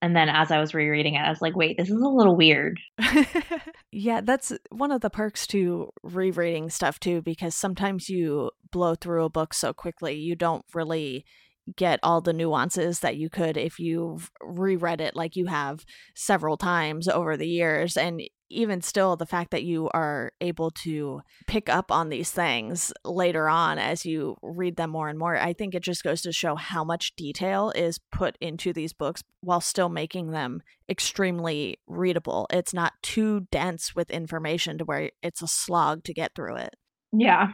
And 0.00 0.16
then 0.16 0.28
as 0.28 0.50
I 0.50 0.60
was 0.60 0.74
rereading 0.74 1.14
it, 1.14 1.20
I 1.20 1.30
was 1.30 1.42
like, 1.42 1.56
"Wait, 1.56 1.76
this 1.76 1.90
is 1.90 2.00
a 2.00 2.08
little 2.08 2.36
weird." 2.36 2.78
yeah, 3.92 4.20
that's 4.20 4.52
one 4.70 4.90
of 4.90 5.00
the 5.00 5.10
perks 5.10 5.46
to 5.48 5.90
rereading 6.02 6.70
stuff 6.70 7.00
too, 7.00 7.22
because 7.22 7.54
sometimes 7.54 8.08
you 8.08 8.50
blow 8.70 8.94
through 8.94 9.24
a 9.24 9.30
book 9.30 9.54
so 9.54 9.72
quickly, 9.72 10.14
you 10.14 10.36
don't 10.36 10.64
really 10.74 11.24
get 11.76 12.00
all 12.02 12.20
the 12.20 12.32
nuances 12.32 13.00
that 13.00 13.16
you 13.16 13.28
could 13.28 13.56
if 13.56 13.78
you've 13.78 14.30
reread 14.40 15.00
it 15.00 15.14
like 15.14 15.36
you 15.36 15.46
have 15.46 15.84
several 16.14 16.56
times 16.56 17.08
over 17.08 17.36
the 17.36 17.48
years. 17.48 17.96
And 17.96 18.22
even 18.50 18.80
still, 18.80 19.16
the 19.16 19.26
fact 19.26 19.50
that 19.50 19.64
you 19.64 19.88
are 19.94 20.32
able 20.40 20.70
to 20.70 21.22
pick 21.46 21.68
up 21.68 21.90
on 21.90 22.08
these 22.08 22.30
things 22.30 22.92
later 23.04 23.48
on 23.48 23.78
as 23.78 24.06
you 24.06 24.36
read 24.42 24.76
them 24.76 24.90
more 24.90 25.08
and 25.08 25.18
more, 25.18 25.36
I 25.36 25.52
think 25.52 25.74
it 25.74 25.82
just 25.82 26.02
goes 26.02 26.22
to 26.22 26.32
show 26.32 26.54
how 26.54 26.84
much 26.84 27.14
detail 27.16 27.72
is 27.74 28.00
put 28.10 28.36
into 28.40 28.72
these 28.72 28.92
books 28.92 29.22
while 29.40 29.60
still 29.60 29.88
making 29.88 30.30
them 30.30 30.62
extremely 30.88 31.78
readable. 31.86 32.46
It's 32.50 32.74
not 32.74 32.94
too 33.02 33.46
dense 33.52 33.94
with 33.94 34.10
information 34.10 34.78
to 34.78 34.84
where 34.84 35.10
it's 35.22 35.42
a 35.42 35.48
slog 35.48 36.04
to 36.04 36.14
get 36.14 36.34
through 36.34 36.56
it. 36.56 36.76
Yeah. 37.12 37.48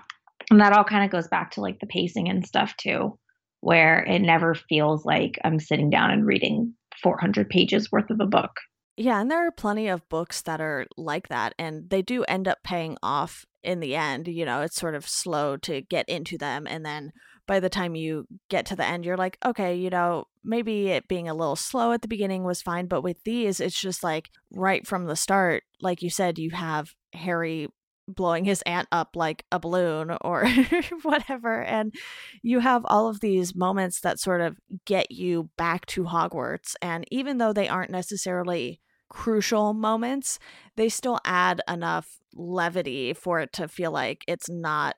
And 0.51 0.61
that 0.61 0.73
all 0.73 0.85
kind 0.85 1.05
of 1.05 1.11
goes 1.11 1.29
back 1.29 1.53
to 1.53 1.61
like 1.61 1.81
the 1.81 1.87
pacing 1.87 2.29
and 2.29 2.47
stuff 2.47 2.77
too, 2.77 3.19
where 3.61 4.03
it 4.05 4.21
never 4.21 4.55
feels 4.55 5.05
like 5.05 5.39
I'm 5.45 5.59
sitting 5.59 5.91
down 5.91 6.11
and 6.11 6.27
reading 6.27 6.75
400 7.03 7.49
pages 7.49 7.91
worth 7.91 8.11
of 8.11 8.21
a 8.21 8.27
book. 8.27 8.53
Yeah, 8.97 9.21
and 9.21 9.31
there 9.31 9.47
are 9.47 9.51
plenty 9.51 9.89
of 9.89 10.09
books 10.09 10.43
that 10.43 10.61
are 10.61 10.87
like 10.97 11.29
that, 11.29 11.55
and 11.59 11.91
they 11.91 12.03
do 12.03 12.23
end 12.25 12.47
up 12.47 12.59
paying 12.63 12.97
off 13.03 13.45
in 13.63 13.81
the 13.81 13.97
end. 13.97 14.29
You 14.29 14.45
know, 14.45 14.63
it's 14.63 14.77
sort 14.77 14.95
of 14.95 15.09
slow 15.09 15.57
to 15.59 15.81
get 15.81 16.09
into 16.09 16.39
them, 16.39 16.67
and 16.67 16.87
then 16.87 17.13
by 17.47 17.61
the 17.61 17.69
time 17.69 17.95
you 17.95 18.27
get 18.49 18.67
to 18.67 18.77
the 18.77 18.87
end, 18.87 19.05
you're 19.05 19.17
like, 19.17 19.37
okay, 19.45 19.75
you 19.75 19.91
know, 19.91 20.25
maybe 20.43 20.89
it 20.89 21.09
being 21.09 21.29
a 21.29 21.35
little 21.35 21.57
slow 21.57 21.93
at 21.93 22.03
the 22.03 22.09
beginning 22.09 22.45
was 22.45 22.63
fine, 22.63 22.87
but 22.87 23.03
with 23.03 23.23
these, 23.25 23.61
it's 23.61 23.79
just 23.79 24.03
like 24.03 24.31
right 24.53 24.87
from 24.87 25.07
the 25.07 25.17
start, 25.17 25.65
like 25.81 26.01
you 26.01 26.09
said, 26.09 26.39
you 26.39 26.51
have 26.51 26.95
Harry 27.13 27.69
blowing 28.07 28.45
his 28.45 28.63
aunt 28.63 28.89
up 28.93 29.11
like 29.15 29.45
a 29.51 29.59
balloon 29.59 30.17
or 30.21 30.47
whatever. 31.03 31.63
And 31.63 31.95
you 32.43 32.61
have 32.61 32.83
all 32.87 33.09
of 33.09 33.21
these 33.21 33.55
moments 33.55 34.01
that 34.01 34.21
sort 34.21 34.41
of 34.41 34.59
get 34.85 35.11
you 35.11 35.51
back 35.57 35.87
to 35.87 36.05
Hogwarts. 36.05 36.75
And 36.83 37.07
even 37.11 37.39
though 37.39 37.53
they 37.53 37.69
aren't 37.69 37.91
necessarily 37.91 38.81
crucial 39.15 39.73
moments, 39.73 40.41
they 40.77 40.89
still 40.89 41.21
add 41.25 41.63
enough 41.69 42.19
levity 42.35 43.15
for 43.15 43.39
it 43.39 43.53
to 43.53 43.69
feel 43.69 43.93
like 43.93 44.25
it's 44.27 44.51
not 44.51 44.97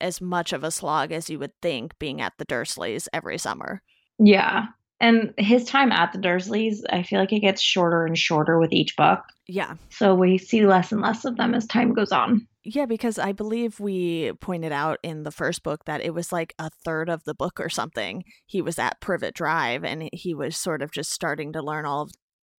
as 0.00 0.20
much 0.20 0.52
of 0.52 0.64
a 0.64 0.70
slog 0.72 1.12
as 1.12 1.30
you 1.30 1.38
would 1.38 1.52
think 1.62 1.96
being 2.00 2.20
at 2.20 2.32
the 2.38 2.44
Dursleys 2.44 3.06
every 3.12 3.38
summer. 3.38 3.80
Yeah. 4.18 4.66
And 5.00 5.32
his 5.38 5.64
time 5.64 5.92
at 5.92 6.12
the 6.12 6.18
Dursleys, 6.18 6.80
I 6.90 7.04
feel 7.04 7.20
like 7.20 7.32
it 7.32 7.40
gets 7.40 7.62
shorter 7.62 8.04
and 8.04 8.18
shorter 8.18 8.58
with 8.58 8.72
each 8.72 8.96
book. 8.96 9.20
Yeah. 9.46 9.74
So 9.90 10.12
we 10.12 10.38
see 10.38 10.66
less 10.66 10.90
and 10.90 11.00
less 11.00 11.24
of 11.24 11.36
them 11.36 11.54
as 11.54 11.66
time 11.66 11.94
goes 11.94 12.10
on. 12.10 12.46
Yeah, 12.64 12.86
because 12.86 13.18
I 13.18 13.32
believe 13.32 13.80
we 13.80 14.32
pointed 14.40 14.70
out 14.70 14.98
in 15.02 15.22
the 15.22 15.32
first 15.32 15.62
book 15.62 15.84
that 15.86 16.00
it 16.00 16.14
was 16.14 16.32
like 16.32 16.54
a 16.58 16.70
third 16.84 17.08
of 17.08 17.24
the 17.24 17.34
book 17.34 17.58
or 17.58 17.68
something. 17.68 18.24
He 18.46 18.62
was 18.62 18.78
at 18.78 19.00
Privet 19.00 19.34
Drive 19.34 19.84
and 19.84 20.08
he 20.12 20.34
was 20.34 20.56
sort 20.56 20.82
of 20.82 20.92
just 20.92 21.10
starting 21.10 21.52
to 21.52 21.62
learn 21.62 21.86
all 21.86 22.02
of 22.02 22.12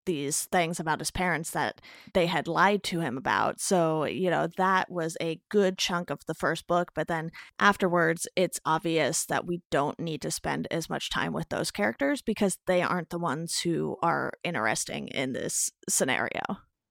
these 0.05 0.45
things 0.45 0.79
about 0.79 0.99
his 0.99 1.11
parents 1.11 1.51
that 1.51 1.81
they 2.13 2.25
had 2.25 2.47
lied 2.47 2.83
to 2.83 2.99
him 2.99 3.17
about. 3.17 3.59
So, 3.59 4.05
you 4.05 4.29
know, 4.29 4.47
that 4.57 4.91
was 4.91 5.17
a 5.21 5.39
good 5.49 5.77
chunk 5.77 6.09
of 6.09 6.25
the 6.25 6.33
first 6.33 6.67
book. 6.67 6.91
But 6.93 7.07
then 7.07 7.31
afterwards, 7.59 8.27
it's 8.35 8.59
obvious 8.65 9.25
that 9.25 9.45
we 9.45 9.61
don't 9.71 9.99
need 9.99 10.21
to 10.21 10.31
spend 10.31 10.67
as 10.71 10.89
much 10.89 11.09
time 11.09 11.33
with 11.33 11.49
those 11.49 11.71
characters 11.71 12.21
because 12.21 12.57
they 12.67 12.81
aren't 12.81 13.09
the 13.09 13.19
ones 13.19 13.59
who 13.59 13.97
are 14.01 14.33
interesting 14.43 15.07
in 15.07 15.33
this 15.33 15.71
scenario. 15.89 16.41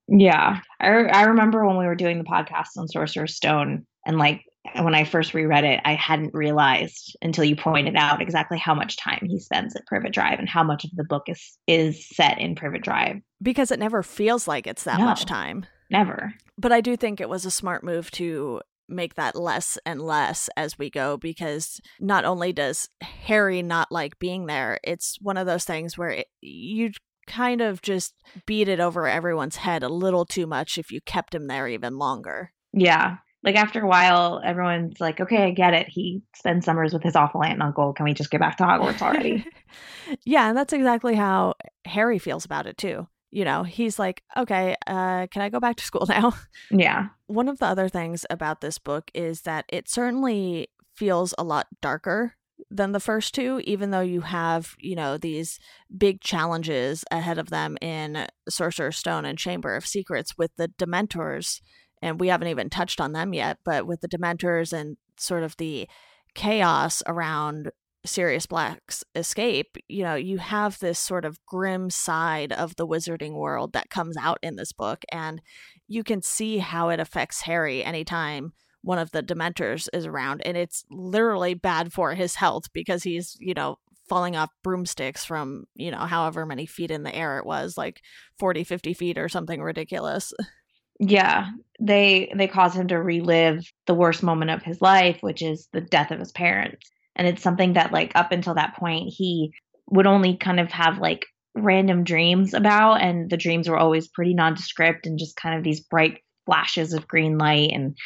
Yeah. 0.08 0.60
I, 0.80 0.88
I 0.88 1.22
remember 1.24 1.66
when 1.66 1.78
we 1.78 1.86
were 1.86 1.94
doing 1.94 2.18
the 2.18 2.24
podcast 2.24 2.76
on 2.76 2.88
Sorcerer's 2.88 3.36
Stone 3.36 3.86
and 4.04 4.18
like 4.18 4.42
when 4.80 4.94
I 4.94 5.04
first 5.04 5.34
reread 5.34 5.64
it, 5.64 5.80
I 5.84 5.94
hadn't 5.94 6.34
realized 6.34 7.16
until 7.20 7.44
you 7.44 7.56
pointed 7.56 7.96
out 7.96 8.22
exactly 8.22 8.58
how 8.58 8.74
much 8.74 8.96
time 8.96 9.26
he 9.28 9.38
spends 9.38 9.74
at 9.74 9.86
Privet 9.86 10.12
Drive 10.12 10.38
and 10.38 10.48
how 10.48 10.62
much 10.62 10.84
of 10.84 10.90
the 10.94 11.04
book 11.04 11.24
is 11.28 11.58
is 11.66 12.08
set 12.08 12.38
in 12.40 12.54
Privet 12.54 12.82
Drive. 12.82 13.16
Because 13.42 13.70
it 13.70 13.78
never 13.78 14.02
feels 14.02 14.46
like 14.46 14.66
it's 14.66 14.84
that 14.84 14.98
No. 14.98 15.06
much 15.06 15.24
time. 15.24 15.66
Never. 15.90 16.34
But 16.56 16.72
I 16.72 16.80
do 16.80 16.96
think 16.96 17.20
it 17.20 17.28
was 17.28 17.44
a 17.44 17.50
smart 17.50 17.82
move 17.84 18.10
to 18.12 18.60
make 18.88 19.14
that 19.14 19.34
less 19.34 19.78
and 19.86 20.00
less 20.02 20.48
as 20.56 20.78
we 20.78 20.90
go 20.90 21.16
because 21.16 21.80
not 22.00 22.24
only 22.24 22.52
does 22.52 22.88
Harry 23.00 23.62
not 23.62 23.90
like 23.90 24.18
being 24.18 24.46
there, 24.46 24.78
it's 24.84 25.16
one 25.20 25.36
of 25.36 25.46
those 25.46 25.64
things 25.64 25.96
where 25.98 26.10
it, 26.10 26.26
you 26.40 26.90
kind 27.26 27.60
of 27.60 27.82
just 27.82 28.14
beat 28.46 28.68
it 28.68 28.80
over 28.80 29.06
everyone's 29.06 29.56
head 29.56 29.82
a 29.82 29.88
little 29.88 30.24
too 30.24 30.46
much 30.46 30.76
if 30.78 30.90
you 30.90 31.00
kept 31.00 31.34
him 31.34 31.46
there 31.46 31.68
even 31.68 31.96
longer. 31.98 32.52
Yeah. 32.72 33.16
Like 33.44 33.56
after 33.56 33.80
a 33.80 33.88
while, 33.88 34.40
everyone's 34.44 35.00
like, 35.00 35.20
okay, 35.20 35.44
I 35.44 35.50
get 35.50 35.74
it. 35.74 35.88
He 35.88 36.22
spends 36.34 36.64
summers 36.64 36.92
with 36.92 37.02
his 37.02 37.16
awful 37.16 37.42
aunt 37.42 37.54
and 37.54 37.62
uncle. 37.62 37.92
Can 37.92 38.04
we 38.04 38.14
just 38.14 38.30
get 38.30 38.40
back 38.40 38.56
to 38.58 38.64
Hogwarts 38.64 39.02
already? 39.02 39.44
yeah, 40.24 40.48
and 40.48 40.56
that's 40.56 40.72
exactly 40.72 41.14
how 41.14 41.54
Harry 41.84 42.18
feels 42.18 42.44
about 42.44 42.66
it 42.66 42.78
too. 42.78 43.08
You 43.30 43.44
know, 43.44 43.62
he's 43.62 43.98
like, 43.98 44.22
okay, 44.36 44.76
uh, 44.86 45.26
can 45.28 45.42
I 45.42 45.48
go 45.48 45.58
back 45.58 45.76
to 45.76 45.84
school 45.84 46.06
now? 46.08 46.34
yeah. 46.70 47.08
One 47.26 47.48
of 47.48 47.58
the 47.58 47.66
other 47.66 47.88
things 47.88 48.24
about 48.30 48.60
this 48.60 48.78
book 48.78 49.10
is 49.14 49.42
that 49.42 49.64
it 49.68 49.88
certainly 49.88 50.68
feels 50.94 51.34
a 51.38 51.42
lot 51.42 51.66
darker 51.80 52.34
than 52.70 52.92
the 52.92 53.00
first 53.00 53.34
two, 53.34 53.60
even 53.64 53.90
though 53.90 54.00
you 54.00 54.20
have, 54.20 54.74
you 54.78 54.94
know, 54.94 55.16
these 55.16 55.58
big 55.96 56.20
challenges 56.20 57.04
ahead 57.10 57.38
of 57.38 57.50
them 57.50 57.76
in 57.80 58.26
Sorcerer's 58.48 58.96
Stone 58.96 59.24
and 59.24 59.38
Chamber 59.38 59.74
of 59.74 59.86
Secrets 59.86 60.36
with 60.38 60.50
the 60.56 60.68
Dementors. 60.68 61.60
And 62.02 62.20
we 62.20 62.28
haven't 62.28 62.48
even 62.48 62.68
touched 62.68 63.00
on 63.00 63.12
them 63.12 63.32
yet, 63.32 63.58
but 63.64 63.86
with 63.86 64.00
the 64.00 64.08
Dementors 64.08 64.72
and 64.72 64.96
sort 65.16 65.44
of 65.44 65.56
the 65.56 65.88
chaos 66.34 67.02
around 67.06 67.70
Sirius 68.04 68.46
Black's 68.46 69.04
escape, 69.14 69.76
you 69.88 70.02
know, 70.02 70.16
you 70.16 70.38
have 70.38 70.78
this 70.80 70.98
sort 70.98 71.24
of 71.24 71.38
grim 71.46 71.88
side 71.88 72.52
of 72.52 72.74
the 72.76 72.86
wizarding 72.86 73.34
world 73.34 73.72
that 73.72 73.90
comes 73.90 74.16
out 74.16 74.38
in 74.42 74.56
this 74.56 74.72
book. 74.72 75.04
And 75.12 75.40
you 75.86 76.02
can 76.02 76.22
see 76.22 76.58
how 76.58 76.88
it 76.88 76.98
affects 76.98 77.42
Harry 77.42 77.84
anytime 77.84 78.52
one 78.82 78.98
of 78.98 79.12
the 79.12 79.22
Dementors 79.22 79.88
is 79.92 80.06
around. 80.06 80.42
And 80.44 80.56
it's 80.56 80.84
literally 80.90 81.54
bad 81.54 81.92
for 81.92 82.14
his 82.14 82.34
health 82.34 82.72
because 82.72 83.04
he's, 83.04 83.36
you 83.38 83.54
know, 83.54 83.78
falling 84.08 84.34
off 84.36 84.50
broomsticks 84.64 85.24
from, 85.24 85.64
you 85.74 85.90
know, 85.90 85.98
however 85.98 86.44
many 86.44 86.66
feet 86.66 86.90
in 86.90 87.04
the 87.04 87.14
air 87.14 87.38
it 87.38 87.46
was, 87.46 87.78
like 87.78 88.02
40, 88.38 88.64
50 88.64 88.92
feet 88.94 89.16
or 89.16 89.28
something 89.28 89.62
ridiculous. 89.62 90.32
Yeah, 91.04 91.48
they 91.80 92.32
they 92.36 92.46
cause 92.46 92.76
him 92.76 92.86
to 92.88 93.02
relive 93.02 93.64
the 93.86 93.94
worst 93.94 94.22
moment 94.22 94.52
of 94.52 94.62
his 94.62 94.80
life, 94.80 95.18
which 95.20 95.42
is 95.42 95.68
the 95.72 95.80
death 95.80 96.12
of 96.12 96.20
his 96.20 96.30
parents. 96.30 96.88
And 97.16 97.26
it's 97.26 97.42
something 97.42 97.72
that 97.72 97.92
like 97.92 98.12
up 98.14 98.30
until 98.30 98.54
that 98.54 98.76
point 98.76 99.12
he 99.16 99.52
would 99.90 100.06
only 100.06 100.36
kind 100.36 100.60
of 100.60 100.70
have 100.70 100.98
like 100.98 101.26
random 101.56 102.04
dreams 102.04 102.54
about 102.54 103.02
and 103.02 103.28
the 103.28 103.36
dreams 103.36 103.68
were 103.68 103.76
always 103.76 104.08
pretty 104.08 104.32
nondescript 104.32 105.06
and 105.06 105.18
just 105.18 105.36
kind 105.36 105.58
of 105.58 105.64
these 105.64 105.80
bright 105.80 106.20
flashes 106.46 106.92
of 106.94 107.08
green 107.08 107.36
light 107.36 107.70
and 107.72 107.96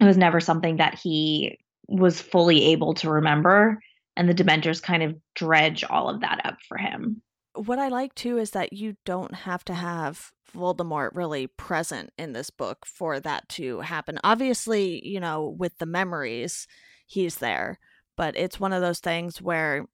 it 0.00 0.04
was 0.04 0.18
never 0.18 0.40
something 0.40 0.76
that 0.76 0.98
he 0.98 1.58
was 1.88 2.20
fully 2.20 2.72
able 2.72 2.92
to 2.94 3.08
remember 3.08 3.78
and 4.16 4.28
the 4.28 4.34
dementors 4.34 4.82
kind 4.82 5.02
of 5.02 5.16
dredge 5.34 5.84
all 5.84 6.10
of 6.10 6.20
that 6.20 6.44
up 6.44 6.58
for 6.68 6.76
him 6.76 7.22
what 7.54 7.78
I 7.78 7.88
like 7.88 8.14
too 8.14 8.38
is 8.38 8.50
that 8.52 8.72
you 8.72 8.96
don't 9.04 9.34
have 9.34 9.64
to 9.66 9.74
have 9.74 10.32
Voldemort 10.54 11.10
really 11.14 11.46
present 11.46 12.10
in 12.18 12.32
this 12.32 12.50
book 12.50 12.84
for 12.86 13.20
that 13.20 13.48
to 13.50 13.80
happen. 13.80 14.18
Obviously, 14.24 15.06
you 15.06 15.20
know, 15.20 15.54
with 15.58 15.78
the 15.78 15.86
memories, 15.86 16.66
he's 17.06 17.36
there, 17.36 17.78
but 18.16 18.36
it's 18.36 18.60
one 18.60 18.72
of 18.72 18.82
those 18.82 19.00
things 19.00 19.40
where 19.40 19.86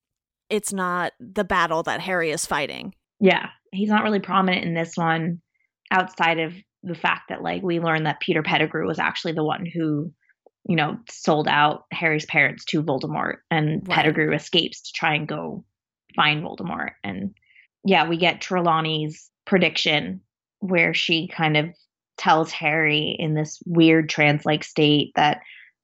it's 0.50 0.72
not 0.72 1.12
the 1.20 1.44
battle 1.44 1.82
that 1.84 2.00
Harry 2.00 2.30
is 2.30 2.46
fighting. 2.46 2.94
Yeah, 3.20 3.48
he's 3.72 3.90
not 3.90 4.02
really 4.02 4.20
prominent 4.20 4.64
in 4.64 4.74
this 4.74 4.96
one 4.96 5.40
outside 5.90 6.38
of 6.38 6.54
the 6.82 6.94
fact 6.94 7.28
that 7.28 7.42
like 7.42 7.62
we 7.62 7.80
learned 7.80 8.06
that 8.06 8.20
Peter 8.20 8.42
Pettigrew 8.42 8.86
was 8.86 8.98
actually 8.98 9.32
the 9.32 9.44
one 9.44 9.66
who, 9.66 10.12
you 10.68 10.76
know, 10.76 10.96
sold 11.10 11.48
out 11.48 11.84
Harry's 11.92 12.26
parents 12.26 12.64
to 12.66 12.82
Voldemort 12.82 13.36
and 13.50 13.86
right. 13.86 13.96
Pettigrew 13.96 14.32
escapes 14.34 14.82
to 14.82 14.92
try 14.94 15.14
and 15.14 15.28
go 15.28 15.64
find 16.14 16.42
Voldemort 16.42 16.92
and 17.04 17.34
yeah, 17.88 18.06
we 18.06 18.18
get 18.18 18.42
Trelawney's 18.42 19.30
prediction 19.46 20.20
where 20.60 20.92
she 20.92 21.26
kind 21.26 21.56
of 21.56 21.70
tells 22.18 22.52
Harry 22.52 23.16
in 23.18 23.32
this 23.34 23.62
weird 23.64 24.10
trance 24.10 24.44
like 24.44 24.62
state 24.62 25.12
that 25.16 25.40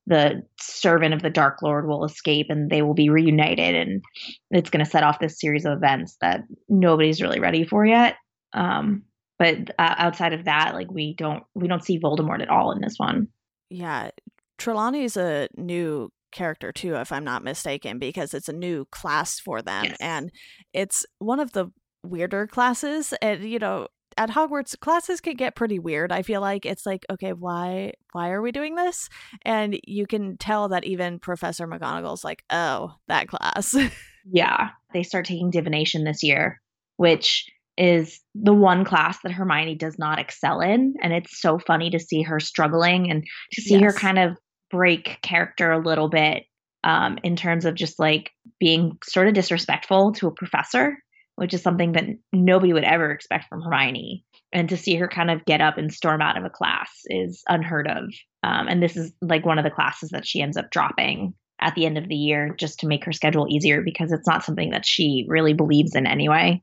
the 0.07 0.42
servant 0.61 1.14
of 1.14 1.22
the 1.22 1.30
Dark 1.30 1.62
Lord 1.62 1.86
will 1.86 2.05
escape 2.05 2.48
and 2.50 2.68
they 2.68 2.82
will 2.82 2.92
be 2.92 3.09
reunited. 3.09 3.74
And 3.74 4.02
it's 4.50 4.68
going 4.68 4.84
to 4.84 4.90
set 4.90 5.02
off 5.02 5.18
this 5.18 5.40
series 5.40 5.64
of 5.64 5.72
events 5.72 6.18
that 6.20 6.42
nobody's 6.68 7.22
really 7.22 7.40
ready 7.40 7.64
for 7.64 7.86
yet. 7.86 8.16
Um, 8.52 9.05
but 9.38 9.70
uh, 9.78 9.94
outside 9.96 10.34
of 10.34 10.44
that, 10.44 10.74
like 10.74 10.90
we 10.90 11.14
don't 11.14 11.42
we 11.55 11.68
don't 11.68 11.82
see 11.82 11.98
Voldemort 11.98 12.42
at 12.42 12.50
all 12.50 12.70
in 12.72 12.82
this 12.82 12.96
one. 12.98 13.28
Yeah, 13.70 14.11
Trelawney's 14.59 15.16
a 15.16 15.48
new 15.57 16.11
character 16.32 16.70
too, 16.70 16.96
if 16.96 17.11
I'm 17.12 17.24
not 17.24 17.42
mistaken, 17.42 17.98
because 17.98 18.34
it's 18.34 18.48
a 18.48 18.52
new 18.52 18.84
class 18.92 19.40
for 19.40 19.62
them, 19.62 19.84
yes. 19.84 19.96
and 20.00 20.30
it's 20.74 21.07
one 21.18 21.40
of 21.40 21.52
the 21.52 21.72
weirder 22.05 22.46
classes 22.46 23.14
and 23.20 23.44
you 23.44 23.59
know 23.59 23.88
at 24.16 24.30
Hogwarts 24.30 24.78
classes 24.78 25.20
can 25.20 25.34
get 25.34 25.57
pretty 25.57 25.78
weird. 25.78 26.12
I 26.12 26.22
feel 26.22 26.40
like 26.40 26.66
it's 26.66 26.86
like, 26.86 27.05
okay, 27.11 27.32
why 27.32 27.92
why 28.12 28.30
are 28.30 28.42
we 28.42 28.52
doing 28.52 28.74
this? 28.74 29.09
And 29.42 29.78
you 29.86 30.07
can 30.07 30.36
tell 30.36 30.68
that 30.68 30.84
even 30.84 31.18
Professor 31.18 31.66
McGonagall's 31.66 32.24
like, 32.24 32.44
oh, 32.50 32.94
that 33.09 33.28
class. 33.28 33.74
yeah. 34.30 34.70
They 34.92 35.02
start 35.02 35.26
taking 35.26 35.50
divination 35.50 36.05
this 36.05 36.22
year, 36.22 36.61
which 36.96 37.46
is 37.76 38.20
the 38.34 38.55
one 38.55 38.84
class 38.84 39.18
that 39.22 39.32
Hermione 39.32 39.74
does 39.74 39.98
not 39.98 40.20
excel 40.20 40.61
in. 40.61 40.94
And 41.02 41.12
it's 41.12 41.40
so 41.40 41.59
funny 41.59 41.90
to 41.90 41.98
see 41.98 42.22
her 42.22 42.38
struggling 42.38 43.11
and 43.11 43.24
to 43.52 43.62
see 43.62 43.78
yes. 43.78 43.82
her 43.82 43.92
kind 43.92 44.18
of 44.18 44.36
break 44.70 45.18
character 45.22 45.72
a 45.72 45.84
little 45.84 46.09
bit 46.09 46.44
um, 46.84 47.18
in 47.24 47.34
terms 47.34 47.64
of 47.64 47.74
just 47.74 47.98
like 47.98 48.30
being 48.61 48.98
sort 49.02 49.26
of 49.26 49.34
disrespectful 49.34 50.12
to 50.12 50.28
a 50.28 50.34
professor 50.34 50.98
which 51.37 51.55
is 51.55 51.62
something 51.62 51.93
that 51.93 52.05
nobody 52.32 52.72
would 52.72 52.85
ever 52.85 53.11
expect 53.11 53.49
from 53.49 53.62
Hermione. 53.62 54.24
And 54.53 54.68
to 54.68 54.76
see 54.76 54.95
her 54.97 55.09
kind 55.09 55.30
of 55.30 55.45
get 55.45 55.61
up 55.61 55.78
and 55.78 55.93
storm 55.93 56.20
out 56.20 56.39
of 56.39 56.45
a 56.45 56.51
class 56.51 56.91
is 57.07 57.43
unheard 57.49 57.89
of. 57.89 58.05
Um, 58.43 58.68
and 58.68 58.82
this 58.82 58.97
is 58.97 59.12
like 59.20 59.45
one 59.45 59.59
of 59.59 59.64
the 59.64 59.70
classes 59.70 60.11
that 60.11 60.26
she 60.26 60.41
ends 60.41 60.57
up 60.57 60.70
dropping 60.70 61.35
at 61.61 61.74
the 61.74 61.87
end 61.87 61.99
of 61.99 62.09
the 62.09 62.14
year 62.14 62.55
just 62.59 62.80
to 62.80 62.87
make 62.87 63.05
her 63.05 63.12
schedule 63.12 63.47
easier 63.49 63.82
because 63.82 64.12
it's 64.12 64.26
not 64.26 64.45
something 64.45 64.70
that 64.70 64.87
she 64.87 65.24
really 65.28 65.55
believes 65.55 65.95
in 65.95 66.07
anyway. 66.07 66.62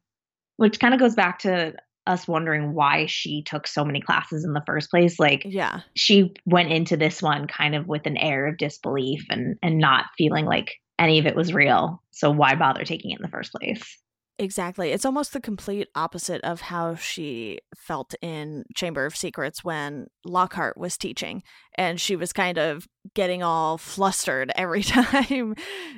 Which 0.57 0.79
kind 0.79 0.93
of 0.93 0.99
goes 0.99 1.15
back 1.15 1.39
to 1.39 1.73
us 2.07 2.27
wondering 2.27 2.73
why 2.73 3.05
she 3.05 3.43
took 3.43 3.67
so 3.67 3.83
many 3.83 4.01
classes 4.01 4.43
in 4.43 4.53
the 4.53 4.63
first 4.65 4.89
place. 4.89 5.19
Like, 5.19 5.43
yeah, 5.45 5.81
she 5.95 6.33
went 6.45 6.71
into 6.71 6.97
this 6.97 7.21
one 7.21 7.47
kind 7.47 7.75
of 7.75 7.87
with 7.87 8.05
an 8.05 8.17
air 8.17 8.47
of 8.47 8.57
disbelief 8.57 9.25
and 9.29 9.57
and 9.61 9.79
not 9.79 10.05
feeling 10.17 10.45
like 10.45 10.75
any 10.99 11.19
of 11.19 11.25
it 11.25 11.35
was 11.35 11.53
real. 11.53 12.01
So 12.11 12.31
why 12.31 12.55
bother 12.55 12.83
taking 12.83 13.11
it 13.11 13.19
in 13.19 13.23
the 13.23 13.29
first 13.29 13.51
place? 13.51 13.97
Exactly. 14.39 14.91
It's 14.91 15.05
almost 15.05 15.33
the 15.33 15.39
complete 15.39 15.87
opposite 15.93 16.41
of 16.41 16.61
how 16.61 16.95
she 16.95 17.59
felt 17.75 18.15
in 18.21 18.63
Chamber 18.75 19.05
of 19.05 19.15
Secrets 19.15 19.63
when 19.63 20.07
Lockhart 20.25 20.77
was 20.77 20.97
teaching. 20.97 21.43
And 21.75 22.01
she 22.01 22.15
was 22.15 22.33
kind 22.33 22.57
of 22.57 22.87
getting 23.13 23.43
all 23.43 23.77
flustered 23.77 24.51
every 24.55 24.81
time 24.81 25.55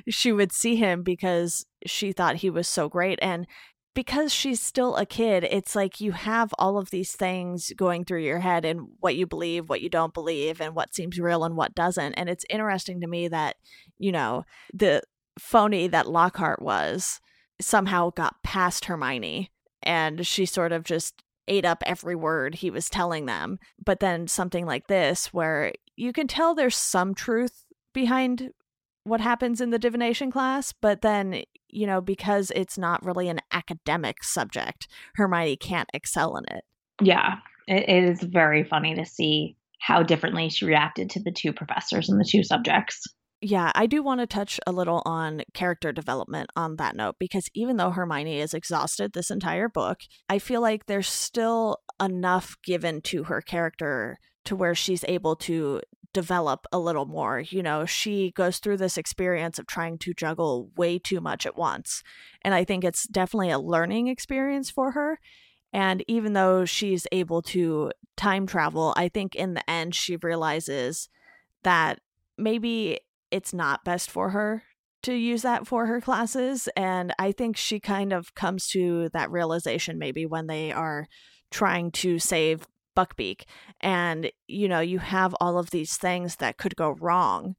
she 0.08 0.30
would 0.30 0.52
see 0.52 0.76
him 0.76 1.02
because 1.02 1.64
she 1.86 2.12
thought 2.12 2.36
he 2.36 2.50
was 2.50 2.68
so 2.68 2.88
great. 2.88 3.18
And 3.22 3.46
because 3.94 4.32
she's 4.32 4.60
still 4.60 4.96
a 4.96 5.06
kid, 5.06 5.44
it's 5.44 5.74
like 5.74 6.00
you 6.00 6.12
have 6.12 6.52
all 6.58 6.76
of 6.76 6.90
these 6.90 7.12
things 7.12 7.72
going 7.76 8.04
through 8.04 8.24
your 8.24 8.40
head 8.40 8.64
and 8.64 8.88
what 8.98 9.14
you 9.14 9.26
believe, 9.26 9.68
what 9.68 9.80
you 9.80 9.88
don't 9.88 10.12
believe, 10.12 10.60
and 10.60 10.74
what 10.74 10.94
seems 10.94 11.18
real 11.18 11.44
and 11.44 11.56
what 11.56 11.74
doesn't. 11.74 12.14
And 12.14 12.28
it's 12.28 12.44
interesting 12.50 13.00
to 13.00 13.06
me 13.06 13.28
that, 13.28 13.56
you 13.98 14.10
know, 14.12 14.44
the 14.72 15.02
phony 15.38 15.86
that 15.88 16.08
Lockhart 16.08 16.60
was 16.60 17.20
somehow 17.60 18.10
got 18.10 18.42
past 18.42 18.86
Hermione 18.86 19.50
and 19.82 20.26
she 20.26 20.46
sort 20.46 20.72
of 20.72 20.84
just 20.84 21.22
ate 21.46 21.64
up 21.64 21.82
every 21.86 22.14
word 22.14 22.56
he 22.56 22.70
was 22.70 22.88
telling 22.88 23.26
them. 23.26 23.58
But 23.84 24.00
then 24.00 24.26
something 24.26 24.66
like 24.66 24.86
this, 24.86 25.32
where 25.32 25.72
you 25.96 26.12
can 26.12 26.26
tell 26.26 26.54
there's 26.54 26.76
some 26.76 27.14
truth 27.14 27.66
behind 27.92 28.50
what 29.04 29.20
happens 29.20 29.60
in 29.60 29.70
the 29.70 29.78
divination 29.78 30.30
class, 30.30 30.72
but 30.80 31.02
then, 31.02 31.42
you 31.68 31.86
know, 31.86 32.00
because 32.00 32.50
it's 32.54 32.78
not 32.78 33.04
really 33.04 33.28
an 33.28 33.40
academic 33.52 34.24
subject, 34.24 34.88
Hermione 35.16 35.56
can't 35.56 35.90
excel 35.92 36.36
in 36.36 36.44
it. 36.56 36.64
Yeah, 37.02 37.36
it 37.68 37.88
is 37.88 38.22
very 38.22 38.64
funny 38.64 38.94
to 38.94 39.04
see 39.04 39.56
how 39.78 40.02
differently 40.02 40.48
she 40.48 40.64
reacted 40.64 41.10
to 41.10 41.22
the 41.22 41.32
two 41.32 41.52
professors 41.52 42.08
and 42.08 42.18
the 42.18 42.28
two 42.28 42.42
subjects 42.42 43.06
yeah, 43.44 43.70
I 43.74 43.84
do 43.84 44.02
want 44.02 44.20
to 44.20 44.26
touch 44.26 44.58
a 44.66 44.72
little 44.72 45.02
on 45.04 45.42
character 45.52 45.92
development 45.92 46.48
on 46.56 46.76
that 46.76 46.96
note 46.96 47.16
because 47.18 47.50
even 47.52 47.76
though 47.76 47.90
Hermione 47.90 48.40
is 48.40 48.54
exhausted 48.54 49.12
this 49.12 49.30
entire 49.30 49.68
book, 49.68 49.98
I 50.30 50.38
feel 50.38 50.62
like 50.62 50.86
there's 50.86 51.08
still 51.08 51.76
enough 52.00 52.56
given 52.64 53.02
to 53.02 53.24
her 53.24 53.42
character 53.42 54.18
to 54.46 54.56
where 54.56 54.74
she's 54.74 55.04
able 55.06 55.36
to 55.36 55.82
develop 56.14 56.64
a 56.72 56.78
little 56.78 57.04
more. 57.04 57.40
You 57.40 57.62
know, 57.62 57.84
she 57.84 58.30
goes 58.30 58.60
through 58.60 58.78
this 58.78 58.96
experience 58.96 59.58
of 59.58 59.66
trying 59.66 59.98
to 59.98 60.14
juggle 60.14 60.70
way 60.74 60.98
too 60.98 61.20
much 61.20 61.44
at 61.44 61.56
once. 61.56 62.02
And 62.40 62.54
I 62.54 62.64
think 62.64 62.82
it's 62.82 63.06
definitely 63.06 63.50
a 63.50 63.58
learning 63.58 64.08
experience 64.08 64.70
for 64.70 64.92
her. 64.92 65.20
And 65.70 66.02
even 66.08 66.32
though 66.32 66.64
she's 66.64 67.06
able 67.12 67.42
to 67.42 67.92
time 68.16 68.46
travel, 68.46 68.94
I 68.96 69.08
think 69.08 69.34
in 69.34 69.52
the 69.52 69.70
end 69.70 69.94
she 69.94 70.16
realizes 70.16 71.10
that 71.62 71.98
maybe 72.38 73.00
it's 73.34 73.52
not 73.52 73.84
best 73.84 74.12
for 74.12 74.30
her 74.30 74.62
to 75.02 75.12
use 75.12 75.42
that 75.42 75.66
for 75.66 75.86
her 75.86 76.00
classes. 76.00 76.68
And 76.76 77.12
I 77.18 77.32
think 77.32 77.56
she 77.56 77.80
kind 77.80 78.12
of 78.12 78.32
comes 78.36 78.68
to 78.68 79.08
that 79.12 79.28
realization 79.28 79.98
maybe 79.98 80.24
when 80.24 80.46
they 80.46 80.70
are 80.70 81.08
trying 81.50 81.90
to 81.90 82.20
save 82.20 82.68
Buckbeak. 82.96 83.42
And, 83.80 84.30
you 84.46 84.68
know, 84.68 84.78
you 84.78 85.00
have 85.00 85.34
all 85.40 85.58
of 85.58 85.70
these 85.70 85.96
things 85.96 86.36
that 86.36 86.58
could 86.58 86.76
go 86.76 86.90
wrong 86.90 87.56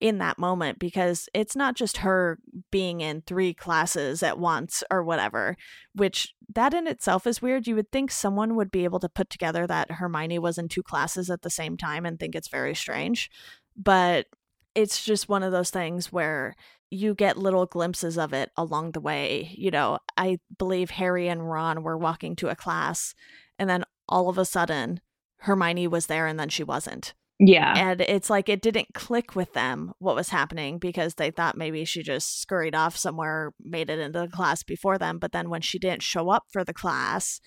in 0.00 0.16
that 0.18 0.38
moment 0.38 0.78
because 0.78 1.28
it's 1.34 1.54
not 1.54 1.76
just 1.76 1.98
her 1.98 2.38
being 2.70 3.02
in 3.02 3.20
three 3.20 3.52
classes 3.52 4.22
at 4.22 4.38
once 4.38 4.82
or 4.90 5.04
whatever, 5.04 5.56
which 5.94 6.32
that 6.54 6.72
in 6.72 6.86
itself 6.86 7.26
is 7.26 7.42
weird. 7.42 7.66
You 7.66 7.74
would 7.74 7.92
think 7.92 8.10
someone 8.10 8.56
would 8.56 8.70
be 8.70 8.84
able 8.84 9.00
to 9.00 9.10
put 9.10 9.28
together 9.28 9.66
that 9.66 9.90
Hermione 9.90 10.38
was 10.38 10.56
in 10.56 10.68
two 10.68 10.82
classes 10.82 11.28
at 11.28 11.42
the 11.42 11.50
same 11.50 11.76
time 11.76 12.06
and 12.06 12.18
think 12.18 12.34
it's 12.34 12.48
very 12.48 12.74
strange. 12.74 13.28
But 13.76 14.26
it's 14.74 15.04
just 15.04 15.28
one 15.28 15.42
of 15.42 15.52
those 15.52 15.70
things 15.70 16.12
where 16.12 16.54
you 16.90 17.14
get 17.14 17.36
little 17.36 17.66
glimpses 17.66 18.16
of 18.16 18.32
it 18.32 18.50
along 18.56 18.92
the 18.92 19.00
way. 19.00 19.54
You 19.56 19.70
know, 19.70 19.98
I 20.16 20.38
believe 20.58 20.90
Harry 20.90 21.28
and 21.28 21.48
Ron 21.50 21.82
were 21.82 21.98
walking 21.98 22.36
to 22.36 22.48
a 22.48 22.56
class, 22.56 23.14
and 23.58 23.68
then 23.68 23.84
all 24.08 24.28
of 24.28 24.38
a 24.38 24.44
sudden, 24.44 25.00
Hermione 25.38 25.86
was 25.86 26.06
there 26.06 26.26
and 26.26 26.38
then 26.38 26.48
she 26.48 26.64
wasn't. 26.64 27.14
Yeah. 27.38 27.74
And 27.76 28.00
it's 28.00 28.30
like 28.30 28.48
it 28.48 28.62
didn't 28.62 28.94
click 28.94 29.36
with 29.36 29.52
them 29.52 29.92
what 29.98 30.16
was 30.16 30.30
happening 30.30 30.78
because 30.78 31.14
they 31.14 31.30
thought 31.30 31.56
maybe 31.56 31.84
she 31.84 32.02
just 32.02 32.40
scurried 32.40 32.74
off 32.74 32.96
somewhere, 32.96 33.52
made 33.60 33.90
it 33.90 34.00
into 34.00 34.20
the 34.20 34.28
class 34.28 34.64
before 34.64 34.98
them. 34.98 35.18
But 35.18 35.32
then 35.32 35.48
when 35.48 35.60
she 35.60 35.78
didn't 35.78 36.02
show 36.02 36.30
up 36.30 36.46
for 36.50 36.64
the 36.64 36.74
class, 36.74 37.40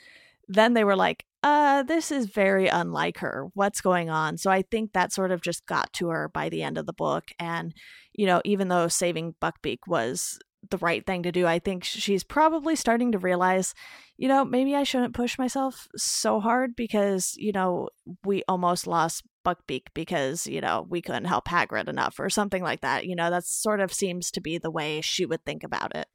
then 0.47 0.73
they 0.73 0.85
were 0.85 0.95
like, 0.95 1.25
uh, 1.43 1.83
this 1.83 2.11
is 2.11 2.27
very 2.27 2.67
unlike 2.67 3.17
her. 3.19 3.47
What's 3.53 3.81
going 3.81 4.09
on? 4.09 4.37
So 4.37 4.51
I 4.51 4.61
think 4.61 4.93
that 4.93 5.11
sort 5.11 5.31
of 5.31 5.41
just 5.41 5.65
got 5.65 5.91
to 5.93 6.09
her 6.09 6.29
by 6.29 6.49
the 6.49 6.63
end 6.63 6.77
of 6.77 6.85
the 6.85 6.93
book. 6.93 7.25
And, 7.39 7.73
you 8.13 8.25
know, 8.25 8.41
even 8.45 8.67
though 8.67 8.87
saving 8.87 9.35
Buckbeak 9.41 9.79
was 9.87 10.39
the 10.69 10.77
right 10.77 11.05
thing 11.05 11.23
to 11.23 11.31
do. 11.31 11.47
I 11.47 11.59
think 11.59 11.83
she's 11.83 12.23
probably 12.23 12.75
starting 12.75 13.11
to 13.13 13.17
realize, 13.17 13.73
you 14.17 14.27
know, 14.27 14.45
maybe 14.45 14.75
I 14.75 14.83
shouldn't 14.83 15.15
push 15.15 15.37
myself 15.39 15.87
so 15.95 16.39
hard 16.39 16.75
because, 16.75 17.33
you 17.37 17.51
know, 17.51 17.89
we 18.23 18.43
almost 18.47 18.85
lost 18.85 19.23
Buckbeak 19.45 19.85
because, 19.93 20.45
you 20.45 20.61
know, 20.61 20.85
we 20.87 21.01
couldn't 21.01 21.25
help 21.25 21.47
Hagrid 21.47 21.87
enough 21.87 22.19
or 22.19 22.29
something 22.29 22.61
like 22.61 22.81
that. 22.81 23.07
You 23.07 23.15
know, 23.15 23.29
that 23.29 23.45
sort 23.45 23.79
of 23.79 23.91
seems 23.91 24.29
to 24.31 24.41
be 24.41 24.57
the 24.57 24.71
way 24.71 25.01
she 25.01 25.25
would 25.25 25.43
think 25.45 25.63
about 25.63 25.95
it. 25.95 26.07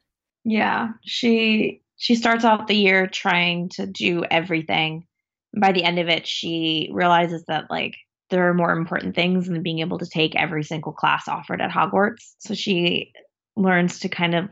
Yeah. 0.45 0.91
She 1.03 1.83
she 1.97 2.15
starts 2.15 2.45
off 2.45 2.69
the 2.69 2.77
year 2.77 3.07
trying 3.07 3.71
to 3.71 3.87
do 3.87 4.25
everything. 4.31 5.07
By 5.59 5.73
the 5.73 5.85
end 5.85 5.99
of 5.99 6.09
it, 6.09 6.27
she 6.27 6.91
realizes 6.93 7.45
that 7.49 7.71
like 7.71 7.95
there 8.31 8.49
are 8.49 8.55
more 8.55 8.73
important 8.73 9.15
things 9.15 9.47
than 9.47 9.63
being 9.63 9.79
able 9.81 9.99
to 9.99 10.07
take 10.07 10.35
every 10.37 10.65
single 10.65 10.93
class 10.93 11.29
offered 11.29 11.61
at 11.61 11.71
Hogwarts. 11.71 12.35
So 12.39 12.55
she 12.55 13.13
learns 13.57 14.01
to 14.01 14.09
kind 14.09 14.35
of 14.35 14.49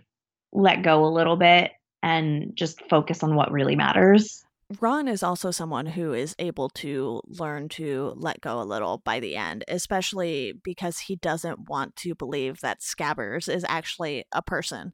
let 0.52 0.82
go 0.82 1.04
a 1.04 1.12
little 1.12 1.36
bit 1.36 1.72
and 2.02 2.52
just 2.54 2.80
focus 2.88 3.22
on 3.22 3.34
what 3.34 3.50
really 3.50 3.76
matters. 3.76 4.44
Ron 4.80 5.08
is 5.08 5.22
also 5.22 5.50
someone 5.50 5.86
who 5.86 6.12
is 6.12 6.34
able 6.38 6.68
to 6.70 7.20
learn 7.26 7.68
to 7.70 8.12
let 8.16 8.40
go 8.40 8.60
a 8.60 8.64
little 8.64 8.98
by 8.98 9.20
the 9.20 9.36
end, 9.36 9.64
especially 9.68 10.52
because 10.62 11.00
he 11.00 11.16
doesn't 11.16 11.68
want 11.68 11.96
to 11.96 12.14
believe 12.14 12.60
that 12.60 12.80
Scabbers 12.80 13.52
is 13.52 13.64
actually 13.68 14.24
a 14.32 14.42
person. 14.42 14.92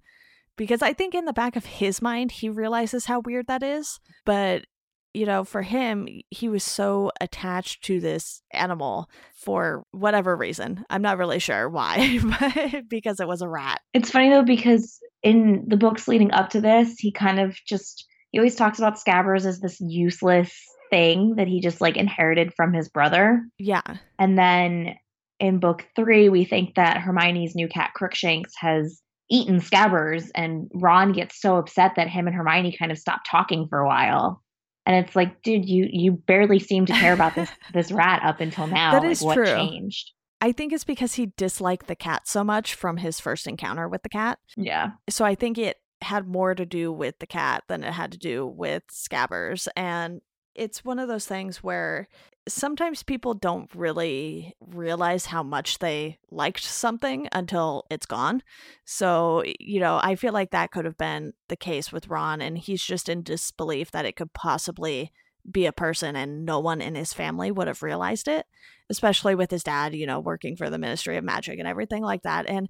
Because 0.57 0.83
I 0.83 0.93
think 0.93 1.15
in 1.15 1.25
the 1.25 1.33
back 1.33 1.57
of 1.57 1.65
his 1.65 2.03
mind, 2.03 2.33
he 2.33 2.49
realizes 2.49 3.07
how 3.07 3.21
weird 3.21 3.47
that 3.47 3.63
is. 3.63 4.01
But 4.27 4.65
you 5.13 5.27
know, 5.27 5.45
for 5.45 5.63
him, 5.63 6.09
he 6.31 6.49
was 6.49 6.63
so 6.63 7.11
attached 7.21 7.85
to 7.85 8.01
this 8.01 8.43
animal 8.53 9.11
for 9.35 9.85
whatever 9.91 10.37
reason. 10.37 10.85
I'm 10.89 11.03
not 11.03 11.19
really 11.19 11.39
sure 11.39 11.69
why, 11.69 12.21
but 12.41 12.89
because 12.89 13.21
it 13.21 13.29
was 13.29 13.43
a 13.43 13.49
rat. 13.49 13.81
It's 13.93 14.11
funny 14.11 14.31
though, 14.31 14.45
because 14.45 15.01
in 15.23 15.65
the 15.67 15.77
books 15.77 16.07
leading 16.07 16.33
up 16.33 16.51
to 16.51 16.61
this, 16.61 16.97
he 16.99 17.13
kind 17.13 17.41
of 17.41 17.57
just, 17.67 18.07
he 18.31 18.39
always 18.39 18.55
talks 18.55 18.79
about 18.79 18.99
Scabbers 18.99 19.45
as 19.45 19.61
this 19.61 19.81
useless 19.81 20.53
thing 20.91 21.35
that 21.37 21.49
he 21.49 21.61
just 21.61 21.81
like 21.81 21.97
inherited 21.97 22.55
from 22.55 22.73
his 22.73 22.89
brother. 22.89 23.43
Yeah. 23.59 23.83
And 24.19 24.39
then 24.39 24.97
in 25.41 25.59
book 25.59 25.87
three, 25.97 26.29
we 26.29 26.45
think 26.45 26.77
that 26.77 26.99
Hermione's 26.99 27.55
new 27.55 27.69
cat 27.69 27.93
Crookshanks 27.95 28.53
has 28.59 29.01
eaten 29.31 29.61
Scabbers, 29.61 30.29
and 30.35 30.69
Ron 30.75 31.13
gets 31.13 31.41
so 31.41 31.57
upset 31.57 31.93
that 31.97 32.09
him 32.09 32.27
and 32.27 32.35
Hermione 32.35 32.77
kind 32.77 32.91
of 32.91 32.99
stop 32.99 33.21
talking 33.29 33.69
for 33.69 33.79
a 33.79 33.87
while 33.87 34.43
and 34.91 35.07
it's 35.07 35.14
like 35.14 35.41
dude 35.43 35.68
you 35.68 35.88
you 35.91 36.12
barely 36.12 36.59
seem 36.59 36.84
to 36.84 36.93
care 36.93 37.12
about 37.12 37.34
this 37.36 37.51
this 37.72 37.93
rat 37.93 38.22
up 38.24 38.41
until 38.41 38.66
now 38.66 38.99
that 38.99 39.09
is 39.09 39.22
like, 39.22 39.36
true. 39.36 39.45
what 39.45 39.57
changed 39.57 40.12
I 40.43 40.53
think 40.53 40.72
it's 40.72 40.84
because 40.84 41.14
he 41.14 41.32
disliked 41.36 41.86
the 41.86 41.95
cat 41.95 42.26
so 42.26 42.43
much 42.43 42.74
from 42.74 42.97
his 42.97 43.20
first 43.20 43.47
encounter 43.47 43.86
with 43.86 44.03
the 44.03 44.09
cat. 44.09 44.38
Yeah. 44.57 44.93
So 45.11 45.22
I 45.22 45.34
think 45.34 45.59
it 45.59 45.76
had 46.01 46.26
more 46.26 46.55
to 46.55 46.64
do 46.64 46.91
with 46.91 47.18
the 47.18 47.26
cat 47.26 47.64
than 47.68 47.84
it 47.84 47.93
had 47.93 48.12
to 48.12 48.18
do 48.18 48.47
with 48.47 48.84
Scabbers. 48.91 49.68
And 49.76 50.22
it's 50.55 50.82
one 50.82 50.99
of 50.99 51.09
those 51.09 51.26
things 51.26 51.62
where 51.62 52.09
sometimes 52.53 53.03
people 53.03 53.35
don't 53.35 53.71
really 53.75 54.55
realize 54.61 55.27
how 55.27 55.43
much 55.43 55.79
they 55.79 56.19
liked 56.31 56.65
something 56.65 57.29
until 57.33 57.85
it's 57.91 58.07
gone. 58.07 58.43
So, 58.85 59.43
you 59.59 59.81
know, 59.81 60.01
I 60.03 60.15
feel 60.15 60.33
like 60.33 60.51
that 60.51 60.71
could 60.71 60.85
have 60.85 60.99
been 60.99 61.33
the 61.49 61.57
case 61.57 61.93
with 61.93 62.09
Ron, 62.09 62.41
and 62.41 62.59
he's 62.59 62.83
just 62.83 63.09
in 63.09 63.23
disbelief 63.23 63.91
that 63.93 64.05
it 64.05 64.17
could 64.17 64.33
possibly 64.33 65.13
be 65.51 65.67
a 65.67 65.73
person 65.73 66.17
and 66.17 66.45
no 66.45 66.61
one 66.61 66.81
in 66.81 66.95
his 66.95 67.13
family 67.13 67.51
would 67.51 67.67
have 67.67 67.83
realized 67.83 68.29
it, 68.29 68.47
especially 68.91 69.35
with 69.35 69.51
his 69.51 69.65
dad, 69.65 69.95
you 69.95 70.07
know, 70.07 70.21
working 70.21 70.57
for 70.57 70.69
the 70.69 70.79
Ministry 70.79 71.17
of 71.17 71.25
Magic 71.25 71.59
and 71.59 71.67
everything 71.67 72.03
like 72.03 72.23
that. 72.23 72.49
And 72.49 72.69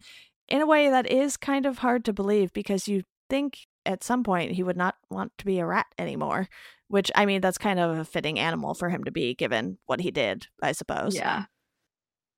in 0.48 0.60
a 0.60 0.66
way, 0.66 0.88
that 0.88 1.10
is 1.10 1.36
kind 1.36 1.66
of 1.66 1.78
hard 1.78 2.04
to 2.04 2.12
believe 2.12 2.52
because 2.52 2.86
you 2.86 3.02
think 3.28 3.66
at 3.86 4.04
some 4.04 4.22
point 4.22 4.52
he 4.52 4.62
would 4.62 4.76
not 4.76 4.96
want 5.10 5.32
to 5.38 5.44
be 5.44 5.58
a 5.58 5.66
rat 5.66 5.86
anymore 5.98 6.48
which 6.90 7.10
I 7.14 7.24
mean 7.24 7.40
that's 7.40 7.56
kind 7.56 7.78
of 7.78 7.98
a 7.98 8.04
fitting 8.04 8.38
animal 8.38 8.74
for 8.74 8.88
him 8.88 9.04
to 9.04 9.12
be 9.12 9.34
given 9.34 9.78
what 9.86 10.00
he 10.00 10.10
did, 10.10 10.48
I 10.60 10.72
suppose. 10.72 11.14
Yeah. 11.14 11.44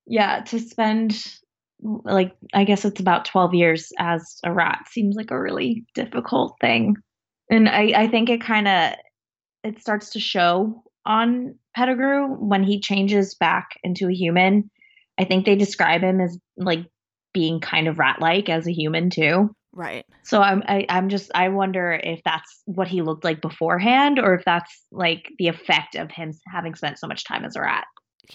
Yeah, 0.06 0.42
to 0.42 0.58
spend 0.58 1.24
like 1.80 2.36
I 2.52 2.64
guess 2.64 2.84
it's 2.84 3.00
about 3.00 3.24
12 3.24 3.54
years 3.54 3.92
as 3.98 4.38
a 4.44 4.52
rat 4.52 4.84
seems 4.90 5.16
like 5.16 5.30
a 5.30 5.40
really 5.40 5.84
difficult 5.94 6.58
thing. 6.60 6.96
And 7.50 7.66
I 7.66 7.92
I 7.96 8.08
think 8.08 8.28
it 8.28 8.42
kind 8.42 8.68
of 8.68 8.92
it 9.64 9.80
starts 9.80 10.10
to 10.10 10.20
show 10.20 10.82
on 11.06 11.58
Pettigrew 11.74 12.26
when 12.28 12.62
he 12.62 12.78
changes 12.78 13.34
back 13.34 13.70
into 13.82 14.08
a 14.08 14.14
human. 14.14 14.70
I 15.18 15.24
think 15.24 15.46
they 15.46 15.56
describe 15.56 16.02
him 16.02 16.20
as 16.20 16.38
like 16.58 16.84
being 17.32 17.60
kind 17.60 17.88
of 17.88 17.98
rat-like 17.98 18.50
as 18.50 18.66
a 18.66 18.72
human 18.72 19.08
too. 19.08 19.54
Right. 19.72 20.04
So 20.22 20.40
I'm 20.40 20.62
I, 20.66 20.80
am 20.80 20.86
i 20.88 20.98
am 20.98 21.08
just 21.08 21.30
I 21.34 21.48
wonder 21.48 21.92
if 21.92 22.20
that's 22.24 22.62
what 22.66 22.88
he 22.88 23.02
looked 23.02 23.24
like 23.24 23.40
beforehand 23.40 24.18
or 24.18 24.34
if 24.34 24.44
that's 24.44 24.84
like 24.90 25.30
the 25.38 25.48
effect 25.48 25.94
of 25.94 26.10
him 26.10 26.32
having 26.46 26.74
spent 26.74 26.98
so 26.98 27.06
much 27.06 27.24
time 27.24 27.44
as 27.44 27.56
a 27.56 27.62
rat. 27.62 27.86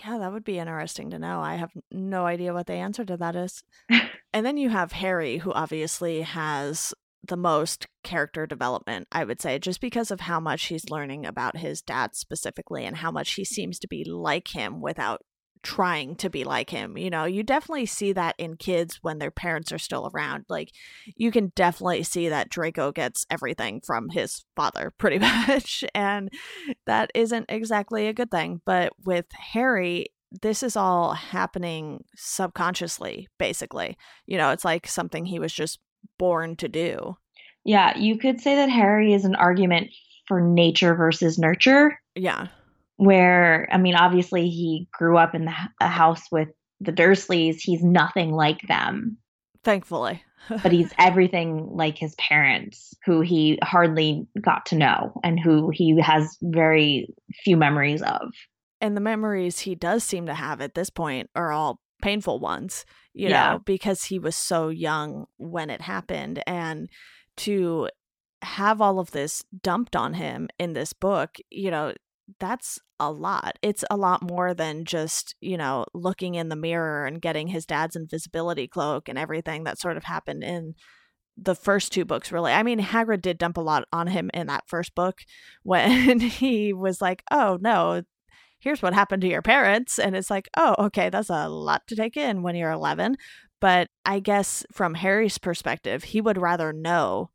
Yeah, 0.04 0.18
that 0.18 0.34
would 0.34 0.44
be 0.44 0.60
interesting 0.60 1.12
to 1.12 1.20
know. 1.20 1.40
I 1.40 1.56
have 1.56 1.72
no 1.92 2.26
idea 2.26 2.54
what 2.54 2.68
the 2.68 2.74
answer 2.74 3.06
to 3.06 3.18
that 3.18 3.36
is. 3.36 3.64
and 4.34 4.46
then 4.46 4.58
you 4.58 4.70
have 4.70 4.92
Harry 4.94 5.38
who 5.38 5.54
obviously 5.54 6.22
has 6.22 6.94
the 7.28 7.38
most 7.38 7.88
character 8.04 8.46
development, 8.46 9.08
I 9.12 9.24
would 9.24 9.42
say, 9.42 9.60
just 9.60 9.82
because 9.82 10.12
of 10.12 10.22
how 10.22 10.40
much 10.40 10.66
he's 10.66 10.90
learning 10.90 11.26
about 11.26 11.58
his 11.58 11.82
dad 11.82 12.16
specifically 12.16 12.86
and 12.86 12.98
how 12.98 13.12
much 13.12 13.34
he 13.34 13.44
seems 13.44 13.80
to 13.80 13.88
be 13.88 14.04
like 14.04 14.50
him 14.50 14.82
without 14.82 15.22
trying 15.64 16.16
to 16.16 16.30
be 16.30 16.44
like 16.44 16.70
him. 16.70 16.98
You 16.98 17.10
know, 17.10 17.26
you 17.26 17.44
definitely 17.44 17.86
see 17.86 18.14
that 18.14 18.36
in 18.38 18.56
kids 18.56 19.00
when 19.02 19.20
their 19.20 19.32
parents 19.32 19.72
are 19.72 19.78
still 19.78 20.10
around. 20.14 20.46
Like, 20.50 20.72
you 21.16 21.32
can 21.32 21.52
definitely 21.56 22.04
see 22.04 22.30
that 22.30 22.50
Draco 22.50 22.92
gets 22.92 23.26
everything 23.30 23.82
from 23.86 24.10
his 24.10 24.46
father, 24.56 24.94
pretty 24.98 25.20
much. 25.20 25.84
And 25.94 26.32
that 26.86 27.12
isn't 27.16 27.46
exactly 27.50 28.08
a 28.08 28.14
good 28.14 28.32
thing. 28.32 28.62
But 28.66 28.94
with 29.06 29.26
Harry, 29.54 30.08
this 30.42 30.64
is 30.64 30.76
all 30.76 31.14
happening 31.14 32.04
subconsciously, 32.16 33.28
basically. 33.38 33.98
You 34.26 34.38
know, 34.38 34.52
it's 34.52 34.66
like 34.66 34.88
something 34.88 35.26
he 35.26 35.40
was 35.40 35.54
just 35.54 35.80
born 36.20 36.56
to 36.58 36.68
do. 36.68 37.18
Yeah, 37.64 37.98
you 37.98 38.18
could 38.18 38.40
say 38.40 38.56
that 38.56 38.70
Harry 38.70 39.14
is 39.14 39.26
an 39.26 39.36
argument 39.36 39.90
for 40.28 40.42
nature 40.42 40.96
versus 40.96 41.38
nurture. 41.38 42.00
Yeah 42.16 42.48
where 42.98 43.68
I 43.72 43.78
mean, 43.78 43.96
obviously 43.96 44.50
he 44.50 44.88
grew 44.92 45.18
up 45.18 45.34
in 45.34 45.46
the, 45.46 45.54
a 45.82 45.88
house 45.88 46.24
with 46.32 46.50
the 46.80 46.92
Dursleys. 46.92 47.58
He's 47.60 47.84
nothing 47.84 48.32
like 48.32 48.62
them. 48.68 49.18
Thankfully. 49.64 50.24
but 50.64 50.72
he's 50.72 50.94
everything 50.98 51.68
like 51.72 51.98
his 51.98 52.16
parents, 52.16 52.94
who 53.06 53.22
he 53.22 53.60
hardly 53.64 54.26
got 54.40 54.66
to 54.68 54.76
know 54.76 55.20
and 55.24 55.40
who 55.40 55.70
he 55.74 56.00
has 56.00 56.38
very 56.42 57.14
few 57.44 57.58
memories 57.58 58.02
of. 58.02 58.30
And 58.80 58.96
the 58.96 59.02
memories 59.02 59.60
he 59.60 59.76
does 59.76 60.04
seem 60.04 60.28
to 60.28 60.34
have 60.34 60.62
at 60.62 60.76
this 60.76 60.90
point 60.90 61.30
are 61.36 61.52
all 61.52 61.82
painful 62.02 62.40
ones, 62.40 62.86
you 63.14 63.30
Yeah. 63.30 63.54
know, 63.54 63.60
because 63.66 64.06
he 64.06 64.20
was 64.20 64.36
so 64.36 64.70
young 64.70 65.26
when 65.38 65.70
it 65.70 65.82
happened. 65.82 66.42
And 66.46 66.88
to 67.38 67.90
have 68.44 68.80
all 68.80 69.00
of 69.00 69.12
this 69.12 69.44
dumped 69.64 69.96
on 69.96 70.14
him 70.14 70.48
in 70.60 70.74
this 70.74 70.94
book, 70.94 71.38
you 71.50 71.72
know, 71.72 71.94
that's 72.40 72.80
a 73.00 73.12
lot. 73.12 73.58
It's 73.62 73.84
a 73.90 73.98
lot 73.98 74.22
more 74.22 74.54
than 74.54 74.86
just, 74.86 75.36
you 75.40 75.58
know, 75.58 75.86
looking 75.94 76.36
in 76.36 76.50
the 76.50 76.56
mirror 76.56 77.06
and 77.06 77.22
getting 77.22 77.48
his 77.48 77.66
dad's 77.66 77.96
invisibility 77.96 78.68
cloak 78.68 79.08
and 79.08 79.18
everything 79.18 79.64
that 79.64 79.80
sort 79.80 79.98
of 79.98 80.04
happened 80.04 80.44
in 80.44 80.76
the 81.38 81.56
first 81.56 81.92
two 81.92 82.04
books, 82.04 82.32
really. 82.32 82.52
I 82.52 82.64
mean, 82.64 82.80
Hagrid 82.80 83.22
did 83.22 83.38
dump 83.38 83.58
a 83.58 83.62
lot 83.62 83.86
on 83.94 84.08
him 84.08 84.30
in 84.34 84.48
that 84.48 84.68
first 84.68 84.96
book 84.96 85.20
when 85.64 86.20
he 86.20 86.74
was 86.74 87.02
like, 87.02 87.24
oh, 87.32 87.58
no, 87.62 88.04
here's 88.60 88.82
what 88.82 88.94
happened 88.94 89.22
to 89.22 89.30
your 89.30 89.42
parents. 89.42 90.00
And 90.00 90.16
it's 90.16 90.30
like, 90.30 90.50
oh, 90.58 90.76
okay, 90.80 91.10
that's 91.10 91.30
a 91.30 91.48
lot 91.48 91.88
to 91.88 91.96
take 91.96 92.18
in 92.18 92.42
when 92.42 92.56
you're 92.56 92.72
11. 92.72 93.18
But 93.60 93.90
I 94.06 94.20
guess 94.20 94.66
from 94.72 94.96
Harry's 94.96 95.38
perspective, 95.38 96.04
he 96.04 96.22
would 96.22 96.38
rather 96.38 96.74
know 96.74 97.32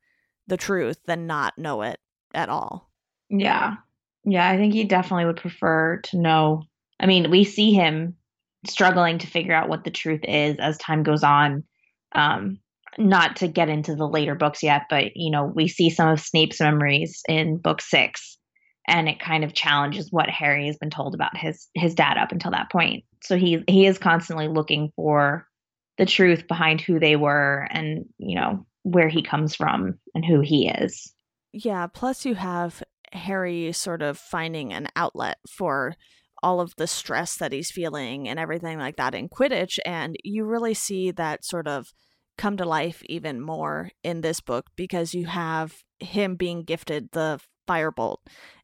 the 0.46 0.56
truth 0.56 0.98
than 1.06 1.26
not 1.26 1.56
know 1.56 1.82
it 1.82 1.98
at 2.34 2.48
all. 2.48 2.90
Yeah. 3.28 3.76
Yeah, 4.24 4.48
I 4.48 4.56
think 4.56 4.72
he 4.72 4.84
definitely 4.84 5.26
would 5.26 5.36
prefer 5.36 6.00
to 6.04 6.18
know. 6.18 6.62
I 7.00 7.06
mean, 7.06 7.30
we 7.30 7.44
see 7.44 7.72
him 7.72 8.16
struggling 8.66 9.18
to 9.18 9.26
figure 9.26 9.54
out 9.54 9.68
what 9.68 9.84
the 9.84 9.90
truth 9.90 10.20
is 10.24 10.56
as 10.58 10.78
time 10.78 11.02
goes 11.02 11.24
on. 11.24 11.64
Um, 12.14 12.58
not 12.98 13.36
to 13.36 13.48
get 13.48 13.68
into 13.68 13.94
the 13.96 14.06
later 14.06 14.34
books 14.34 14.62
yet, 14.62 14.82
but 14.90 15.16
you 15.16 15.30
know, 15.30 15.44
we 15.44 15.66
see 15.68 15.90
some 15.90 16.08
of 16.08 16.20
Snape's 16.20 16.60
memories 16.60 17.22
in 17.28 17.56
book 17.56 17.80
six, 17.80 18.38
and 18.86 19.08
it 19.08 19.20
kind 19.20 19.44
of 19.44 19.54
challenges 19.54 20.12
what 20.12 20.28
Harry 20.28 20.66
has 20.66 20.76
been 20.76 20.90
told 20.90 21.14
about 21.14 21.36
his 21.36 21.68
his 21.74 21.94
dad 21.94 22.18
up 22.18 22.32
until 22.32 22.50
that 22.50 22.70
point. 22.70 23.04
So 23.22 23.36
he 23.36 23.64
he 23.66 23.86
is 23.86 23.98
constantly 23.98 24.48
looking 24.48 24.92
for 24.94 25.48
the 25.98 26.06
truth 26.06 26.46
behind 26.46 26.80
who 26.80 26.98
they 26.98 27.16
were 27.16 27.66
and 27.70 28.06
you 28.18 28.34
know 28.34 28.66
where 28.82 29.08
he 29.08 29.22
comes 29.22 29.54
from 29.54 29.98
and 30.14 30.24
who 30.24 30.40
he 30.40 30.68
is. 30.68 31.12
Yeah, 31.52 31.86
plus 31.86 32.24
you 32.24 32.34
have 32.34 32.82
Harry 33.12 33.72
sort 33.72 34.02
of 34.02 34.18
finding 34.18 34.72
an 34.72 34.88
outlet 34.96 35.38
for 35.48 35.94
all 36.42 36.60
of 36.60 36.74
the 36.76 36.86
stress 36.86 37.36
that 37.36 37.52
he's 37.52 37.70
feeling 37.70 38.28
and 38.28 38.38
everything 38.38 38.78
like 38.78 38.96
that 38.96 39.14
in 39.14 39.28
Quidditch. 39.28 39.78
And 39.86 40.16
you 40.24 40.44
really 40.44 40.74
see 40.74 41.10
that 41.12 41.44
sort 41.44 41.68
of 41.68 41.92
come 42.36 42.56
to 42.56 42.64
life 42.64 43.02
even 43.06 43.40
more 43.40 43.90
in 44.02 44.22
this 44.22 44.40
book 44.40 44.66
because 44.74 45.14
you 45.14 45.26
have 45.26 45.76
him 46.00 46.34
being 46.34 46.64
gifted 46.64 47.10
the 47.12 47.40
firebolt 47.68 48.16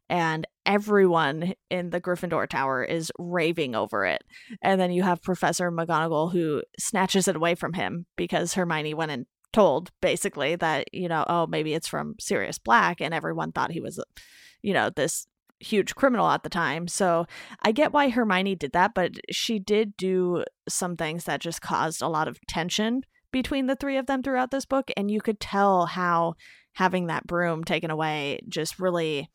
and 0.09 0.47
everyone 0.65 1.55
in 1.71 1.91
the 1.91 2.01
Gryffindor 2.01 2.49
Tower 2.49 2.83
is 2.83 3.13
raving 3.19 3.75
over 3.75 4.05
it. 4.05 4.23
And 4.63 4.81
then 4.81 4.91
you 4.91 5.03
have 5.03 5.23
Professor 5.23 5.71
McGonagall 5.71 6.33
who 6.33 6.63
snatches 6.79 7.29
it 7.29 7.37
away 7.37 7.55
from 7.55 7.75
him 7.75 8.07
because 8.17 8.55
Hermione 8.55 8.95
went 8.95 9.13
and 9.13 9.27
told 9.53 9.91
basically 10.01 10.57
that, 10.57 10.93
you 10.93 11.09
know, 11.09 11.25
oh, 11.29 11.47
maybe 11.47 11.75
it's 11.75 11.89
from 11.89 12.15
Sirius 12.21 12.59
Black 12.59 13.01
and 13.01 13.15
everyone 13.15 13.53
thought 13.53 13.73
he 13.73 13.81
was, 13.81 14.03
you 14.63 14.75
know, 14.75 14.91
this 14.91 15.27
huge 15.61 15.95
criminal 15.95 16.29
at 16.29 16.43
the 16.43 16.49
time. 16.49 16.87
So 16.87 17.27
I 17.63 17.73
get 17.73 17.93
why 17.93 18.09
Hermione 18.09 18.55
did 18.55 18.73
that, 18.73 18.95
but 18.95 19.13
she 19.31 19.59
did 19.59 19.97
do 19.97 20.45
some 20.69 20.97
things 20.97 21.25
that 21.25 21.41
just 21.41 21.61
caused 21.61 22.03
a 22.03 22.09
lot 22.09 22.29
of 22.29 22.39
tension 22.47 23.03
between 23.33 23.67
the 23.67 23.77
three 23.77 23.97
of 23.97 24.07
them 24.07 24.23
throughout 24.23 24.51
this 24.51 24.65
book. 24.65 24.91
And 24.97 25.11
you 25.11 25.21
could 25.21 25.41
tell 25.41 25.87
how 25.87 26.35
having 26.75 27.07
that 27.07 27.27
broom 27.27 27.65
taken 27.65 27.91
away 27.91 28.41
just 28.49 28.79
really 28.79 29.31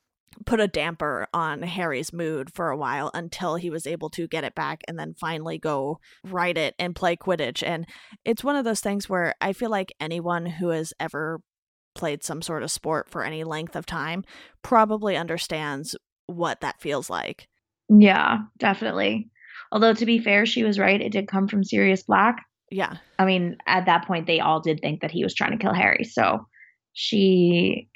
put 0.45 0.59
a 0.59 0.67
damper 0.67 1.27
on 1.33 1.61
Harry's 1.61 2.13
mood 2.13 2.53
for 2.53 2.69
a 2.69 2.77
while 2.77 3.11
until 3.13 3.55
he 3.55 3.69
was 3.69 3.87
able 3.87 4.09
to 4.11 4.27
get 4.27 4.43
it 4.43 4.55
back 4.55 4.81
and 4.87 4.97
then 4.97 5.13
finally 5.19 5.57
go 5.57 5.99
ride 6.23 6.57
it 6.57 6.75
and 6.77 6.95
play 6.95 7.15
Quidditch. 7.15 7.63
And 7.65 7.87
it's 8.25 8.43
one 8.43 8.55
of 8.55 8.65
those 8.65 8.81
things 8.81 9.09
where 9.09 9.33
I 9.41 9.53
feel 9.53 9.69
like 9.69 9.93
anyone 9.99 10.45
who 10.45 10.69
has 10.69 10.93
ever 10.99 11.41
played 11.95 12.23
some 12.23 12.41
sort 12.41 12.63
of 12.63 12.71
sport 12.71 13.09
for 13.09 13.23
any 13.23 13.43
length 13.43 13.75
of 13.75 13.85
time 13.85 14.23
probably 14.61 15.15
understands 15.15 15.95
what 16.27 16.61
that 16.61 16.81
feels 16.81 17.09
like. 17.09 17.47
Yeah, 17.89 18.39
definitely. 18.57 19.29
Although 19.71 19.93
to 19.93 20.05
be 20.05 20.19
fair, 20.19 20.45
she 20.45 20.63
was 20.63 20.79
right. 20.79 21.01
It 21.01 21.11
did 21.11 21.27
come 21.27 21.47
from 21.47 21.63
Sirius 21.63 22.03
Black. 22.03 22.43
Yeah. 22.71 22.97
I 23.19 23.25
mean, 23.25 23.57
at 23.67 23.85
that 23.85 24.07
point, 24.07 24.25
they 24.25 24.39
all 24.39 24.59
did 24.59 24.79
think 24.79 25.01
that 25.01 25.11
he 25.11 25.23
was 25.23 25.35
trying 25.35 25.51
to 25.51 25.57
kill 25.57 25.73
Harry. 25.73 26.03
So 26.03 26.47
she 26.93 27.89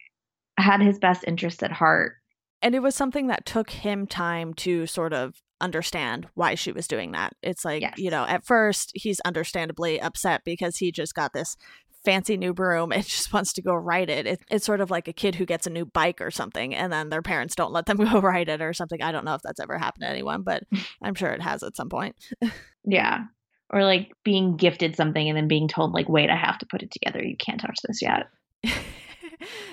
had 0.58 0.82
his 0.82 1.00
best 1.00 1.24
interest 1.26 1.64
at 1.64 1.72
heart. 1.72 2.14
And 2.62 2.76
it 2.76 2.82
was 2.82 2.96
something 2.96 3.28
that 3.28 3.46
took 3.46 3.70
him 3.70 4.08
time 4.08 4.54
to 4.56 4.88
sort 4.88 5.14
of 5.14 5.42
understand 5.62 6.28
why 6.34 6.56
she 6.56 6.72
was 6.72 6.88
doing 6.88 7.12
that. 7.12 7.34
It's 7.42 7.66
like, 7.66 7.82
yes. 7.82 7.96
you 7.98 8.10
know, 8.10 8.26
at 8.26 8.46
first 8.46 8.92
he's 8.94 9.20
understandably 9.22 10.00
upset 10.00 10.42
because 10.46 10.78
he 10.78 10.92
just 10.92 11.16
got 11.16 11.34
this 11.34 11.56
fancy 12.04 12.38
new 12.38 12.54
broom 12.54 12.92
and 12.92 13.04
just 13.08 13.34
wants 13.34 13.54
to 13.54 13.62
go 13.62 13.74
ride 13.76 14.10
it. 14.10 14.26
it. 14.26 14.42
It's 14.50 14.66
sort 14.66 14.82
of 14.82 14.92
like 14.92 15.08
a 15.08 15.14
kid 15.14 15.36
who 15.36 15.46
gets 15.46 15.68
a 15.68 15.72
new 15.72 15.86
bike 15.86 16.22
or 16.22 16.32
something 16.32 16.74
and 16.74 16.92
then 16.92 17.10
their 17.10 17.22
parents 17.22 17.56
don't 17.56 17.74
let 17.74 17.86
them 17.86 17.98
go 18.12 18.20
ride 18.22 18.50
it 18.50 18.62
or 18.62 18.74
something. 18.74 19.02
I 19.02 19.12
don't 19.12 19.26
know 19.26 19.36
if 19.36 19.42
that's 19.42 19.60
ever 19.60 19.78
happened 19.78 20.04
to 20.04 20.10
anyone, 20.10 20.44
but 20.44 20.64
I'm 21.02 21.16
sure 21.16 21.30
it 21.30 21.42
has 21.42 21.64
at 21.64 21.76
some 21.76 21.90
point. 21.90 22.16
yeah. 22.86 23.26
Or 23.70 23.84
like 23.84 24.12
being 24.24 24.56
gifted 24.56 24.96
something 24.96 25.28
and 25.28 25.36
then 25.36 25.50
being 25.50 25.68
told, 25.68 25.92
like, 25.92 26.08
wait, 26.08 26.30
I 26.30 26.38
have 26.38 26.58
to 26.60 26.66
put 26.66 26.84
it 26.84 26.92
together. 26.92 27.22
You 27.22 27.36
can't 27.36 27.60
touch 27.60 27.80
this 27.86 28.02
yet. 28.02 28.28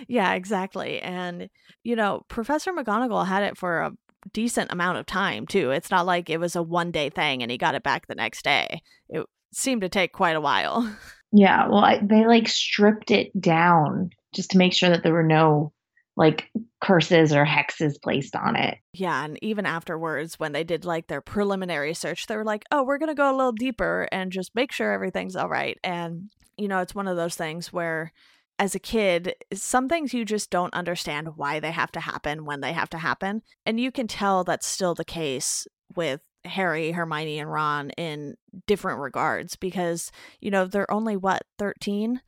Yeah, 0.08 0.34
exactly. 0.34 1.00
And, 1.00 1.48
you 1.82 1.96
know, 1.96 2.24
Professor 2.28 2.72
McGonagall 2.72 3.26
had 3.26 3.42
it 3.42 3.56
for 3.56 3.80
a 3.80 3.92
decent 4.32 4.72
amount 4.72 4.98
of 4.98 5.06
time, 5.06 5.46
too. 5.46 5.70
It's 5.70 5.90
not 5.90 6.06
like 6.06 6.30
it 6.30 6.40
was 6.40 6.56
a 6.56 6.62
one 6.62 6.90
day 6.90 7.10
thing 7.10 7.42
and 7.42 7.50
he 7.50 7.58
got 7.58 7.74
it 7.74 7.82
back 7.82 8.06
the 8.06 8.14
next 8.14 8.44
day. 8.44 8.82
It 9.08 9.26
seemed 9.52 9.82
to 9.82 9.88
take 9.88 10.12
quite 10.12 10.36
a 10.36 10.40
while. 10.40 10.96
Yeah, 11.36 11.66
well, 11.66 11.84
I, 11.84 11.98
they 12.00 12.26
like 12.26 12.46
stripped 12.46 13.10
it 13.10 13.32
down 13.40 14.10
just 14.36 14.52
to 14.52 14.58
make 14.58 14.72
sure 14.72 14.90
that 14.90 15.02
there 15.02 15.12
were 15.12 15.24
no 15.24 15.72
like 16.16 16.48
curses 16.80 17.32
or 17.32 17.44
hexes 17.44 18.00
placed 18.00 18.36
on 18.36 18.54
it. 18.54 18.78
Yeah, 18.92 19.24
and 19.24 19.36
even 19.42 19.66
afterwards, 19.66 20.38
when 20.38 20.52
they 20.52 20.62
did 20.62 20.84
like 20.84 21.08
their 21.08 21.20
preliminary 21.20 21.92
search, 21.92 22.26
they 22.26 22.36
were 22.36 22.44
like, 22.44 22.64
oh, 22.70 22.84
we're 22.84 22.98
going 22.98 23.08
to 23.08 23.16
go 23.16 23.34
a 23.34 23.36
little 23.36 23.52
deeper 23.52 24.08
and 24.12 24.30
just 24.30 24.54
make 24.54 24.70
sure 24.70 24.92
everything's 24.92 25.34
all 25.34 25.48
right. 25.48 25.76
And, 25.82 26.30
you 26.56 26.68
know, 26.68 26.78
it's 26.78 26.94
one 26.94 27.08
of 27.08 27.16
those 27.16 27.34
things 27.34 27.72
where 27.72 28.12
as 28.58 28.74
a 28.74 28.78
kid, 28.78 29.34
some 29.52 29.88
things 29.88 30.14
you 30.14 30.24
just 30.24 30.50
don't 30.50 30.74
understand 30.74 31.36
why 31.36 31.60
they 31.60 31.72
have 31.72 31.90
to 31.92 32.00
happen 32.00 32.44
when 32.44 32.60
they 32.60 32.72
have 32.72 32.90
to 32.90 32.98
happen. 32.98 33.42
And 33.66 33.80
you 33.80 33.90
can 33.90 34.06
tell 34.06 34.44
that's 34.44 34.66
still 34.66 34.94
the 34.94 35.04
case 35.04 35.66
with 35.96 36.20
Harry, 36.44 36.92
Hermione, 36.92 37.40
and 37.40 37.50
Ron 37.50 37.90
in 37.90 38.34
different 38.66 39.00
regards 39.00 39.56
because, 39.56 40.12
you 40.40 40.50
know, 40.50 40.66
they're 40.66 40.90
only 40.90 41.16
what, 41.16 41.42
13? 41.58 42.20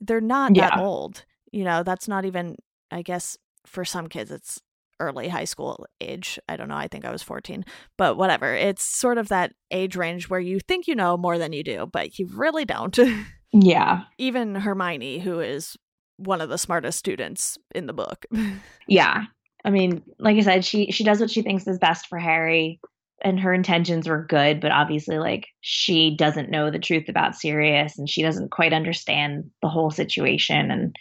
They're 0.00 0.20
not 0.20 0.54
yeah. 0.56 0.70
that 0.70 0.78
old. 0.78 1.24
You 1.52 1.64
know, 1.64 1.82
that's 1.82 2.08
not 2.08 2.24
even, 2.24 2.56
I 2.90 3.02
guess, 3.02 3.38
for 3.66 3.84
some 3.84 4.08
kids, 4.08 4.30
it's 4.30 4.60
early 5.00 5.28
high 5.28 5.44
school 5.44 5.86
age. 6.00 6.38
I 6.48 6.56
don't 6.56 6.68
know. 6.68 6.76
I 6.76 6.88
think 6.88 7.04
I 7.04 7.10
was 7.10 7.22
14, 7.22 7.64
but 7.96 8.16
whatever. 8.16 8.54
It's 8.54 8.84
sort 8.84 9.18
of 9.18 9.28
that 9.28 9.52
age 9.70 9.96
range 9.96 10.28
where 10.28 10.40
you 10.40 10.60
think 10.60 10.86
you 10.86 10.94
know 10.94 11.16
more 11.16 11.38
than 11.38 11.52
you 11.52 11.64
do, 11.64 11.88
but 11.90 12.18
you 12.18 12.28
really 12.32 12.64
don't. 12.64 12.98
Yeah. 13.52 14.02
Even 14.18 14.54
Hermione, 14.54 15.18
who 15.18 15.40
is 15.40 15.76
one 16.16 16.40
of 16.40 16.48
the 16.48 16.58
smartest 16.58 16.98
students 16.98 17.58
in 17.74 17.86
the 17.86 17.92
book. 17.92 18.26
yeah. 18.88 19.24
I 19.64 19.70
mean, 19.70 20.02
like 20.18 20.36
I 20.36 20.40
said, 20.40 20.64
she 20.64 20.90
she 20.90 21.04
does 21.04 21.20
what 21.20 21.30
she 21.30 21.42
thinks 21.42 21.66
is 21.66 21.78
best 21.78 22.06
for 22.08 22.18
Harry 22.18 22.80
and 23.24 23.38
her 23.40 23.54
intentions 23.54 24.08
were 24.08 24.26
good, 24.26 24.60
but 24.60 24.72
obviously, 24.72 25.18
like, 25.18 25.46
she 25.60 26.16
doesn't 26.16 26.50
know 26.50 26.70
the 26.70 26.78
truth 26.78 27.08
about 27.08 27.36
Sirius 27.36 27.96
and 27.96 28.08
she 28.08 28.22
doesn't 28.22 28.50
quite 28.50 28.72
understand 28.72 29.50
the 29.62 29.68
whole 29.68 29.90
situation. 29.90 30.70
And 30.70 30.96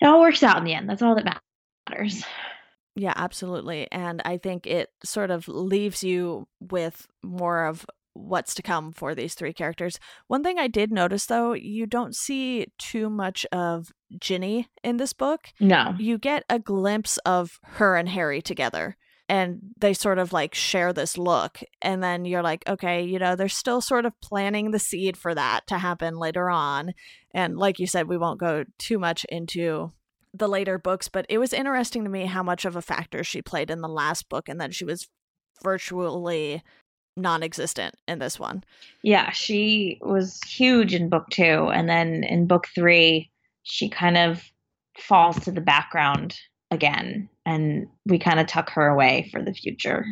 it 0.00 0.06
all 0.06 0.20
works 0.20 0.42
out 0.42 0.58
in 0.58 0.64
the 0.64 0.74
end. 0.74 0.88
That's 0.88 1.02
all 1.02 1.16
that 1.16 1.40
matters. 1.90 2.24
Yeah, 2.94 3.12
absolutely. 3.16 3.88
And 3.90 4.22
I 4.24 4.38
think 4.38 4.66
it 4.66 4.90
sort 5.04 5.30
of 5.30 5.48
leaves 5.48 6.02
you 6.02 6.46
with 6.60 7.06
more 7.22 7.66
of 7.66 7.84
what's 8.16 8.54
to 8.54 8.62
come 8.62 8.92
for 8.92 9.14
these 9.14 9.34
three 9.34 9.52
characters. 9.52 9.98
One 10.26 10.42
thing 10.42 10.58
I 10.58 10.68
did 10.68 10.90
notice 10.90 11.26
though, 11.26 11.52
you 11.52 11.86
don't 11.86 12.14
see 12.14 12.66
too 12.78 13.10
much 13.10 13.46
of 13.52 13.92
Ginny 14.18 14.68
in 14.82 14.96
this 14.96 15.12
book. 15.12 15.48
No. 15.60 15.94
You 15.98 16.18
get 16.18 16.44
a 16.48 16.58
glimpse 16.58 17.18
of 17.18 17.58
her 17.62 17.96
and 17.96 18.08
Harry 18.08 18.40
together 18.40 18.96
and 19.28 19.58
they 19.78 19.92
sort 19.92 20.18
of 20.18 20.32
like 20.32 20.54
share 20.54 20.92
this 20.92 21.18
look 21.18 21.60
and 21.82 22.02
then 22.02 22.24
you're 22.24 22.42
like 22.42 22.62
okay 22.68 23.02
you 23.02 23.18
know 23.18 23.34
they're 23.34 23.48
still 23.48 23.80
sort 23.80 24.06
of 24.06 24.12
planting 24.20 24.70
the 24.70 24.78
seed 24.78 25.16
for 25.16 25.34
that 25.34 25.66
to 25.66 25.78
happen 25.78 26.16
later 26.16 26.48
on 26.48 26.92
and 27.34 27.56
like 27.56 27.78
you 27.78 27.86
said 27.86 28.06
we 28.06 28.16
won't 28.16 28.40
go 28.40 28.64
too 28.78 28.98
much 28.98 29.24
into 29.28 29.92
the 30.32 30.48
later 30.48 30.78
books 30.78 31.08
but 31.08 31.26
it 31.28 31.38
was 31.38 31.52
interesting 31.52 32.04
to 32.04 32.10
me 32.10 32.26
how 32.26 32.42
much 32.42 32.64
of 32.64 32.76
a 32.76 32.82
factor 32.82 33.24
she 33.24 33.42
played 33.42 33.70
in 33.70 33.80
the 33.80 33.88
last 33.88 34.28
book 34.28 34.48
and 34.48 34.60
that 34.60 34.74
she 34.74 34.84
was 34.84 35.08
virtually 35.62 36.62
non-existent 37.16 37.94
in 38.06 38.18
this 38.18 38.38
one 38.38 38.62
yeah 39.02 39.30
she 39.30 39.98
was 40.02 40.40
huge 40.46 40.94
in 40.94 41.08
book 41.08 41.26
2 41.30 41.42
and 41.42 41.88
then 41.88 42.24
in 42.24 42.46
book 42.46 42.66
3 42.74 43.30
she 43.62 43.88
kind 43.88 44.16
of 44.16 44.42
falls 44.98 45.38
to 45.40 45.50
the 45.50 45.60
background 45.60 46.38
again 46.70 47.28
and 47.44 47.86
we 48.04 48.18
kind 48.18 48.40
of 48.40 48.46
tuck 48.46 48.70
her 48.70 48.88
away 48.88 49.28
for 49.32 49.42
the 49.42 49.54
future. 49.54 50.04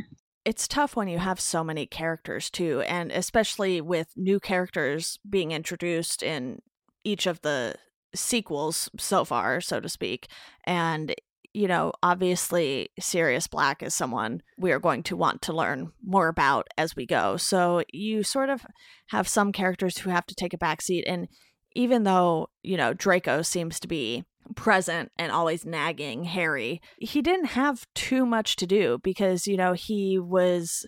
It's 0.45 0.69
tough 0.69 0.95
when 0.95 1.09
you 1.09 1.19
have 1.19 1.41
so 1.41 1.65
many 1.65 1.87
characters 1.87 2.51
too 2.51 2.83
and 2.83 3.11
especially 3.11 3.81
with 3.81 4.09
new 4.17 4.39
characters 4.39 5.19
being 5.29 5.53
introduced 5.53 6.23
in 6.23 6.61
each 7.03 7.27
of 7.27 7.41
the 7.43 7.75
sequels 8.15 8.89
so 8.99 9.25
far 9.25 9.61
so 9.61 9.81
to 9.81 9.89
speak 9.89 10.29
and 10.65 11.15
you 11.55 11.69
know, 11.69 11.93
obviously 12.03 12.91
Sirius 12.99 13.47
Black 13.47 13.83
is 13.83 13.95
someone 13.95 14.43
we 14.59 14.73
are 14.73 14.81
going 14.81 15.05
to 15.05 15.17
want 15.17 15.41
to 15.43 15.53
learn 15.53 15.93
more 16.05 16.27
about 16.27 16.67
as 16.77 16.97
we 16.97 17.07
go. 17.07 17.37
So 17.37 17.83
you 17.93 18.25
sort 18.25 18.51
of 18.51 18.67
have 19.09 19.29
some 19.29 19.53
characters 19.53 19.99
who 19.99 20.11
have 20.11 20.27
to 20.27 20.35
take 20.35 20.53
a 20.53 20.59
backseat. 20.59 21.05
And 21.07 21.29
even 21.75 22.03
though, 22.03 22.51
you 22.63 22.77
know, 22.77 22.93
Draco 22.93 23.43
seems 23.43 23.79
to 23.81 23.89
be 23.89 24.25
present 24.57 25.13
and 25.17 25.31
always 25.31 25.65
nagging 25.65 26.25
Harry, 26.25 26.83
he 26.99 27.23
didn't 27.23 27.47
have 27.47 27.87
too 27.95 28.27
much 28.27 28.57
to 28.57 28.67
do 28.67 28.99
because, 29.05 29.47
you 29.47 29.57
know, 29.57 29.75
he 29.75 30.19
was 30.19 30.85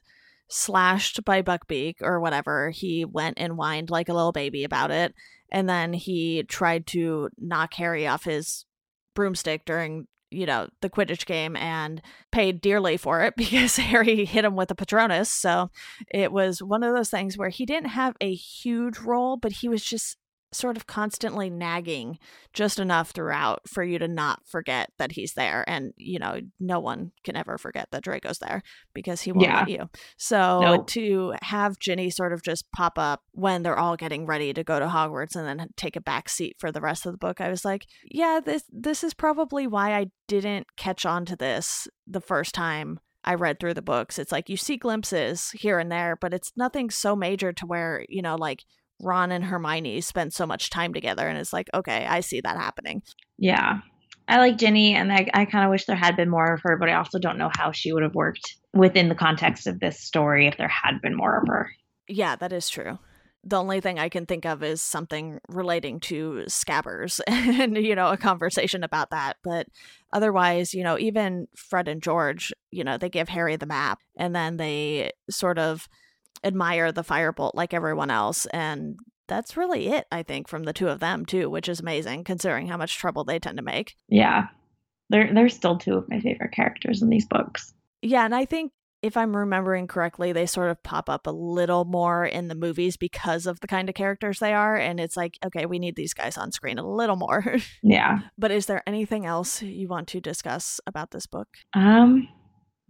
slashed 0.48 1.24
by 1.24 1.42
Buckbeak 1.42 1.96
or 2.00 2.20
whatever. 2.20 2.70
He 2.70 3.04
went 3.04 3.38
and 3.38 3.54
whined 3.54 3.88
like 3.88 4.08
a 4.08 4.14
little 4.14 4.32
baby 4.32 4.64
about 4.64 4.90
it. 4.90 5.14
And 5.52 5.68
then 5.68 5.92
he 5.92 6.42
tried 6.42 6.88
to 6.88 7.30
knock 7.38 7.74
Harry 7.74 8.04
off 8.06 8.24
his 8.24 8.64
broomstick 9.14 9.64
during, 9.64 10.08
you 10.30 10.46
know, 10.46 10.68
the 10.80 10.90
Quidditch 10.90 11.26
game 11.26 11.56
and 11.56 12.02
paid 12.32 12.60
dearly 12.60 12.96
for 12.96 13.22
it 13.22 13.34
because 13.36 13.76
Harry 13.76 14.24
hit 14.24 14.44
him 14.44 14.56
with 14.56 14.70
a 14.70 14.74
Patronus. 14.74 15.30
So 15.30 15.70
it 16.12 16.32
was 16.32 16.62
one 16.62 16.82
of 16.82 16.94
those 16.94 17.10
things 17.10 17.36
where 17.36 17.48
he 17.48 17.66
didn't 17.66 17.90
have 17.90 18.16
a 18.20 18.34
huge 18.34 18.98
role, 18.98 19.36
but 19.36 19.52
he 19.52 19.68
was 19.68 19.82
just 19.82 20.16
sort 20.56 20.76
of 20.76 20.86
constantly 20.86 21.50
nagging 21.50 22.18
just 22.52 22.78
enough 22.78 23.10
throughout 23.10 23.68
for 23.68 23.82
you 23.82 23.98
to 23.98 24.08
not 24.08 24.40
forget 24.46 24.90
that 24.98 25.12
he's 25.12 25.34
there. 25.34 25.64
And, 25.68 25.92
you 25.96 26.18
know, 26.18 26.40
no 26.58 26.80
one 26.80 27.12
can 27.24 27.36
ever 27.36 27.58
forget 27.58 27.88
that 27.90 28.02
Draco's 28.02 28.38
there 28.38 28.62
because 28.94 29.22
he 29.22 29.32
won't 29.32 29.46
yeah. 29.46 29.60
let 29.60 29.68
you. 29.68 29.90
So 30.16 30.60
nope. 30.60 30.86
to 30.88 31.34
have 31.42 31.78
Ginny 31.78 32.10
sort 32.10 32.32
of 32.32 32.42
just 32.42 32.70
pop 32.72 32.98
up 32.98 33.22
when 33.32 33.62
they're 33.62 33.78
all 33.78 33.96
getting 33.96 34.26
ready 34.26 34.52
to 34.52 34.64
go 34.64 34.78
to 34.78 34.86
Hogwarts 34.86 35.36
and 35.36 35.46
then 35.46 35.68
take 35.76 35.96
a 35.96 36.00
back 36.00 36.28
seat 36.28 36.56
for 36.58 36.72
the 36.72 36.80
rest 36.80 37.06
of 37.06 37.12
the 37.12 37.18
book, 37.18 37.40
I 37.40 37.48
was 37.48 37.64
like, 37.64 37.86
yeah, 38.04 38.40
this 38.44 38.64
this 38.72 39.04
is 39.04 39.14
probably 39.14 39.66
why 39.66 39.94
I 39.94 40.06
didn't 40.28 40.66
catch 40.76 41.04
on 41.06 41.24
to 41.26 41.36
this 41.36 41.88
the 42.06 42.20
first 42.20 42.54
time 42.54 43.00
I 43.26 43.34
read 43.34 43.58
through 43.58 43.74
the 43.74 43.82
books. 43.82 44.18
It's 44.18 44.32
like 44.32 44.48
you 44.48 44.56
see 44.56 44.76
glimpses 44.76 45.50
here 45.50 45.78
and 45.78 45.90
there, 45.90 46.16
but 46.20 46.32
it's 46.32 46.52
nothing 46.56 46.90
so 46.90 47.16
major 47.16 47.52
to 47.52 47.66
where, 47.66 48.06
you 48.08 48.22
know, 48.22 48.36
like 48.36 48.64
Ron 49.00 49.32
and 49.32 49.44
Hermione 49.44 50.00
spend 50.00 50.32
so 50.32 50.46
much 50.46 50.70
time 50.70 50.92
together. 50.92 51.28
And 51.28 51.38
it's 51.38 51.52
like, 51.52 51.68
okay, 51.74 52.06
I 52.06 52.20
see 52.20 52.40
that 52.40 52.56
happening. 52.56 53.02
Yeah. 53.38 53.80
I 54.28 54.38
like 54.38 54.58
Ginny, 54.58 54.94
and 54.94 55.12
I, 55.12 55.28
I 55.34 55.44
kind 55.44 55.64
of 55.64 55.70
wish 55.70 55.84
there 55.84 55.94
had 55.94 56.16
been 56.16 56.28
more 56.28 56.54
of 56.54 56.60
her, 56.62 56.76
but 56.76 56.88
I 56.88 56.94
also 56.94 57.20
don't 57.20 57.38
know 57.38 57.50
how 57.56 57.70
she 57.70 57.92
would 57.92 58.02
have 58.02 58.16
worked 58.16 58.56
within 58.74 59.08
the 59.08 59.14
context 59.14 59.68
of 59.68 59.78
this 59.78 60.00
story 60.00 60.48
if 60.48 60.56
there 60.56 60.66
had 60.66 61.00
been 61.00 61.14
more 61.14 61.38
of 61.38 61.46
her. 61.46 61.70
Yeah, 62.08 62.34
that 62.34 62.52
is 62.52 62.68
true 62.68 62.98
the 63.46 63.56
only 63.56 63.80
thing 63.80 63.98
I 63.98 64.08
can 64.08 64.26
think 64.26 64.44
of 64.44 64.64
is 64.64 64.82
something 64.82 65.38
relating 65.48 66.00
to 66.00 66.44
scabbers 66.48 67.20
and, 67.28 67.76
you 67.76 67.94
know, 67.94 68.08
a 68.08 68.16
conversation 68.16 68.82
about 68.82 69.10
that. 69.10 69.36
But 69.44 69.68
otherwise, 70.12 70.74
you 70.74 70.82
know, 70.82 70.98
even 70.98 71.46
Fred 71.54 71.86
and 71.86 72.02
George, 72.02 72.52
you 72.72 72.82
know, 72.82 72.98
they 72.98 73.08
give 73.08 73.28
Harry 73.28 73.54
the 73.54 73.66
map 73.66 74.00
and 74.16 74.34
then 74.34 74.56
they 74.56 75.12
sort 75.30 75.58
of 75.60 75.88
admire 76.46 76.92
the 76.92 77.02
firebolt 77.04 77.52
like 77.54 77.74
everyone 77.74 78.10
else. 78.10 78.46
And 78.46 78.96
that's 79.28 79.56
really 79.56 79.88
it, 79.88 80.06
I 80.12 80.22
think, 80.22 80.48
from 80.48 80.62
the 80.64 80.72
two 80.72 80.88
of 80.88 81.00
them, 81.00 81.26
too, 81.26 81.50
which 81.50 81.68
is 81.68 81.80
amazing 81.80 82.24
considering 82.24 82.68
how 82.68 82.76
much 82.76 82.96
trouble 82.96 83.24
they 83.24 83.38
tend 83.38 83.56
to 83.58 83.64
make. 83.64 83.96
Yeah. 84.08 84.46
They're, 85.10 85.32
they're 85.34 85.48
still 85.48 85.78
two 85.78 85.94
of 85.96 86.08
my 86.08 86.20
favorite 86.20 86.52
characters 86.52 87.02
in 87.02 87.08
these 87.08 87.26
books. 87.26 87.74
Yeah, 88.02 88.24
and 88.24 88.34
I 88.34 88.44
think 88.44 88.72
if 89.02 89.16
I'm 89.16 89.36
remembering 89.36 89.86
correctly, 89.86 90.32
they 90.32 90.46
sort 90.46 90.70
of 90.70 90.82
pop 90.82 91.08
up 91.08 91.26
a 91.26 91.30
little 91.32 91.84
more 91.84 92.24
in 92.24 92.48
the 92.48 92.54
movies 92.54 92.96
because 92.96 93.46
of 93.46 93.60
the 93.60 93.66
kind 93.66 93.88
of 93.88 93.94
characters 93.94 94.38
they 94.38 94.52
are. 94.52 94.76
And 94.76 94.98
it's 94.98 95.16
like, 95.16 95.38
okay, 95.44 95.66
we 95.66 95.78
need 95.78 95.96
these 95.96 96.14
guys 96.14 96.36
on 96.36 96.50
screen 96.50 96.78
a 96.78 96.88
little 96.88 97.16
more. 97.16 97.56
Yeah. 97.82 98.20
but 98.38 98.50
is 98.50 98.66
there 98.66 98.82
anything 98.86 99.26
else 99.26 99.62
you 99.62 99.86
want 99.86 100.08
to 100.08 100.20
discuss 100.20 100.80
about 100.86 101.10
this 101.10 101.26
book? 101.26 101.48
Um, 101.74 102.28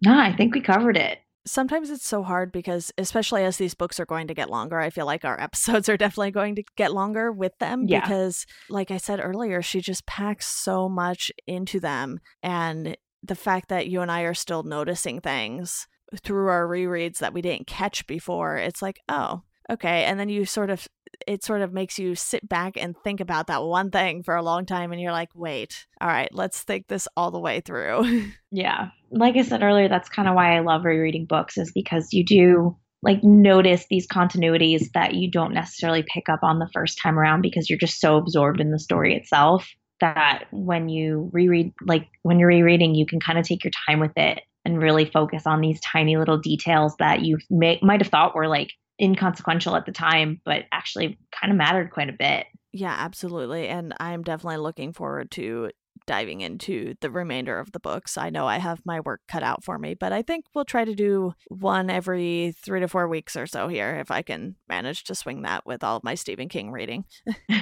no, 0.05 0.19
I 0.19 0.35
think 0.35 0.55
we 0.55 0.61
covered 0.61 0.97
it. 0.97 1.19
Sometimes 1.47 1.91
it's 1.91 2.07
so 2.07 2.23
hard 2.23 2.51
because, 2.53 2.93
especially 2.99 3.45
as 3.45 3.57
these 3.57 3.75
books 3.75 4.01
are 4.01 4.07
going 4.07 4.27
to 4.27 4.35
get 4.35 4.51
longer, 4.51 4.79
I 4.81 4.91
feel 4.91 5.07
like 5.07 5.25
our 5.25 5.41
episodes 5.49 5.89
are 5.89 5.97
definitely 5.97 6.33
going 6.33 6.57
to 6.57 6.65
get 6.77 6.93
longer 6.93 7.31
with 7.33 7.57
them 7.59 7.85
Yeah. 7.87 8.01
because, 8.01 8.47
like 8.69 8.91
I 8.91 8.97
said 8.97 9.21
earlier, 9.23 9.63
she 9.63 9.81
just 9.81 10.07
packs 10.07 10.47
so 10.47 10.89
much 10.89 11.31
into 11.47 11.79
them. 11.81 12.19
And 12.43 12.97
the 13.23 13.35
fact 13.37 13.69
that 13.69 13.89
you 13.89 14.01
and 14.03 14.11
I 14.11 14.23
are 14.23 14.35
still 14.35 14.63
noticing 14.63 15.21
things 15.21 15.87
through 16.23 16.49
our 16.49 16.67
rereads 16.67 17.19
that 17.19 17.33
we 17.33 17.43
didn't 17.43 17.67
catch 17.67 18.07
before, 18.07 18.57
it's 18.57 18.83
like, 18.83 19.01
oh, 19.09 19.43
okay. 19.71 20.05
And 20.05 20.19
then 20.21 20.29
you 20.29 20.45
sort 20.45 20.71
of, 20.71 20.87
it 21.27 21.45
sort 21.45 21.63
of 21.63 21.73
makes 21.73 21.99
you 21.99 22.15
sit 22.15 22.49
back 22.49 22.77
and 22.77 22.97
think 23.03 23.21
about 23.21 23.49
that 23.49 23.63
one 23.63 23.91
thing 23.91 24.23
for 24.23 24.35
a 24.35 24.43
long 24.43 24.67
time. 24.67 24.93
And 24.93 25.01
you're 25.01 25.13
like, 25.13 25.31
wait, 25.35 25.87
all 26.01 26.09
right, 26.09 26.33
let's 26.33 26.63
think 26.63 26.89
this 26.89 27.09
all 27.17 27.31
the 27.31 27.41
way 27.41 27.61
through. 27.61 28.31
Yeah. 28.53 28.89
Like 29.11 29.37
I 29.37 29.43
said 29.43 29.63
earlier, 29.63 29.89
that's 29.89 30.09
kind 30.09 30.29
of 30.29 30.35
why 30.35 30.57
I 30.57 30.61
love 30.61 30.87
rereading 30.87 31.27
books, 31.27 31.59
is 31.59 31.73
because 31.73 32.15
you 32.15 32.25
do 32.25 32.75
like 33.03 33.23
notice 33.23 33.85
these 33.91 34.07
continuities 34.07 34.93
that 34.95 35.13
you 35.15 35.31
don't 35.31 35.53
necessarily 35.53 36.03
pick 36.03 36.31
up 36.31 36.41
on 36.43 36.59
the 36.59 36.71
first 36.73 36.99
time 37.03 37.19
around 37.19 37.43
because 37.43 37.69
you're 37.69 37.79
just 37.79 38.01
so 38.01 38.17
absorbed 38.17 38.61
in 38.61 38.71
the 38.71 38.79
story 38.79 39.15
itself 39.15 39.69
that 40.01 40.45
when 40.53 40.89
you 40.89 41.29
reread, 41.33 41.75
like 41.85 42.09
when 42.23 42.39
you're 42.39 42.49
rereading, 42.49 42.95
you 42.95 43.05
can 43.05 43.21
kind 43.21 43.39
of 43.39 43.47
take 43.47 43.63
your 43.63 43.73
time 43.87 44.01
with 44.01 44.17
it 44.17 44.41
and 44.65 44.83
really 44.83 45.05
focus 45.05 45.47
on 45.47 45.61
these 45.61 45.81
tiny 45.81 46.17
little 46.17 46.39
details 46.39 46.95
that 46.99 47.23
you 47.23 47.39
may, 47.51 47.79
might 47.83 48.01
have 48.01 48.11
thought 48.11 48.35
were 48.35 48.49
like 48.49 48.73
inconsequential 49.01 49.77
at 49.77 49.87
the 49.87 49.93
time, 49.93 50.41
but 50.45 50.65
actually 50.73 51.19
kind 51.33 51.51
of 51.53 51.59
mattered 51.59 51.91
quite 51.91 52.09
a 52.09 52.13
bit. 52.13 52.47
yeah, 52.73 52.95
absolutely. 52.99 53.69
And 53.69 53.95
I'm 54.01 54.23
definitely 54.23 54.59
looking 54.59 54.93
forward 54.93 55.31
to 55.33 55.71
diving 56.07 56.43
into 56.43 56.95
the 57.01 57.11
remainder 57.11 57.59
of 57.59 57.73
the 57.73 57.81
books. 57.81 58.19
I 58.19 58.29
know 58.31 58.47
I 58.47 58.59
have 58.59 58.81
my 58.85 59.01
work 59.01 59.23
cut 59.27 59.43
out 59.43 59.65
for 59.65 59.79
me, 59.79 59.95
but 59.95 60.13
I 60.13 60.23
think 60.23 60.45
we'll 60.55 60.67
try 60.67 60.85
to 60.85 60.95
do 60.95 61.33
one 61.49 61.89
every 61.89 62.55
three 62.63 62.81
to 62.81 62.89
four 62.89 63.09
weeks 63.09 63.35
or 63.35 63.47
so 63.47 63.67
here 63.69 63.97
if 63.97 64.11
I 64.11 64.23
can 64.23 64.57
manage 64.69 65.05
to 65.05 65.15
swing 65.15 65.43
that 65.43 65.67
with 65.67 65.83
all 65.83 65.97
of 65.97 66.05
my 66.05 66.15
Stephen 66.15 66.49
King 66.49 66.71
reading. 66.71 67.05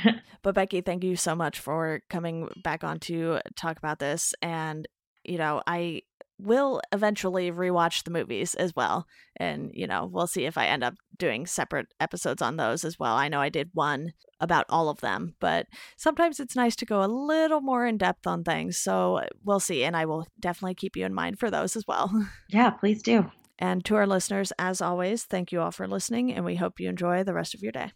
But 0.45 0.55
Becky, 0.55 0.83
thank 0.83 1.03
you 1.03 1.17
so 1.17 1.35
much 1.35 1.59
for 1.59 2.03
coming 2.11 2.51
back 2.63 2.85
on 2.85 3.01
to 3.01 3.41
talk 3.57 3.79
about 3.79 3.99
this. 3.99 4.35
And, 4.43 4.87
you 5.25 5.39
know, 5.39 5.63
I 5.67 6.03
will 6.39 6.81
eventually 6.93 7.51
rewatch 7.51 8.05
the 8.05 8.11
movies 8.11 8.55
as 8.55 8.75
well. 8.75 9.07
And, 9.37 9.71
you 9.73 9.87
know, 9.87 10.09
we'll 10.11 10.27
see 10.27 10.45
if 10.45 10.59
I 10.59 10.67
end 10.67 10.83
up 10.83 10.95
doing 11.17 11.47
separate 11.47 11.87
episodes 12.01 12.43
on 12.43 12.57
those 12.57 12.85
as 12.85 12.99
well. 12.99 13.15
I 13.15 13.29
know 13.29 13.41
I 13.41 13.49
did 13.49 13.71
one 13.73 14.13
about 14.41 14.67
all 14.69 14.89
of 14.89 15.01
them, 15.01 15.35
but 15.41 15.67
sometimes 15.97 16.41
it's 16.41 16.57
nice 16.57 16.77
to 16.77 16.87
go 16.87 17.03
a 17.03 17.07
little 17.07 17.61
more 17.61 17.87
in 17.87 17.99
depth 17.99 18.27
on 18.27 18.43
things. 18.45 18.79
So 18.79 19.19
uh, 19.19 19.27
we'll 19.45 19.61
see. 19.61 19.85
And 19.85 19.97
I 19.97 20.07
will 20.07 20.27
definitely 20.41 20.75
keep 20.75 20.97
you 20.97 21.07
in 21.07 21.15
mind 21.15 21.39
for 21.39 21.51
those 21.51 21.77
as 21.77 21.85
well. 21.87 22.11
yeah, 22.49 22.71
please 22.71 23.03
do. 23.03 23.31
And 23.59 23.85
to 23.85 23.95
our 23.95 24.07
listeners, 24.07 24.53
as 24.59 24.81
always, 24.81 25.25
thank 25.25 25.53
you 25.53 25.61
all 25.61 25.71
for 25.71 25.87
listening, 25.87 26.33
and 26.33 26.45
we 26.45 26.57
hope 26.57 26.81
you 26.81 26.89
enjoy 26.89 27.23
the 27.23 27.35
rest 27.35 27.55
of 27.55 27.63
your 27.63 27.71
day. 27.71 27.93